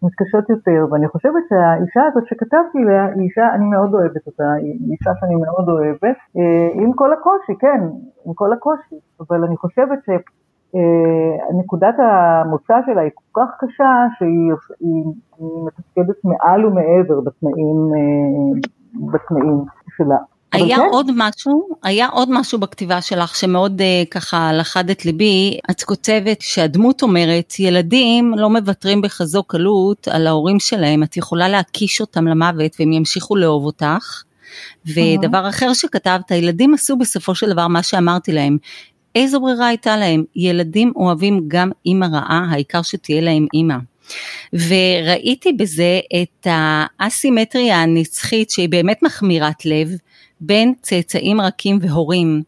מתקשות 0.04 0.50
יותר, 0.50 0.86
ואני 0.92 1.08
חושבת 1.08 1.44
שהאישה 1.50 2.02
הזאת 2.08 2.24
שכתבתי 2.28 2.78
עליה, 2.84 3.06
היא 3.06 3.24
אישה, 3.24 3.54
אני 3.54 3.66
מאוד 3.66 3.94
אוהבת 3.94 4.28
אותה, 4.28 4.52
היא 4.62 4.92
אישה 4.92 5.12
שאני 5.20 5.36
מאוד 5.36 5.70
אוהבת, 5.70 6.18
אה, 6.38 6.70
עם 6.74 6.94
כל 6.94 7.14
הקושי, 7.14 7.54
כן, 7.60 7.82
עם 8.26 8.34
כל 8.34 8.54
הקושי, 8.54 8.96
אבל 9.20 9.44
אני 9.44 9.58
חושבת 9.58 10.00
שנקודת 10.06 12.00
אה, 12.00 12.42
המוצא 12.42 12.74
שלה 12.86 13.02
היא 13.02 13.12
כל 13.16 13.42
כך 13.42 13.50
קשה, 13.60 13.92
שהיא 14.18 14.54
היא, 14.80 15.04
מתפקדת 15.66 16.26
מעל 16.26 16.66
ומעבר 16.66 17.22
בתנאים, 17.22 17.80
בתנאים 19.14 19.64
שלה. 19.98 20.18
היה 20.52 20.76
כן. 20.76 20.82
עוד 20.92 21.12
משהו, 21.16 21.68
היה 21.84 22.08
עוד 22.08 22.30
משהו 22.32 22.60
בכתיבה 22.60 23.02
שלך 23.02 23.36
שמאוד 23.36 23.82
uh, 23.82 24.10
ככה 24.12 24.54
לחד 24.54 24.90
את 24.90 25.06
ליבי, 25.06 25.58
את 25.72 25.84
כותבת 25.84 26.42
שהדמות 26.42 27.02
אומרת, 27.02 27.60
ילדים 27.60 28.34
לא 28.38 28.50
מוותרים 28.50 29.02
בכזו 29.02 29.44
קלות 29.44 30.08
על 30.08 30.28
ההורים 30.28 30.60
שלהם, 30.60 31.04
את 31.04 31.18
יכולה 31.18 31.50
להקיש 31.50 32.02
אותם 32.02 32.28
למוות 32.28 32.76
והם 32.80 32.94
ימשיכו 32.94 33.36
לאהוב 33.36 33.66
אותך. 33.66 34.24
ודבר 34.86 35.50
אחר 35.50 35.74
שכתבת, 35.74 36.32
הילדים 36.32 36.74
עשו 36.74 36.98
בסופו 36.98 37.36
של 37.36 37.50
דבר 37.50 37.68
מה 37.68 37.84
שאמרתי 37.84 38.32
להם. 38.32 38.58
איזו 39.16 39.42
ברירה 39.42 39.68
הייתה 39.68 39.98
להם? 39.98 40.24
ילדים 40.36 40.94
אוהבים 40.96 41.42
גם 41.48 41.72
אימא 41.86 42.06
רעה, 42.06 42.46
העיקר 42.52 42.82
שתהיה 42.82 43.22
להם 43.22 43.48
אימא. 43.54 43.76
וראיתי 44.54 45.54
בזה 45.54 46.00
את 46.22 46.48
האסימטריה 47.00 47.82
הנצחית 47.82 48.50
שהיא 48.50 48.70
באמת 48.70 49.04
מחמירת 49.04 49.66
לב, 49.66 49.90
בין 50.42 50.74
צאצאים 50.82 51.42
רכים 51.42 51.80
והורים. 51.82 52.42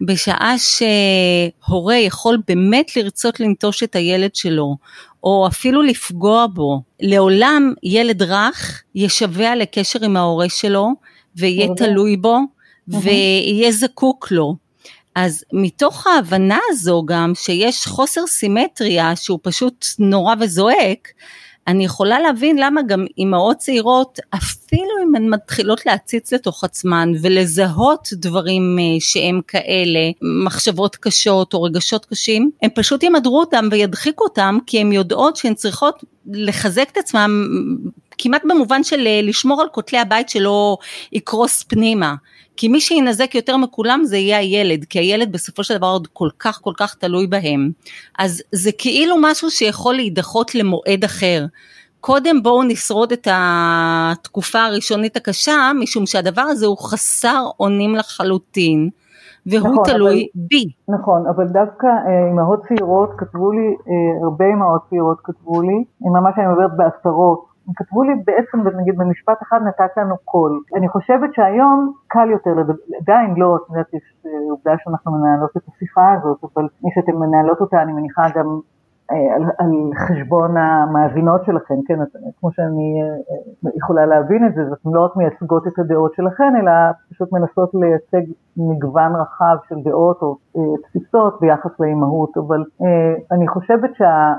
בשעה 0.00 0.54
שהורה 0.58 1.96
יכול 1.96 2.38
באמת 2.48 2.96
לרצות 2.96 3.40
לנטוש 3.40 3.82
את 3.82 3.96
הילד 3.96 4.34
שלו, 4.34 4.76
או 5.24 5.46
אפילו 5.46 5.82
לפגוע 5.82 6.46
בו, 6.54 6.82
לעולם 7.00 7.74
ילד 7.82 8.22
רך 8.22 8.82
ישווה 8.94 9.56
לקשר 9.56 10.04
עם 10.04 10.16
ההורה 10.16 10.48
שלו, 10.48 10.88
ויהיה 11.36 11.68
תלוי 11.76 12.16
בו, 12.16 12.38
ויהיה 12.88 13.72
זקוק 13.72 14.30
לו. 14.30 14.56
אז 15.14 15.44
מתוך 15.52 16.06
ההבנה 16.06 16.58
הזו 16.70 17.02
גם 17.06 17.32
שיש 17.34 17.86
חוסר 17.86 18.26
סימטריה 18.26 19.16
שהוא 19.16 19.38
פשוט 19.42 19.86
נורא 19.98 20.34
וזועק, 20.40 21.08
אני 21.66 21.84
יכולה 21.84 22.20
להבין 22.20 22.56
למה 22.58 22.82
גם 22.82 23.04
אימהות 23.18 23.56
צעירות, 23.56 24.18
אפילו 24.34 24.90
אם 25.04 25.14
הן 25.14 25.28
מתחילות 25.28 25.86
להציץ 25.86 26.32
לתוך 26.32 26.64
עצמן 26.64 27.12
ולזהות 27.22 28.08
דברים 28.12 28.78
אה, 28.80 28.84
שהם 29.00 29.40
כאלה, 29.48 30.00
מחשבות 30.44 30.96
קשות 30.96 31.54
או 31.54 31.62
רגשות 31.62 32.06
קשים, 32.06 32.50
הן 32.62 32.70
פשוט 32.74 33.02
ימדרו 33.02 33.40
אותם 33.40 33.68
וידחיקו 33.70 34.24
אותם 34.24 34.58
כי 34.66 34.80
הן 34.80 34.92
יודעות 34.92 35.36
שהן 35.36 35.54
צריכות 35.54 36.04
לחזק 36.26 36.88
את 36.92 36.96
עצמם 36.96 37.46
כמעט 38.18 38.42
במובן 38.44 38.84
של 38.84 39.06
אה, 39.06 39.20
לשמור 39.22 39.60
על 39.62 39.68
כותלי 39.72 39.98
הבית 39.98 40.28
שלא 40.28 40.76
יקרוס 41.12 41.62
פנימה. 41.62 42.14
כי 42.56 42.68
מי 42.68 42.80
שינזק 42.80 43.34
יותר 43.34 43.56
מכולם 43.56 44.00
זה 44.04 44.16
יהיה 44.16 44.38
הילד, 44.38 44.84
כי 44.84 44.98
הילד 44.98 45.32
בסופו 45.32 45.64
של 45.64 45.76
דבר 45.76 45.86
עוד 45.86 46.08
כל 46.12 46.28
כך 46.38 46.60
כל 46.62 46.72
כך 46.76 46.94
תלוי 46.94 47.26
בהם. 47.26 47.70
אז 48.18 48.42
זה 48.52 48.70
כאילו 48.78 49.16
משהו 49.20 49.50
שיכול 49.50 49.94
להידחות 49.94 50.54
למועד 50.54 51.04
אחר. 51.04 51.46
קודם 52.00 52.42
בואו 52.42 52.62
נשרוד 52.62 53.12
את 53.12 53.28
התקופה 53.30 54.64
הראשונית 54.64 55.16
הקשה, 55.16 55.70
משום 55.80 56.06
שהדבר 56.06 56.42
הזה 56.42 56.66
הוא 56.66 56.78
חסר 56.78 57.44
אונים 57.60 57.94
לחלוטין. 57.94 58.90
והוא 59.46 59.68
נכון, 59.68 59.84
תלוי 59.84 60.28
אבל, 60.34 60.42
בי. 60.48 60.64
נכון, 60.88 61.26
אבל 61.26 61.46
דווקא 61.46 61.86
אה, 61.86 62.26
אימהות 62.28 62.60
צעירות 62.68 63.10
כתבו 63.18 63.52
לי, 63.52 63.66
אה, 63.88 64.24
הרבה 64.24 64.44
אימהות 64.44 64.82
צעירות 64.90 65.18
כתבו 65.24 65.62
לי, 65.62 65.84
ממש 66.00 66.34
אני 66.38 66.46
מדברת 66.46 66.76
בעשרות, 66.76 67.44
הם 67.68 67.72
כתבו 67.76 68.02
לי 68.02 68.12
בעצם, 68.26 68.78
נגיד 68.80 68.98
במשפט 68.98 69.42
אחד, 69.42 69.60
נתת 69.66 69.96
לנו 69.96 70.14
קול. 70.24 70.60
אני 70.76 70.88
חושבת 70.88 71.34
שהיום 71.34 71.92
קל 72.06 72.30
יותר 72.30 72.50
עדיין 73.00 73.34
לא, 73.36 73.56
את 73.56 73.70
יודעת, 73.70 73.94
יש 73.94 74.02
אה, 74.26 74.30
עובדה 74.50 74.72
שאנחנו 74.78 75.12
מנהלות 75.12 75.50
את 75.56 75.62
השיחה 75.68 76.12
הזאת, 76.12 76.38
אבל 76.54 76.68
מי 76.82 76.90
שאתן 76.94 77.12
מנהלות 77.12 77.60
אותה, 77.60 77.82
אני 77.82 77.92
מניחה 77.92 78.22
גם 78.34 78.60
אה, 79.10 79.34
על, 79.34 79.42
על 79.58 79.70
חשבון 80.08 80.56
המאזינות 80.56 81.44
שלכם, 81.44 81.74
כן, 81.86 81.98
כמו 82.40 82.52
שאני 82.52 83.02
אה, 83.02 83.70
יכולה 83.76 84.06
להבין 84.06 84.46
את 84.46 84.54
זה, 84.54 84.68
זאת 84.68 84.78
לא 84.84 85.04
רק 85.04 85.16
מייצגות 85.16 85.66
את 85.66 85.78
הדעות 85.78 86.14
שלכם, 86.14 86.52
אלא 86.60 86.72
פשוט 87.10 87.32
מנסות 87.32 87.70
לייצג 87.74 88.32
מגוון 88.56 89.12
רחב 89.16 89.56
של 89.68 89.76
דעות 89.84 90.22
או 90.22 90.36
תפיסות 90.82 91.40
ביחס 91.40 91.80
לאימהות, 91.80 92.36
אבל 92.36 92.64
אני 93.32 93.48
חושבת 93.48 93.94
שה... 93.94 94.32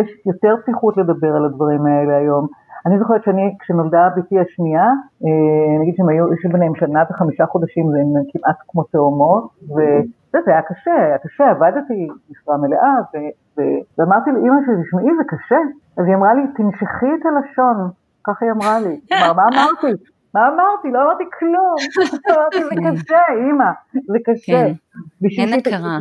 יש 0.00 0.08
יותר 0.26 0.54
פתיחות 0.62 0.96
לדבר 0.96 1.36
על 1.36 1.44
הדברים 1.44 1.86
האלה 1.86 2.16
היום. 2.16 2.46
אני 2.86 2.98
זוכרת 2.98 3.24
שאני, 3.24 3.56
כשנולדה 3.60 4.08
בתי 4.16 4.40
השנייה, 4.40 4.86
אה, 5.24 5.80
נגיד 5.80 5.94
שהם 5.96 6.08
היו, 6.08 6.32
יש 6.32 6.52
ביניהם 6.52 6.74
שנה 6.74 7.02
וחמישה 7.10 7.46
חודשים, 7.46 7.86
זה 7.92 7.98
כמעט 8.32 8.56
כמו 8.68 8.82
תאומות, 8.82 9.44
וזה 9.62 10.50
היה 10.52 10.62
קשה, 10.62 10.94
היה 10.94 11.18
קשה, 11.18 11.50
עבדתי 11.50 12.08
משרה 12.30 12.56
מלאה, 12.56 12.94
ו, 13.14 13.16
ו, 13.56 13.62
ואמרתי 13.98 14.30
לאימא 14.32 14.56
שלי, 14.66 14.74
תשמעי, 14.86 15.16
זה 15.16 15.24
קשה. 15.28 15.60
אז 15.98 16.04
היא 16.06 16.14
אמרה 16.14 16.34
לי, 16.34 16.42
תנשכי 16.56 17.10
את 17.20 17.26
הלשון, 17.26 17.90
ככה 18.24 18.44
היא 18.44 18.52
אמרה 18.52 18.80
לי. 18.80 19.00
כלומר, 19.08 19.32
מה 19.32 19.42
אמרתי? 19.52 20.02
מה 20.34 20.48
אמרתי? 20.48 20.90
לא 20.90 21.02
אמרתי 21.02 21.24
כלום. 21.38 21.76
אמרתי, 22.30 22.58
זה 22.64 22.74
קשה, 22.90 23.22
אימא, 23.46 23.70
זה 23.92 24.18
קשה. 24.26 24.52
כן, 24.62 24.72
אין 25.38 25.58
הכרה. 25.58 25.98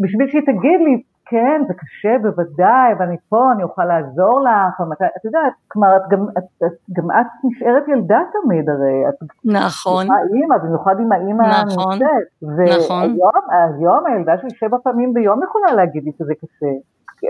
בשביל 0.00 0.26
שהיא 0.30 0.42
תגיד 0.42 0.80
לי, 0.86 1.02
כן, 1.28 1.62
זה 1.68 1.74
קשה 1.74 2.18
בוודאי, 2.22 2.94
ואני 2.98 3.16
פה, 3.28 3.52
אני 3.52 3.62
אוכל 3.62 3.84
לעזור 3.84 4.40
לך, 4.40 4.80
ומת... 4.80 5.02
את 5.02 5.24
יודעת, 5.24 5.52
כלומר, 5.68 5.96
את 5.96 6.02
גם, 6.10 6.26
את, 6.38 6.44
את, 6.66 6.72
גם 6.92 7.10
את 7.10 7.26
נשארת 7.44 7.88
ילדה 7.88 8.20
תמיד 8.32 8.68
הרי. 8.70 9.08
את 9.08 9.14
נכון. 9.44 10.06
אימא, 10.34 10.58
במיוחד 10.58 10.94
אם 11.00 11.12
האימא 11.12 11.42
נכון, 11.42 11.92
נמצאת. 11.92 12.26
נכון. 12.78 13.16
והיום 13.20 14.06
הילדה 14.06 14.38
שלי 14.38 14.50
שבע 14.50 14.76
פעמים 14.82 15.14
ביום 15.14 15.40
יכולה 15.42 15.72
להגיד 15.72 16.04
לי 16.04 16.12
שזה 16.18 16.34
קשה. 16.34 16.72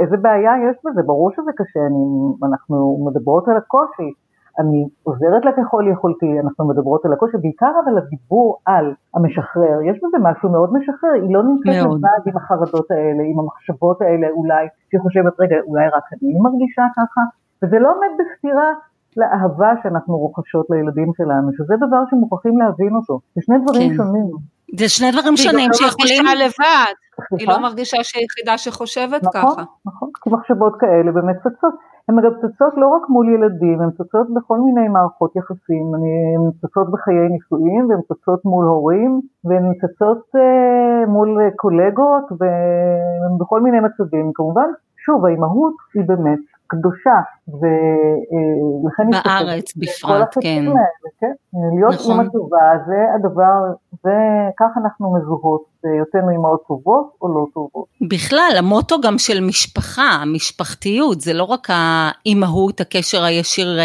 איזה 0.01 0.17
בעיה 0.17 0.53
יש 0.71 0.77
בזה? 0.85 1.03
ברור 1.03 1.31
שזה 1.31 1.51
קשה, 1.57 1.81
אני, 1.81 2.05
אנחנו 2.49 3.07
מדברות 3.07 3.49
על 3.49 3.57
הקושי. 3.57 4.13
אני 4.61 4.89
עוזרת 5.03 5.45
לה 5.45 5.53
ככל 5.59 5.85
יכולתי, 5.93 6.41
אנחנו 6.45 6.69
מדברות 6.69 7.05
על 7.05 7.13
הקושי, 7.13 7.37
בעיקר 7.43 7.73
אבל 7.85 7.99
הדיבור 7.99 8.59
על 8.67 8.95
המשחרר, 9.15 9.77
יש 9.91 9.97
בזה 10.03 10.19
משהו 10.29 10.49
מאוד 10.51 10.71
משחרר, 10.77 11.13
היא 11.23 11.35
לא 11.35 11.43
נמצאת 11.43 11.87
לבד 11.87 12.23
עם 12.27 12.37
החרדות 12.37 12.91
האלה, 12.91 13.23
עם 13.31 13.39
המחשבות 13.41 14.03
האלה 14.03 14.27
אולי, 14.31 14.67
שהיא 14.91 15.01
חושבת, 15.01 15.33
רגע, 15.41 15.57
אולי 15.67 15.87
רק 15.89 16.05
אני 16.13 16.39
מרגישה 16.47 16.83
ככה, 16.97 17.21
וזה 17.63 17.79
לא 17.79 17.89
עומד 17.95 18.13
בסתירה 18.19 18.71
לאהבה 19.17 19.73
שאנחנו 19.83 20.19
רוכשות 20.19 20.67
לילדים 20.71 21.11
שלנו, 21.17 21.49
שזה 21.57 21.75
דבר 21.77 22.03
שמוכרחים 22.11 22.59
להבין 22.59 22.93
אותו, 22.97 23.21
זה 23.35 23.41
שני 23.45 23.57
דברים 23.65 23.91
כן. 23.91 23.97
שונים. 23.97 24.31
זה 24.79 24.89
שני 24.89 25.11
דברים 25.11 25.37
שונים 25.37 25.71
שיכולים... 25.73 26.15
היא 26.15 26.23
לא 26.23 26.31
מרגישה 26.31 26.45
לבד, 26.45 26.95
היא 27.39 27.49
לא 27.49 27.59
מרגישה 27.59 27.97
שהיא 28.03 28.25
יחידה 28.25 28.59
שחושבת 28.59 29.23
נכון, 29.23 29.33
ככה. 29.33 29.49
נכון, 29.49 29.65
נכון, 29.87 30.09
כי 30.23 30.31
מחשבות 30.31 30.73
כאלה 30.81 31.13
באמת 31.13 31.37
צצות. 31.41 31.75
הן 32.09 32.19
אגב 32.19 32.33
צצות 32.43 32.75
לא 32.77 32.89
רק 32.89 33.09
מול 33.09 33.29
ילדים, 33.29 33.81
הן 33.83 33.91
צצות 33.91 34.27
בכל 34.35 34.59
מיני 34.61 34.89
מערכות 34.89 35.37
יחסים, 35.37 35.95
הן 35.95 36.51
צצות 36.61 36.91
בחיי 36.91 37.29
נישואים, 37.29 37.89
והן 37.89 38.01
צצות 38.09 38.45
מול 38.45 38.65
הורים, 38.65 39.21
והן 39.45 39.73
צצות 39.75 40.23
אה, 40.37 41.07
מול 41.07 41.39
קולגות, 41.57 42.25
ובכל 42.33 43.61
מיני 43.61 43.81
מצבים. 43.81 44.31
כמובן, 44.35 44.69
שוב, 44.97 45.27
האימהות 45.27 45.75
היא 45.95 46.05
באמת 46.07 46.39
קדושה, 46.67 47.19
ולכן... 47.49 49.11
בארץ 49.11 49.77
בפרט, 49.77 50.35
כן. 50.41 50.65
האלה, 50.67 50.81
כן. 51.21 51.33
להיות 51.79 51.95
נכון. 51.95 52.21
אימא 52.21 52.33
טובה 52.33 52.67
זה 52.87 53.15
הדבר, 53.15 53.59
זה, 54.03 54.17
כך 54.59 54.67
אנחנו 54.83 55.15
מזוהות, 55.15 55.65
היותנו 55.85 56.31
אימהות 56.31 56.63
טובות 56.69 57.07
או 57.23 57.29
לא 57.29 57.47
טובות. 57.55 57.87
בכלל, 58.11 58.55
המוטו 58.59 59.01
גם 59.01 59.19
של 59.19 59.41
משפחה, 59.41 60.23
משפחתיות, 60.27 61.21
זה 61.21 61.33
לא 61.33 61.45
רק 61.45 61.69
האימהות, 61.71 62.81
הקשר 62.81 63.25
הישיר 63.25 63.79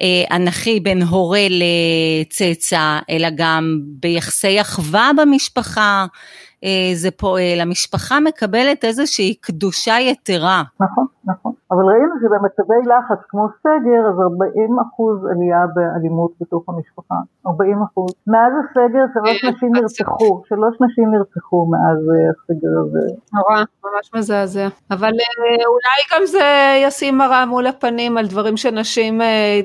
והאנכי 0.00 0.80
בין 0.80 1.02
הורה 1.02 1.46
לצאצא, 1.50 2.98
אלא 3.10 3.28
גם 3.36 3.78
ביחסי 4.00 4.60
אחווה 4.60 5.10
במשפחה. 5.18 6.06
אה, 6.64 6.90
זה 6.94 7.10
פועל, 7.10 7.60
המשפחה 7.60 8.20
מקבלת 8.20 8.84
איזושהי 8.84 9.34
קדושה 9.34 9.94
יתרה. 10.00 10.62
נכון, 10.80 11.06
נכון. 11.24 11.52
אבל 11.70 11.84
ראינו 11.84 12.14
שבמצבי 12.20 12.80
לחץ 12.90 13.22
כמו 13.28 13.46
סגר, 13.60 14.02
אז 14.08 14.20
40 14.32 14.78
אחוז 14.80 15.18
עלייה 15.30 15.64
באלימות 15.74 16.30
בתוך 16.40 16.62
המשפחה. 16.68 17.14
40 17.46 17.82
אחוז. 17.82 18.14
מאז 18.26 18.52
הסגר 18.60 19.04
שלוש 19.14 19.44
אה, 19.44 19.50
נשים 19.50 19.68
נרצחו, 19.72 20.42
שלוש 20.48 20.74
נשים 20.80 21.10
נרצחו 21.14 21.66
מאז 21.70 21.98
אה, 22.10 22.30
הסגר 22.30 22.68
הזה. 22.80 23.14
נורא, 23.32 23.64
ממש 23.84 24.10
מזעזע. 24.14 24.68
אבל 24.90 25.12
אולי 25.66 26.00
גם 26.12 26.26
זה 26.26 26.76
ישים 26.82 27.18
מראה 27.18 27.46
מול 27.46 27.66
הפנים 27.66 28.18
על 28.18 28.26
דברים 28.26 28.56
שנשים 28.56 29.20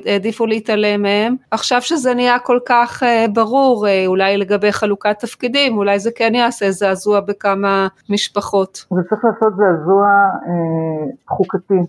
העדיפו 0.06 0.46
להתעלם 0.46 1.02
מהם. 1.02 1.36
עכשיו 1.50 1.82
שזה 1.82 2.14
נהיה 2.14 2.38
כל 2.38 2.58
כך 2.66 3.02
ברור, 3.32 3.86
אולי 4.06 4.36
לגבי 4.36 4.72
חלוקת 4.72 5.18
תפקידים, 5.18 5.78
אולי 5.78 5.98
זה 5.98 6.10
כן 6.16 6.34
יעשה 6.34 6.66
איזה 6.66 6.89
זעזוע 6.94 7.20
בכמה 7.20 7.88
משפחות. 8.10 8.86
זה 8.90 9.02
צריך 9.08 9.24
לעשות 9.24 9.52
זעזוע 9.56 10.06
אה, 10.48 11.06
חוקתי, 11.28 11.80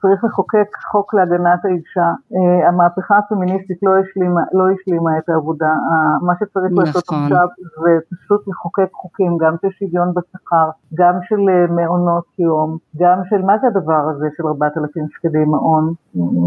צריך 0.00 0.24
לחוקק 0.24 0.68
חוק 0.90 1.14
להגנת 1.14 1.64
האישה. 1.64 2.08
אה, 2.34 2.68
המהפכה 2.68 3.18
הפמיניסטית 3.18 3.78
לא 3.82 3.92
השלימה, 4.00 4.40
לא 4.52 4.64
השלימה 4.74 5.18
את 5.18 5.28
העבודה, 5.28 5.72
אה, 5.90 6.26
מה 6.26 6.32
שצריך 6.38 6.72
נכון. 6.72 6.84
לעשות 6.84 7.02
עכשיו 7.02 7.46
זה 7.82 7.90
פשוט 8.10 8.48
לחוקק 8.48 8.90
חוקים, 8.92 9.38
גם 9.42 9.54
של 9.62 9.68
שוויון 9.78 10.08
בשכר, 10.14 10.68
גם 10.94 11.14
של 11.28 11.40
אה, 11.48 11.66
מעונות 11.78 12.24
יום, 12.38 12.78
גם 12.96 13.18
של, 13.30 13.42
מה 13.42 13.54
זה 13.60 13.66
הדבר 13.66 14.02
הזה 14.10 14.26
של 14.36 14.46
4,000 14.46 15.06
שקלי 15.12 15.44
מעון? 15.44 15.94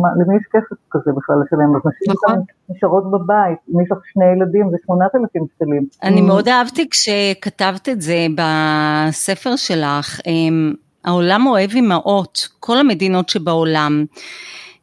מה, 0.02 0.10
למי 0.20 0.36
יש 0.36 0.46
כסף 0.54 0.78
כזה 0.92 1.12
בכלל 1.18 1.36
לשלם? 1.46 1.76
אז 1.76 1.82
נשים 1.86 2.14
נכון. 2.14 2.44
נשארות 2.70 3.12
בבית, 3.12 3.60
אם 3.70 3.82
יש 3.82 3.92
לך 3.92 3.98
שני 4.14 4.26
ילדים 4.26 4.70
זה 4.72 4.78
8,000 4.86 5.44
שקלים. 5.56 5.86
אני 6.04 6.22
מאוד 6.22 6.48
אהבתי 6.48 6.90
כשכתבת 6.90 7.81
את 7.90 8.02
זה 8.02 8.28
בספר 8.36 9.56
שלך, 9.56 10.20
אמ, 10.28 10.74
העולם 11.06 11.48
אוהב 11.48 11.72
אימהות, 11.72 12.48
כל 12.60 12.78
המדינות 12.78 13.30
שבעולם. 13.30 14.06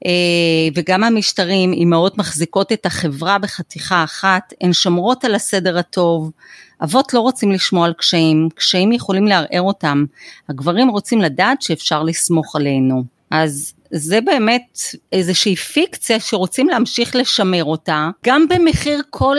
אה, 0.06 0.10
וגם 0.74 1.04
המשטרים, 1.04 1.72
אימהות 1.72 2.18
מחזיקות 2.18 2.72
את 2.72 2.86
החברה 2.86 3.38
בחתיכה 3.38 4.04
אחת, 4.04 4.52
הן 4.60 4.72
שומרות 4.72 5.24
על 5.24 5.34
הסדר 5.34 5.78
הטוב, 5.78 6.30
אבות 6.84 7.14
לא 7.14 7.20
רוצים 7.20 7.52
לשמוע 7.52 7.86
על 7.86 7.92
קשיים, 7.92 8.48
קשיים 8.54 8.92
יכולים 8.92 9.26
לערער 9.26 9.62
אותם, 9.62 10.04
הגברים 10.48 10.88
רוצים 10.88 11.20
לדעת 11.20 11.62
שאפשר 11.62 12.02
לסמוך 12.02 12.56
עלינו. 12.56 13.04
אז 13.30 13.74
זה 13.90 14.20
באמת 14.20 14.78
איזושהי 15.12 15.56
פיקציה 15.56 16.20
שרוצים 16.20 16.68
להמשיך 16.68 17.16
לשמר 17.16 17.64
אותה, 17.64 18.10
גם 18.26 18.44
במחיר 18.48 19.02
כל 19.10 19.36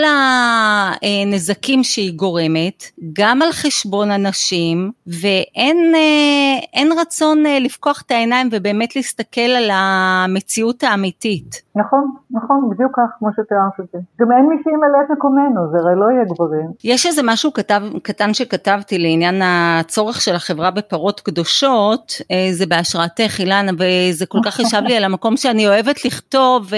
הנזקים 1.02 1.84
שהיא 1.84 2.14
גורמת, 2.14 2.84
גם 3.14 3.42
על 3.42 3.52
חשבון 3.52 4.12
אנשים, 4.12 4.92
ואין 5.08 5.96
אה, 5.96 7.02
רצון 7.02 7.46
אה, 7.46 7.60
לפקוח 7.60 8.04
את 8.06 8.12
העיניים 8.12 8.50
ובאמת 8.52 8.96
להסתכל 8.96 9.42
על 9.42 9.70
המציאות 9.74 10.84
האמיתית. 10.84 11.62
נכון, 11.76 12.12
נכון, 12.32 12.70
בדיוק 12.72 12.92
כך 12.96 13.10
כמו 13.20 13.30
שתיארת 13.32 13.80
את 13.80 13.86
זה. 13.94 14.00
גם 14.20 14.32
אין 14.32 14.46
מי 14.50 14.56
שימלא 14.64 14.98
את 15.06 15.12
מקומנו, 15.18 15.72
זה 15.72 15.78
הרי 15.78 15.96
לא 15.96 16.06
יהיה 16.12 16.26
גברים. 16.26 16.72
יש 16.84 17.06
איזה 17.06 17.22
משהו 17.26 17.54
כתב, 17.54 17.82
קטן 18.04 18.34
שכתבתי 18.34 18.98
לעניין 18.98 19.42
הצורך 19.44 20.22
של 20.22 20.36
החברה 20.36 20.72
בפרות 20.72 21.20
קדושות, 21.20 22.12
אה, 22.32 22.48
זה 22.52 22.66
בהשראתך 22.66 23.40
אילנה, 23.40 23.72
וזה 23.80 24.26
כל 24.26 24.39
כך 24.46 24.60
ישב 24.60 24.82
לי 24.86 24.98
על 24.98 25.04
המקום 25.04 25.38
שאני 25.38 25.68
אוהבת 25.68 26.06
לכתוב, 26.06 26.68
ו, 26.70 26.76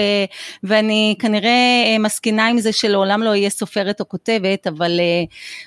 ואני 0.62 1.14
כנראה 1.18 1.84
אה, 1.86 1.98
מסכינה 1.98 2.46
עם 2.46 2.58
זה 2.58 2.72
שלעולם 2.72 3.22
לא 3.22 3.28
אהיה 3.28 3.50
סופרת 3.50 4.00
או 4.00 4.08
כותבת, 4.08 4.66
אבל 4.66 5.00
אה, 5.00 5.24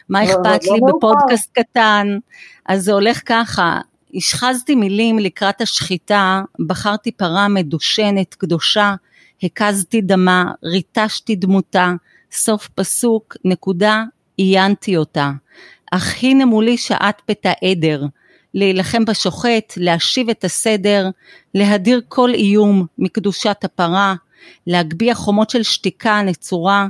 מה 0.09 0.23
לא, 0.23 0.29
אכפת 0.29 0.67
לא, 0.67 0.73
לי 0.73 0.79
לא 0.81 0.93
בפודקאסט 0.97 1.51
קטן, 1.59 2.17
אז 2.65 2.83
זה 2.83 2.93
הולך 2.93 3.21
ככה. 3.25 3.79
השחזתי 4.15 4.75
מילים 4.75 5.19
לקראת 5.19 5.61
השחיטה, 5.61 6.41
בחרתי 6.67 7.11
פרה 7.11 7.47
מדושנת, 7.47 8.33
קדושה, 8.33 8.95
הקזתי 9.43 10.01
דמה, 10.01 10.51
ריטשתי 10.63 11.35
דמותה, 11.35 11.93
סוף 12.31 12.69
פסוק, 12.75 13.37
נקודה, 13.45 14.03
עיינתי 14.37 14.97
אותה. 14.97 15.31
אך 15.91 16.23
הנה 16.23 16.45
מולי 16.45 16.77
שעת 16.77 17.21
פתע 17.25 17.51
עדר, 17.63 18.03
להילחם 18.55 19.05
בשוחט, 19.05 19.73
להשיב 19.77 20.29
את 20.29 20.43
הסדר, 20.43 21.09
להדיר 21.53 22.01
כל 22.07 22.33
איום 22.33 22.85
מקדושת 22.97 23.57
הפרה, 23.63 24.15
להגביה 24.67 25.15
חומות 25.15 25.49
של 25.49 25.63
שתיקה 25.63 26.21
נצורה, 26.21 26.87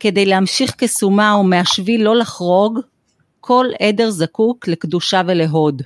כדי 0.00 0.26
להמשיך 0.26 0.74
כסומה 0.78 1.36
ומהשביל 1.36 2.02
לא 2.02 2.16
לחרוג, 2.16 2.78
כל 3.40 3.66
עדר 3.80 4.10
זקוק 4.10 4.68
לקדושה 4.68 5.22
ולהוד. 5.26 5.82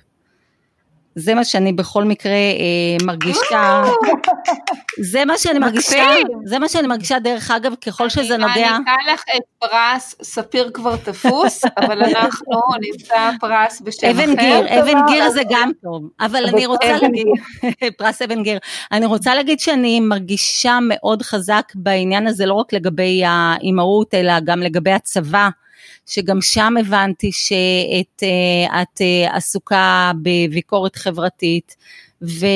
זה 1.18 1.34
מה 1.34 1.44
שאני 1.44 1.72
בכל 1.72 2.04
מקרה 2.04 2.32
אה, 2.32 3.06
מרגישה, 3.06 3.82
זה 5.12 5.24
מה 5.24 5.38
שאני 5.38 5.58
מרגישה, 5.58 6.04
זה 6.44 6.58
מה 6.58 6.68
שאני 6.68 6.86
מרגישה 6.86 7.18
דרך 7.18 7.50
אגב 7.50 7.74
ככל 7.74 8.08
שזה 8.08 8.36
נוגע. 8.36 8.52
אני 8.54 8.64
אקח 8.76 9.12
לך 9.12 9.24
את 9.36 9.42
פרס, 9.58 10.14
ספיר 10.22 10.70
כבר 10.74 10.96
תפוס, 10.96 11.64
אבל 11.80 12.02
אנחנו 12.02 12.60
נמצא 12.80 13.30
פרס 13.40 13.80
בשם 13.80 14.06
אחר. 14.10 14.24
אבן 14.24 14.34
גיר, 14.34 14.80
אבן 14.80 15.06
גיר 15.08 15.30
זה 15.30 15.42
גם 15.50 15.70
טוב, 15.82 16.08
אבל 16.20 16.46
אני 16.46 16.66
רוצה 16.66 16.92
להגיד, 17.02 17.26
פרס 17.98 18.22
אבן 18.22 18.42
גיר, 18.42 18.58
אני 18.92 19.06
רוצה 19.06 19.34
להגיד 19.34 19.60
שאני 19.60 20.00
מרגישה 20.00 20.78
מאוד 20.82 21.22
חזק 21.22 21.72
בעניין 21.74 22.26
הזה, 22.26 22.46
לא 22.46 22.54
רק 22.54 22.72
לגבי 22.72 23.22
האימהות, 23.26 24.14
אלא 24.14 24.40
גם 24.40 24.60
לגבי 24.60 24.92
הצבא. 24.92 25.48
שגם 26.06 26.40
שם 26.40 26.74
הבנתי 26.80 27.32
שאת 27.32 28.22
אה, 28.22 28.82
את 28.82 29.00
אה, 29.00 29.36
עסוקה 29.36 30.12
בביקורת 30.22 30.96
חברתית, 30.96 31.76
ו, 32.22 32.46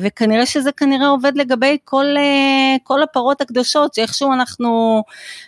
וכנראה 0.00 0.46
שזה 0.46 0.72
כנראה 0.72 1.08
עובד 1.08 1.32
לגבי 1.34 1.78
כל, 1.84 2.04
אה, 2.16 2.76
כל 2.84 3.02
הפרות 3.02 3.40
הקדושות, 3.40 3.94
שאיכשהו 3.94 4.32
אנחנו 4.32 5.02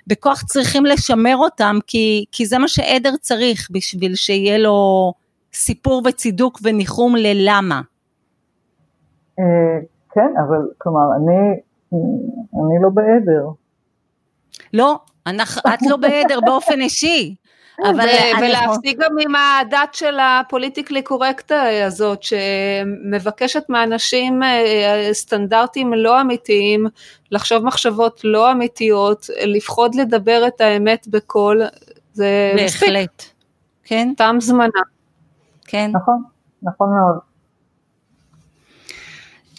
בכוח 0.07 0.43
צריכים 0.43 0.87
לשמר 0.87 1.37
אותם, 1.37 1.77
כי, 1.87 2.25
כי 2.33 2.47
זה 2.47 2.59
מה 2.59 2.69
שעדר 2.69 3.17
צריך 3.21 3.69
בשביל 3.73 4.15
שיהיה 4.15 4.59
לו 4.59 5.13
סיפור 5.53 6.03
וצידוק 6.07 6.59
וניחום 6.63 7.17
ללמה. 7.17 7.81
כן, 10.11 10.35
אבל 10.47 10.69
כלומר, 10.79 11.17
אני, 11.17 11.61
אני 11.93 12.83
לא 12.83 12.89
בעדר. 12.89 13.49
לא, 14.73 14.99
את 15.75 15.83
לא 15.83 15.97
בעדר 15.97 16.41
באופן 16.41 16.81
אישי. 16.81 17.35
אבל 17.85 18.09
ולהפסיק 18.41 18.99
גם 18.99 19.11
עם 19.21 19.35
הדת 19.37 19.95
של 19.95 20.19
הפוליטיקלי 20.21 21.03
קורקט 21.03 21.53
הזאת 21.87 22.23
שמבקשת 22.23 23.63
מאנשים 23.69 24.43
אה, 24.43 25.09
סטנדרטים 25.13 25.95
לא 25.95 26.21
אמיתיים, 26.21 26.87
לחשוב 27.31 27.65
מחשבות 27.65 28.21
לא 28.25 28.53
אמיתיות, 28.53 29.27
לפחוד 29.45 29.95
לדבר 29.95 30.47
את 30.47 30.61
האמת 30.61 31.09
בקול, 31.09 31.63
זה 32.13 32.53
מספיק. 32.55 32.81
בהחלט, 32.81 33.25
כן. 33.85 34.09
תם 34.17 34.37
זמנה. 34.41 34.69
כן. 35.67 35.91
נכון, 35.95 36.23
נכון 36.63 36.89
מאוד. 36.89 37.19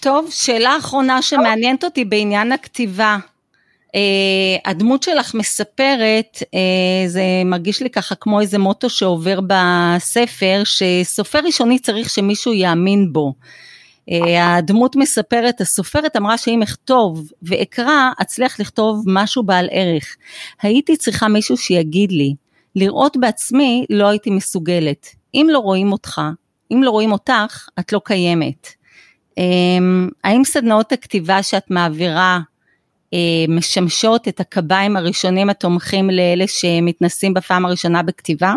טוב, 0.01 0.27
שאלה 0.31 0.77
אחרונה 0.77 1.21
שמעניינת 1.21 1.83
אותי 1.83 2.05
בעניין 2.05 2.51
הכתיבה. 2.51 3.17
Uh, 3.95 4.61
הדמות 4.65 5.03
שלך 5.03 5.35
מספרת, 5.35 6.37
uh, 6.43 7.07
זה 7.07 7.23
מרגיש 7.45 7.81
לי 7.81 7.89
ככה 7.89 8.15
כמו 8.15 8.41
איזה 8.41 8.57
מוטו 8.57 8.89
שעובר 8.89 9.39
בספר, 9.47 10.61
שסופר 10.63 11.39
ראשוני 11.45 11.79
צריך 11.79 12.09
שמישהו 12.09 12.53
יאמין 12.53 13.13
בו. 13.13 13.33
Uh, 14.09 14.13
הדמות 14.39 14.95
מספרת, 14.95 15.61
הסופרת 15.61 16.15
אמרה 16.15 16.37
שאם 16.37 16.61
אכתוב 16.61 17.31
ואקרא, 17.41 18.09
אצליח 18.21 18.59
לכתוב 18.59 19.03
משהו 19.07 19.43
בעל 19.43 19.67
ערך. 19.71 20.15
הייתי 20.61 20.97
צריכה 20.97 21.27
מישהו 21.27 21.57
שיגיד 21.57 22.11
לי, 22.11 22.35
לראות 22.75 23.17
בעצמי 23.17 23.85
לא 23.89 24.07
הייתי 24.07 24.29
מסוגלת. 24.29 25.07
אם 25.33 25.47
לא 25.51 25.59
רואים 25.59 25.91
אותך, 25.91 26.21
אם 26.73 26.83
לא 26.83 26.91
רואים 26.91 27.11
אותך, 27.11 27.69
את 27.79 27.93
לא 27.93 28.01
קיימת. 28.05 28.67
Uh, 29.31 29.41
האם 30.23 30.43
סדנאות 30.43 30.91
הכתיבה 30.91 31.43
שאת 31.43 31.71
מעבירה 31.71 32.39
משמשות 33.49 34.27
את 34.27 34.39
הקביים 34.39 34.97
הראשונים 34.97 35.49
התומכים 35.49 36.09
לאלה 36.09 36.45
שמתנסים 36.47 37.33
בפעם 37.33 37.65
הראשונה 37.65 38.03
בכתיבה? 38.03 38.53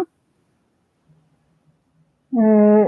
אה, 2.38 2.84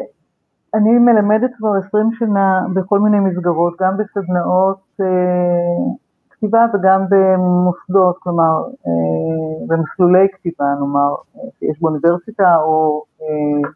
אני 0.74 0.98
מלמדת 0.98 1.50
כבר 1.58 1.70
20 1.88 2.10
שנה 2.18 2.60
בכל 2.74 3.00
מיני 3.00 3.20
מסגרות, 3.20 3.74
גם 3.80 3.96
בסדנאות 3.96 4.80
אה, 5.00 5.94
כתיבה 6.30 6.66
וגם 6.74 7.04
במוסדות, 7.08 8.16
כלומר, 8.18 8.64
אה, 8.86 9.66
במסלולי 9.66 10.28
כתיבה, 10.32 10.64
נאמר, 10.80 11.14
שיש 11.58 11.80
באוניברסיטה 11.80 12.56
או... 12.62 13.04
אה, 13.22 13.70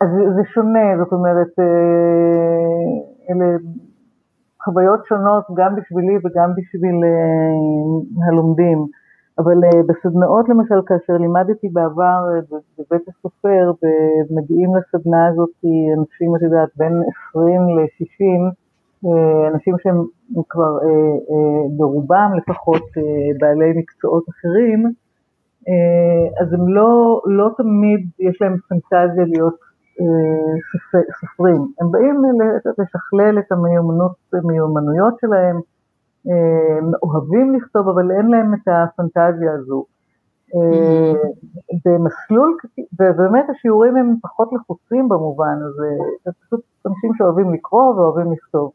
אז 0.00 0.08
זה 0.36 0.42
שונה, 0.54 1.04
זאת 1.04 1.12
אומרת, 1.12 1.58
אלה 3.30 3.46
חוויות 4.64 5.00
שונות 5.08 5.44
גם 5.54 5.76
בשבילי 5.76 6.16
וגם 6.24 6.50
בשביל 6.56 6.96
הלומדים. 8.26 8.86
אבל 9.38 9.64
uh, 9.64 9.76
בסדנאות 9.88 10.48
למשל, 10.48 10.74
כאשר 10.86 11.12
לימדתי 11.12 11.68
בעבר 11.68 12.20
uh, 12.52 12.54
בבית 12.78 13.08
הסופר, 13.08 13.72
ומגיעים 14.30 14.70
לסדנה 14.76 15.26
הזאת 15.26 15.64
אנשים, 15.98 16.36
את 16.36 16.42
יודעת, 16.42 16.68
בין 16.76 17.02
20 17.30 17.60
ל-60, 17.60 18.52
uh, 19.04 19.54
אנשים 19.54 19.74
שהם 19.82 20.04
כבר 20.48 20.78
ברובם 21.76 22.30
לפחות 22.36 22.82
בעלי 23.40 23.72
מקצועות 23.76 24.24
אחרים, 24.28 24.92
אז 26.40 26.52
הם 26.52 26.68
לא, 26.68 27.22
לא 27.26 27.50
תמיד 27.56 28.00
יש 28.18 28.42
להם 28.42 28.56
פנטזיה 28.68 29.24
להיות 29.24 29.58
סופרים. 31.20 31.66
הם 31.80 31.92
באים 31.92 32.22
לשכלל 32.78 33.38
את 33.38 33.52
המיומנויות 34.32 35.14
שלהם, 35.20 35.60
אוהבים 37.02 37.54
לכתוב, 37.56 37.88
אבל 37.88 38.10
אין 38.10 38.26
להם 38.26 38.54
את 38.54 38.68
הפנטזיה 38.68 39.52
הזו. 39.52 39.84
Mm-hmm. 40.48 41.16
במסלול, 41.84 42.56
ובאמת 43.00 43.44
השיעורים 43.50 43.96
הם 43.96 44.14
פחות 44.22 44.48
לחוצים 44.52 45.08
במובן 45.08 45.56
הזה, 45.62 45.88
זה 46.24 46.30
פשוט 46.40 46.60
אנשים 46.86 47.10
שאוהבים 47.14 47.54
לקרוא 47.54 47.94
ואוהבים 47.94 48.32
לכתוב. 48.32 48.72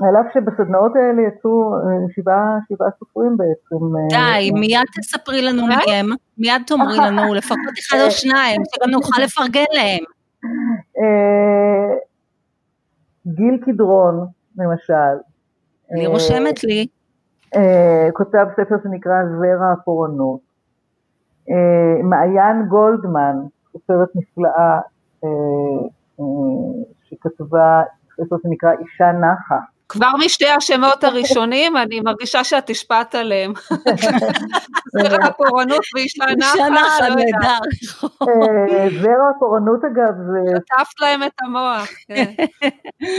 על 0.00 0.16
אף 0.16 0.26
שבסדנאות 0.34 0.92
האלה 0.96 1.22
יצאו 1.28 1.74
אה, 1.74 1.80
שבעה, 2.16 2.58
שבעה 2.68 2.88
סופרים 2.98 3.36
בעצם. 3.36 3.84
אה, 3.96 4.38
די, 4.38 4.50
מיד 4.50 4.86
תספרי 5.00 5.42
לנו 5.42 5.66
מהם, 5.66 6.06
מיד 6.38 6.62
תאמרי 6.66 6.96
לנו 6.96 7.34
לפחות 7.38 7.74
אחד 7.80 7.98
או 8.06 8.10
שניים, 8.10 8.62
שגם 8.74 8.90
נוכל 8.90 9.22
לפרגן 9.22 9.70
להם. 9.72 10.04
גיל 13.26 13.58
קדרון, 13.64 14.26
למשל, 14.58 15.18
אני 15.92 16.06
רושמת 16.06 16.64
לי. 16.64 16.86
אה, 17.56 18.08
כותב 18.12 18.46
ספר 18.52 18.76
שנקרא 18.82 19.14
זרע 19.24 19.72
הפורענות. 19.72 20.40
אה, 21.50 22.02
מעיין 22.02 22.66
גולדמן, 22.68 23.36
סופרת 23.72 24.08
נפלאה, 24.14 24.80
אה, 25.24 25.28
שכתבה 27.04 27.82
ספר 28.16 28.36
שנקרא 28.42 28.72
אישה 28.72 29.12
נחה. 29.12 29.58
כבר 29.88 30.10
משתי 30.24 30.48
השמות 30.48 31.04
הראשונים, 31.04 31.76
אני 31.76 32.00
מרגישה 32.00 32.44
שאת 32.44 32.70
השפעת 32.70 33.14
עליהם. 33.14 33.52
זרע 34.92 35.24
הפורענות 35.24 35.84
ואישה 35.94 36.24
נחה, 36.38 37.08
לא 37.08 37.14
נהדר. 37.14 37.62
זרע 39.02 39.28
הפורענות 39.36 39.84
אגב 39.84 40.14
זה... 40.16 40.56
שטפת 40.56 41.00
להם 41.00 41.22
את 41.22 41.32
המוח, 41.42 41.88
כן. 42.08 42.32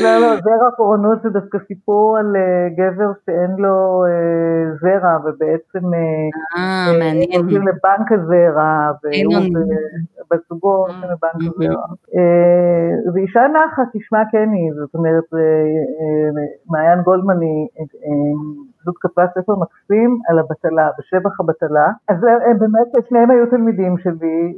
לא, 0.04 0.18
לא, 0.18 0.36
זרע 0.36 0.68
הפורענות 0.74 1.22
זה 1.24 1.30
דווקא 1.30 1.58
סיפור 1.68 2.18
על 2.18 2.36
אה, 2.36 2.68
גבר 2.78 3.12
שאין 3.26 3.56
לו 3.58 4.04
אה, 4.06 4.76
זרע, 4.82 5.18
ובעצם... 5.24 5.94
אה, 5.94 6.30
אה 6.58 6.98
מעניין. 7.00 7.42
הולכים 7.42 7.68
לבנק 7.68 8.12
הזרע, 8.12 8.92
והוא 9.04 9.56
בת 10.32 10.40
זוגו 10.50 10.76
הולכים 10.76 11.04
לבנק 11.04 11.54
הזרע. 11.56 11.86
ואישה 13.14 13.42
נחה, 13.54 13.82
כשמה 13.94 14.24
כן 14.32 14.50
היא, 14.54 14.72
זאת 14.80 14.96
אומרת, 14.96 15.30
מעיין 16.70 17.02
גולדמן 17.02 17.42
היא 17.42 17.68
פשוט 18.82 18.96
כתבה 19.00 19.26
ספר 19.36 19.56
מקסים 19.56 20.20
על 20.30 20.40
הבטלה, 20.40 20.90
בשבח 21.00 21.40
הבטלה. 21.40 21.88
אז 22.08 22.18
הם 22.24 22.60
באמת, 22.60 23.08
שניהם 23.10 23.32
היו 23.32 23.50
תלמידים 23.50 23.98
שלי 23.98 24.58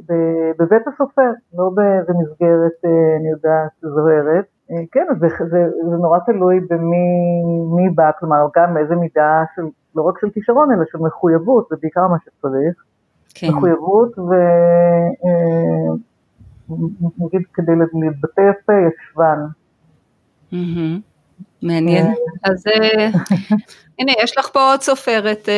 בבית 0.58 0.82
הסופר, 0.88 1.30
לא 1.54 1.70
באיזה 1.74 2.12
מסגרת, 2.12 2.84
אה, 2.84 3.16
אני 3.20 3.30
יודעת, 3.30 3.70
זוהרת. 3.82 4.44
אה, 4.70 4.76
כן, 4.92 5.06
זה, 5.20 5.26
זה, 5.50 5.68
זה 5.90 5.96
נורא 5.96 6.18
תלוי 6.26 6.60
במי 6.70 7.90
בא, 7.94 8.10
כלומר, 8.18 8.46
גם 8.56 8.76
איזה 8.76 8.96
מידה 8.96 9.42
של, 9.54 9.62
לא 9.94 10.02
רק 10.02 10.20
של 10.20 10.30
כישרון, 10.30 10.72
אלא 10.72 10.84
של 10.92 10.98
מחויבות, 10.98 11.66
זה 11.70 11.76
בעיקר 11.82 12.06
מה 12.08 12.16
שצריך. 12.24 12.84
כן. 13.34 13.48
מחויבות 13.48 14.18
ו... 14.18 14.32
אה, 15.24 15.94
נגיד, 17.18 17.42
כדי 17.54 17.72
להתבטא 17.76 18.40
יפה, 18.40 18.72
יש 18.72 18.94
שוון. 19.12 19.38
Mm-hmm. 20.52 21.11
מעניין. 21.62 22.14
אז 22.44 22.64
אה, 22.66 23.08
הנה, 23.98 24.12
יש 24.22 24.38
לך 24.38 24.48
פה 24.52 24.70
עוד 24.70 24.82
סופרת. 24.82 25.48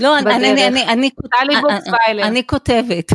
אה, 0.00 0.04
לא, 0.04 0.18
אני, 0.18 0.66
אני, 0.66 1.10
אני 2.22 2.46
כותבת. 2.46 3.12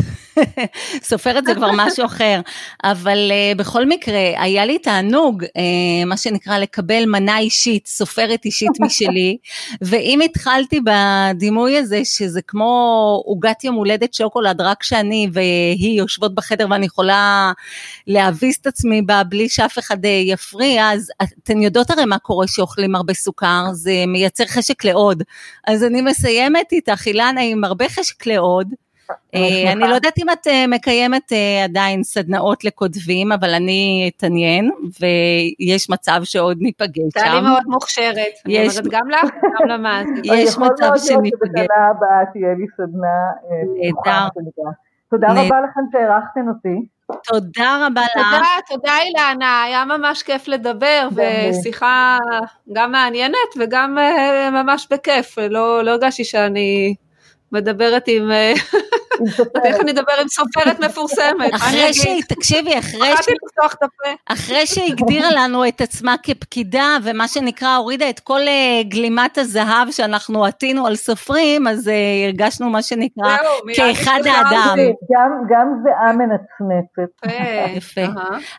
סופרת 1.10 1.46
זה 1.46 1.56
כבר 1.56 1.70
משהו 1.74 2.06
אחר, 2.06 2.42
אבל 2.84 3.32
uh, 3.32 3.58
בכל 3.58 3.86
מקרה, 3.86 4.20
היה 4.38 4.66
לי 4.66 4.80
תענוג, 4.80 5.44
uh, 5.44 6.06
מה 6.06 6.18
שנקרא, 6.18 6.58
לקבל 6.58 7.06
מנה 7.06 7.40
אישית, 7.40 7.88
סופרת 7.88 8.46
אישית 8.46 8.70
משלי, 8.86 9.38
ואם 9.82 10.20
התחלתי 10.26 10.80
בדימוי 10.84 11.78
הזה, 11.78 12.06
שזה 12.06 12.42
כמו 12.42 13.22
עוגת 13.26 13.64
יום 13.64 13.76
הולדת 13.76 14.14
שוקולד, 14.14 14.62
רק 14.62 14.84
שאני 14.84 15.28
והיא 15.34 16.00
יושבות 16.00 16.36
בחדר 16.36 16.68
ואני 16.70 16.86
יכולה 16.86 17.52
להביס 18.08 18.60
את 18.62 18.68
עצמי 18.68 19.02
בה 19.02 19.24
בלי 19.24 19.50
שאף 19.50 19.80
אחד 19.80 20.06
אה, 20.06 20.10
יפריע, 20.10 20.92
אז 20.92 21.12
אתן 21.44 21.62
יודעות 21.62 21.90
הרי 21.90 22.06
מה 22.06 22.18
קורה 22.18 22.48
שאוכלים 22.48 22.96
הרבה 22.96 23.14
סוכר, 23.14 23.64
זה 23.74 23.92
מייצר 24.08 24.46
חשק 24.46 24.86
לעוד. 24.86 25.24
אז 25.68 25.84
אני 25.84 26.02
מסיימת 26.02 26.69
איתך, 26.76 27.08
אילנה, 27.08 27.42
עם 27.42 27.64
הרבה 27.64 27.90
חשק 27.90 28.26
לעוד. 28.28 28.74
אה, 29.36 29.72
אני 29.72 29.82
לא 29.82 29.96
יודעת 29.96 30.18
אם 30.18 30.30
את 30.30 30.48
אה, 30.48 30.66
מקיימת 30.68 31.34
אה, 31.34 31.64
עדיין 31.64 32.04
סדנאות 32.04 32.64
לכותבים, 32.64 33.32
אבל 33.32 33.54
אני 33.54 34.12
אתעניין, 34.18 34.72
ויש 35.00 35.90
מצב 35.90 36.20
שעוד 36.24 36.58
ניפגש 36.62 37.14
שם. 37.14 37.20
טלי 37.20 37.42
מאוד 37.42 37.64
מוכשרת, 37.68 38.34
אני 38.46 38.60
אומרת 38.60 38.88
גם 38.92 39.10
לך 39.10 39.30
וגם 39.38 39.70
למאזין. 39.70 40.22
יש 40.36 40.58
מצב 40.58 40.92
שניפגש. 40.96 41.12
יכול 41.12 41.22
להיות 41.24 41.40
שבשנה 41.56 41.90
הבאה 41.90 42.26
תהיה 42.34 42.54
לי 42.54 42.66
סדנה. 42.78 43.18
נהדר. 43.82 44.28
תודה 45.10 45.28
רבה 45.32 45.62
לכם 45.62 45.82
שהערכתם 45.92 46.48
אותי. 46.48 46.99
תודה 47.24 47.88
רבה 47.88 48.02
לך. 48.02 48.12
תודה, 48.14 48.42
תודה 48.70 48.98
אילנה, 49.02 49.64
היה 49.64 49.86
ממש 49.86 50.24
כיף 50.24 50.48
לדבר, 50.48 51.08
ושיחה 51.16 52.18
גם 52.74 52.92
מעניינת 52.92 53.36
וגם 53.60 53.98
ממש 54.52 54.88
בכיף, 54.92 55.38
לא, 55.38 55.84
לא 55.84 55.92
הרגשתי 55.92 56.24
שאני 56.24 56.96
מדברת 57.52 58.04
עם... 58.08 58.32
איך 59.64 59.80
אני 59.82 59.92
אדבר 59.92 60.14
עם 60.22 60.28
סופרת 60.28 60.80
מפורסמת? 60.80 61.54
אחרי 61.56 61.94
שהיא, 61.94 62.24
תקשיבי, 62.30 62.80
אחרי 62.80 63.12
ש... 63.22 63.28
אחרי 64.26 64.66
שהגדירה 64.66 65.30
לנו 65.32 65.68
את 65.68 65.82
עצמה 65.82 66.16
כפקידה, 66.24 66.98
ומה 67.04 67.28
שנקרא 67.28 67.76
הורידה 67.76 68.10
את 68.10 68.20
כל 68.20 68.40
אה, 68.40 68.84
גלימת 68.84 69.38
הזהב 69.38 69.92
שאנחנו 69.92 70.46
עטינו 70.46 70.88
על 70.88 70.96
סופרים, 70.96 71.68
אז 71.68 71.88
אה, 71.88 71.94
הרגשנו 72.28 72.70
מה 72.70 72.82
שנקרא 72.82 73.38
כאחד 73.76 74.20
האדם. 74.26 74.78
גם 75.50 75.68
זיעה 75.84 76.14
מנצנצת. 76.14 77.36
יפה. 77.76 78.02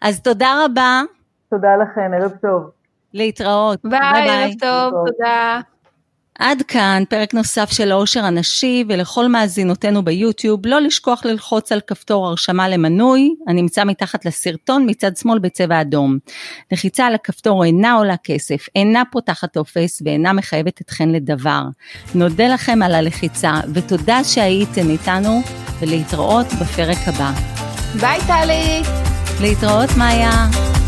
אז 0.03 0.21
תודה 0.21 0.65
רבה. 0.65 1.03
תודה 1.51 1.77
לכן, 1.77 2.15
ערב 2.15 2.33
טוב. 2.43 2.71
להתראות. 3.15 3.79
ביי, 3.85 4.31
ערב 4.31 4.51
טוב, 4.61 5.05
תודה. 5.07 5.61
עד 6.41 6.63
כאן 6.69 7.03
פרק 7.09 7.35
נוסף 7.35 7.71
של 7.73 7.93
העושר 7.93 8.25
הנשי 8.25 8.85
ולכל 8.89 9.29
מאזינותינו 9.29 10.05
ביוטיוב 10.05 10.67
לא 10.67 10.81
לשכוח 10.81 11.25
ללחוץ 11.25 11.73
על 11.73 11.81
כפתור 11.87 12.27
הרשמה 12.27 12.69
למנוי 12.69 13.35
הנמצא 13.49 13.85
מתחת 13.85 14.25
לסרטון 14.25 14.91
מצד 14.91 15.17
שמאל 15.17 15.39
בצבע 15.39 15.81
אדום. 15.81 16.19
לחיצה 16.73 17.07
על 17.07 17.15
הכפתור 17.15 17.65
אינה 17.65 17.93
עולה 17.93 18.17
כסף, 18.25 18.67
אינה 18.75 19.03
פותחת 19.13 19.53
טופס 19.53 20.03
ואינה 20.05 20.33
מחייבת 20.33 20.81
אתכן 20.81 21.09
לדבר. 21.09 21.63
נודה 22.15 22.49
לכם 22.49 22.83
על 22.83 22.95
הלחיצה 22.95 23.55
ותודה 23.75 24.25
שהייתן 24.25 24.91
איתנו 24.91 25.43
ולהתראות 25.81 26.47
בפרק 26.61 26.99
הבא. 27.07 27.33
ביי 28.01 28.21
טלי. 28.27 28.83
להתראות 29.41 29.91
מאיה. 29.99 30.80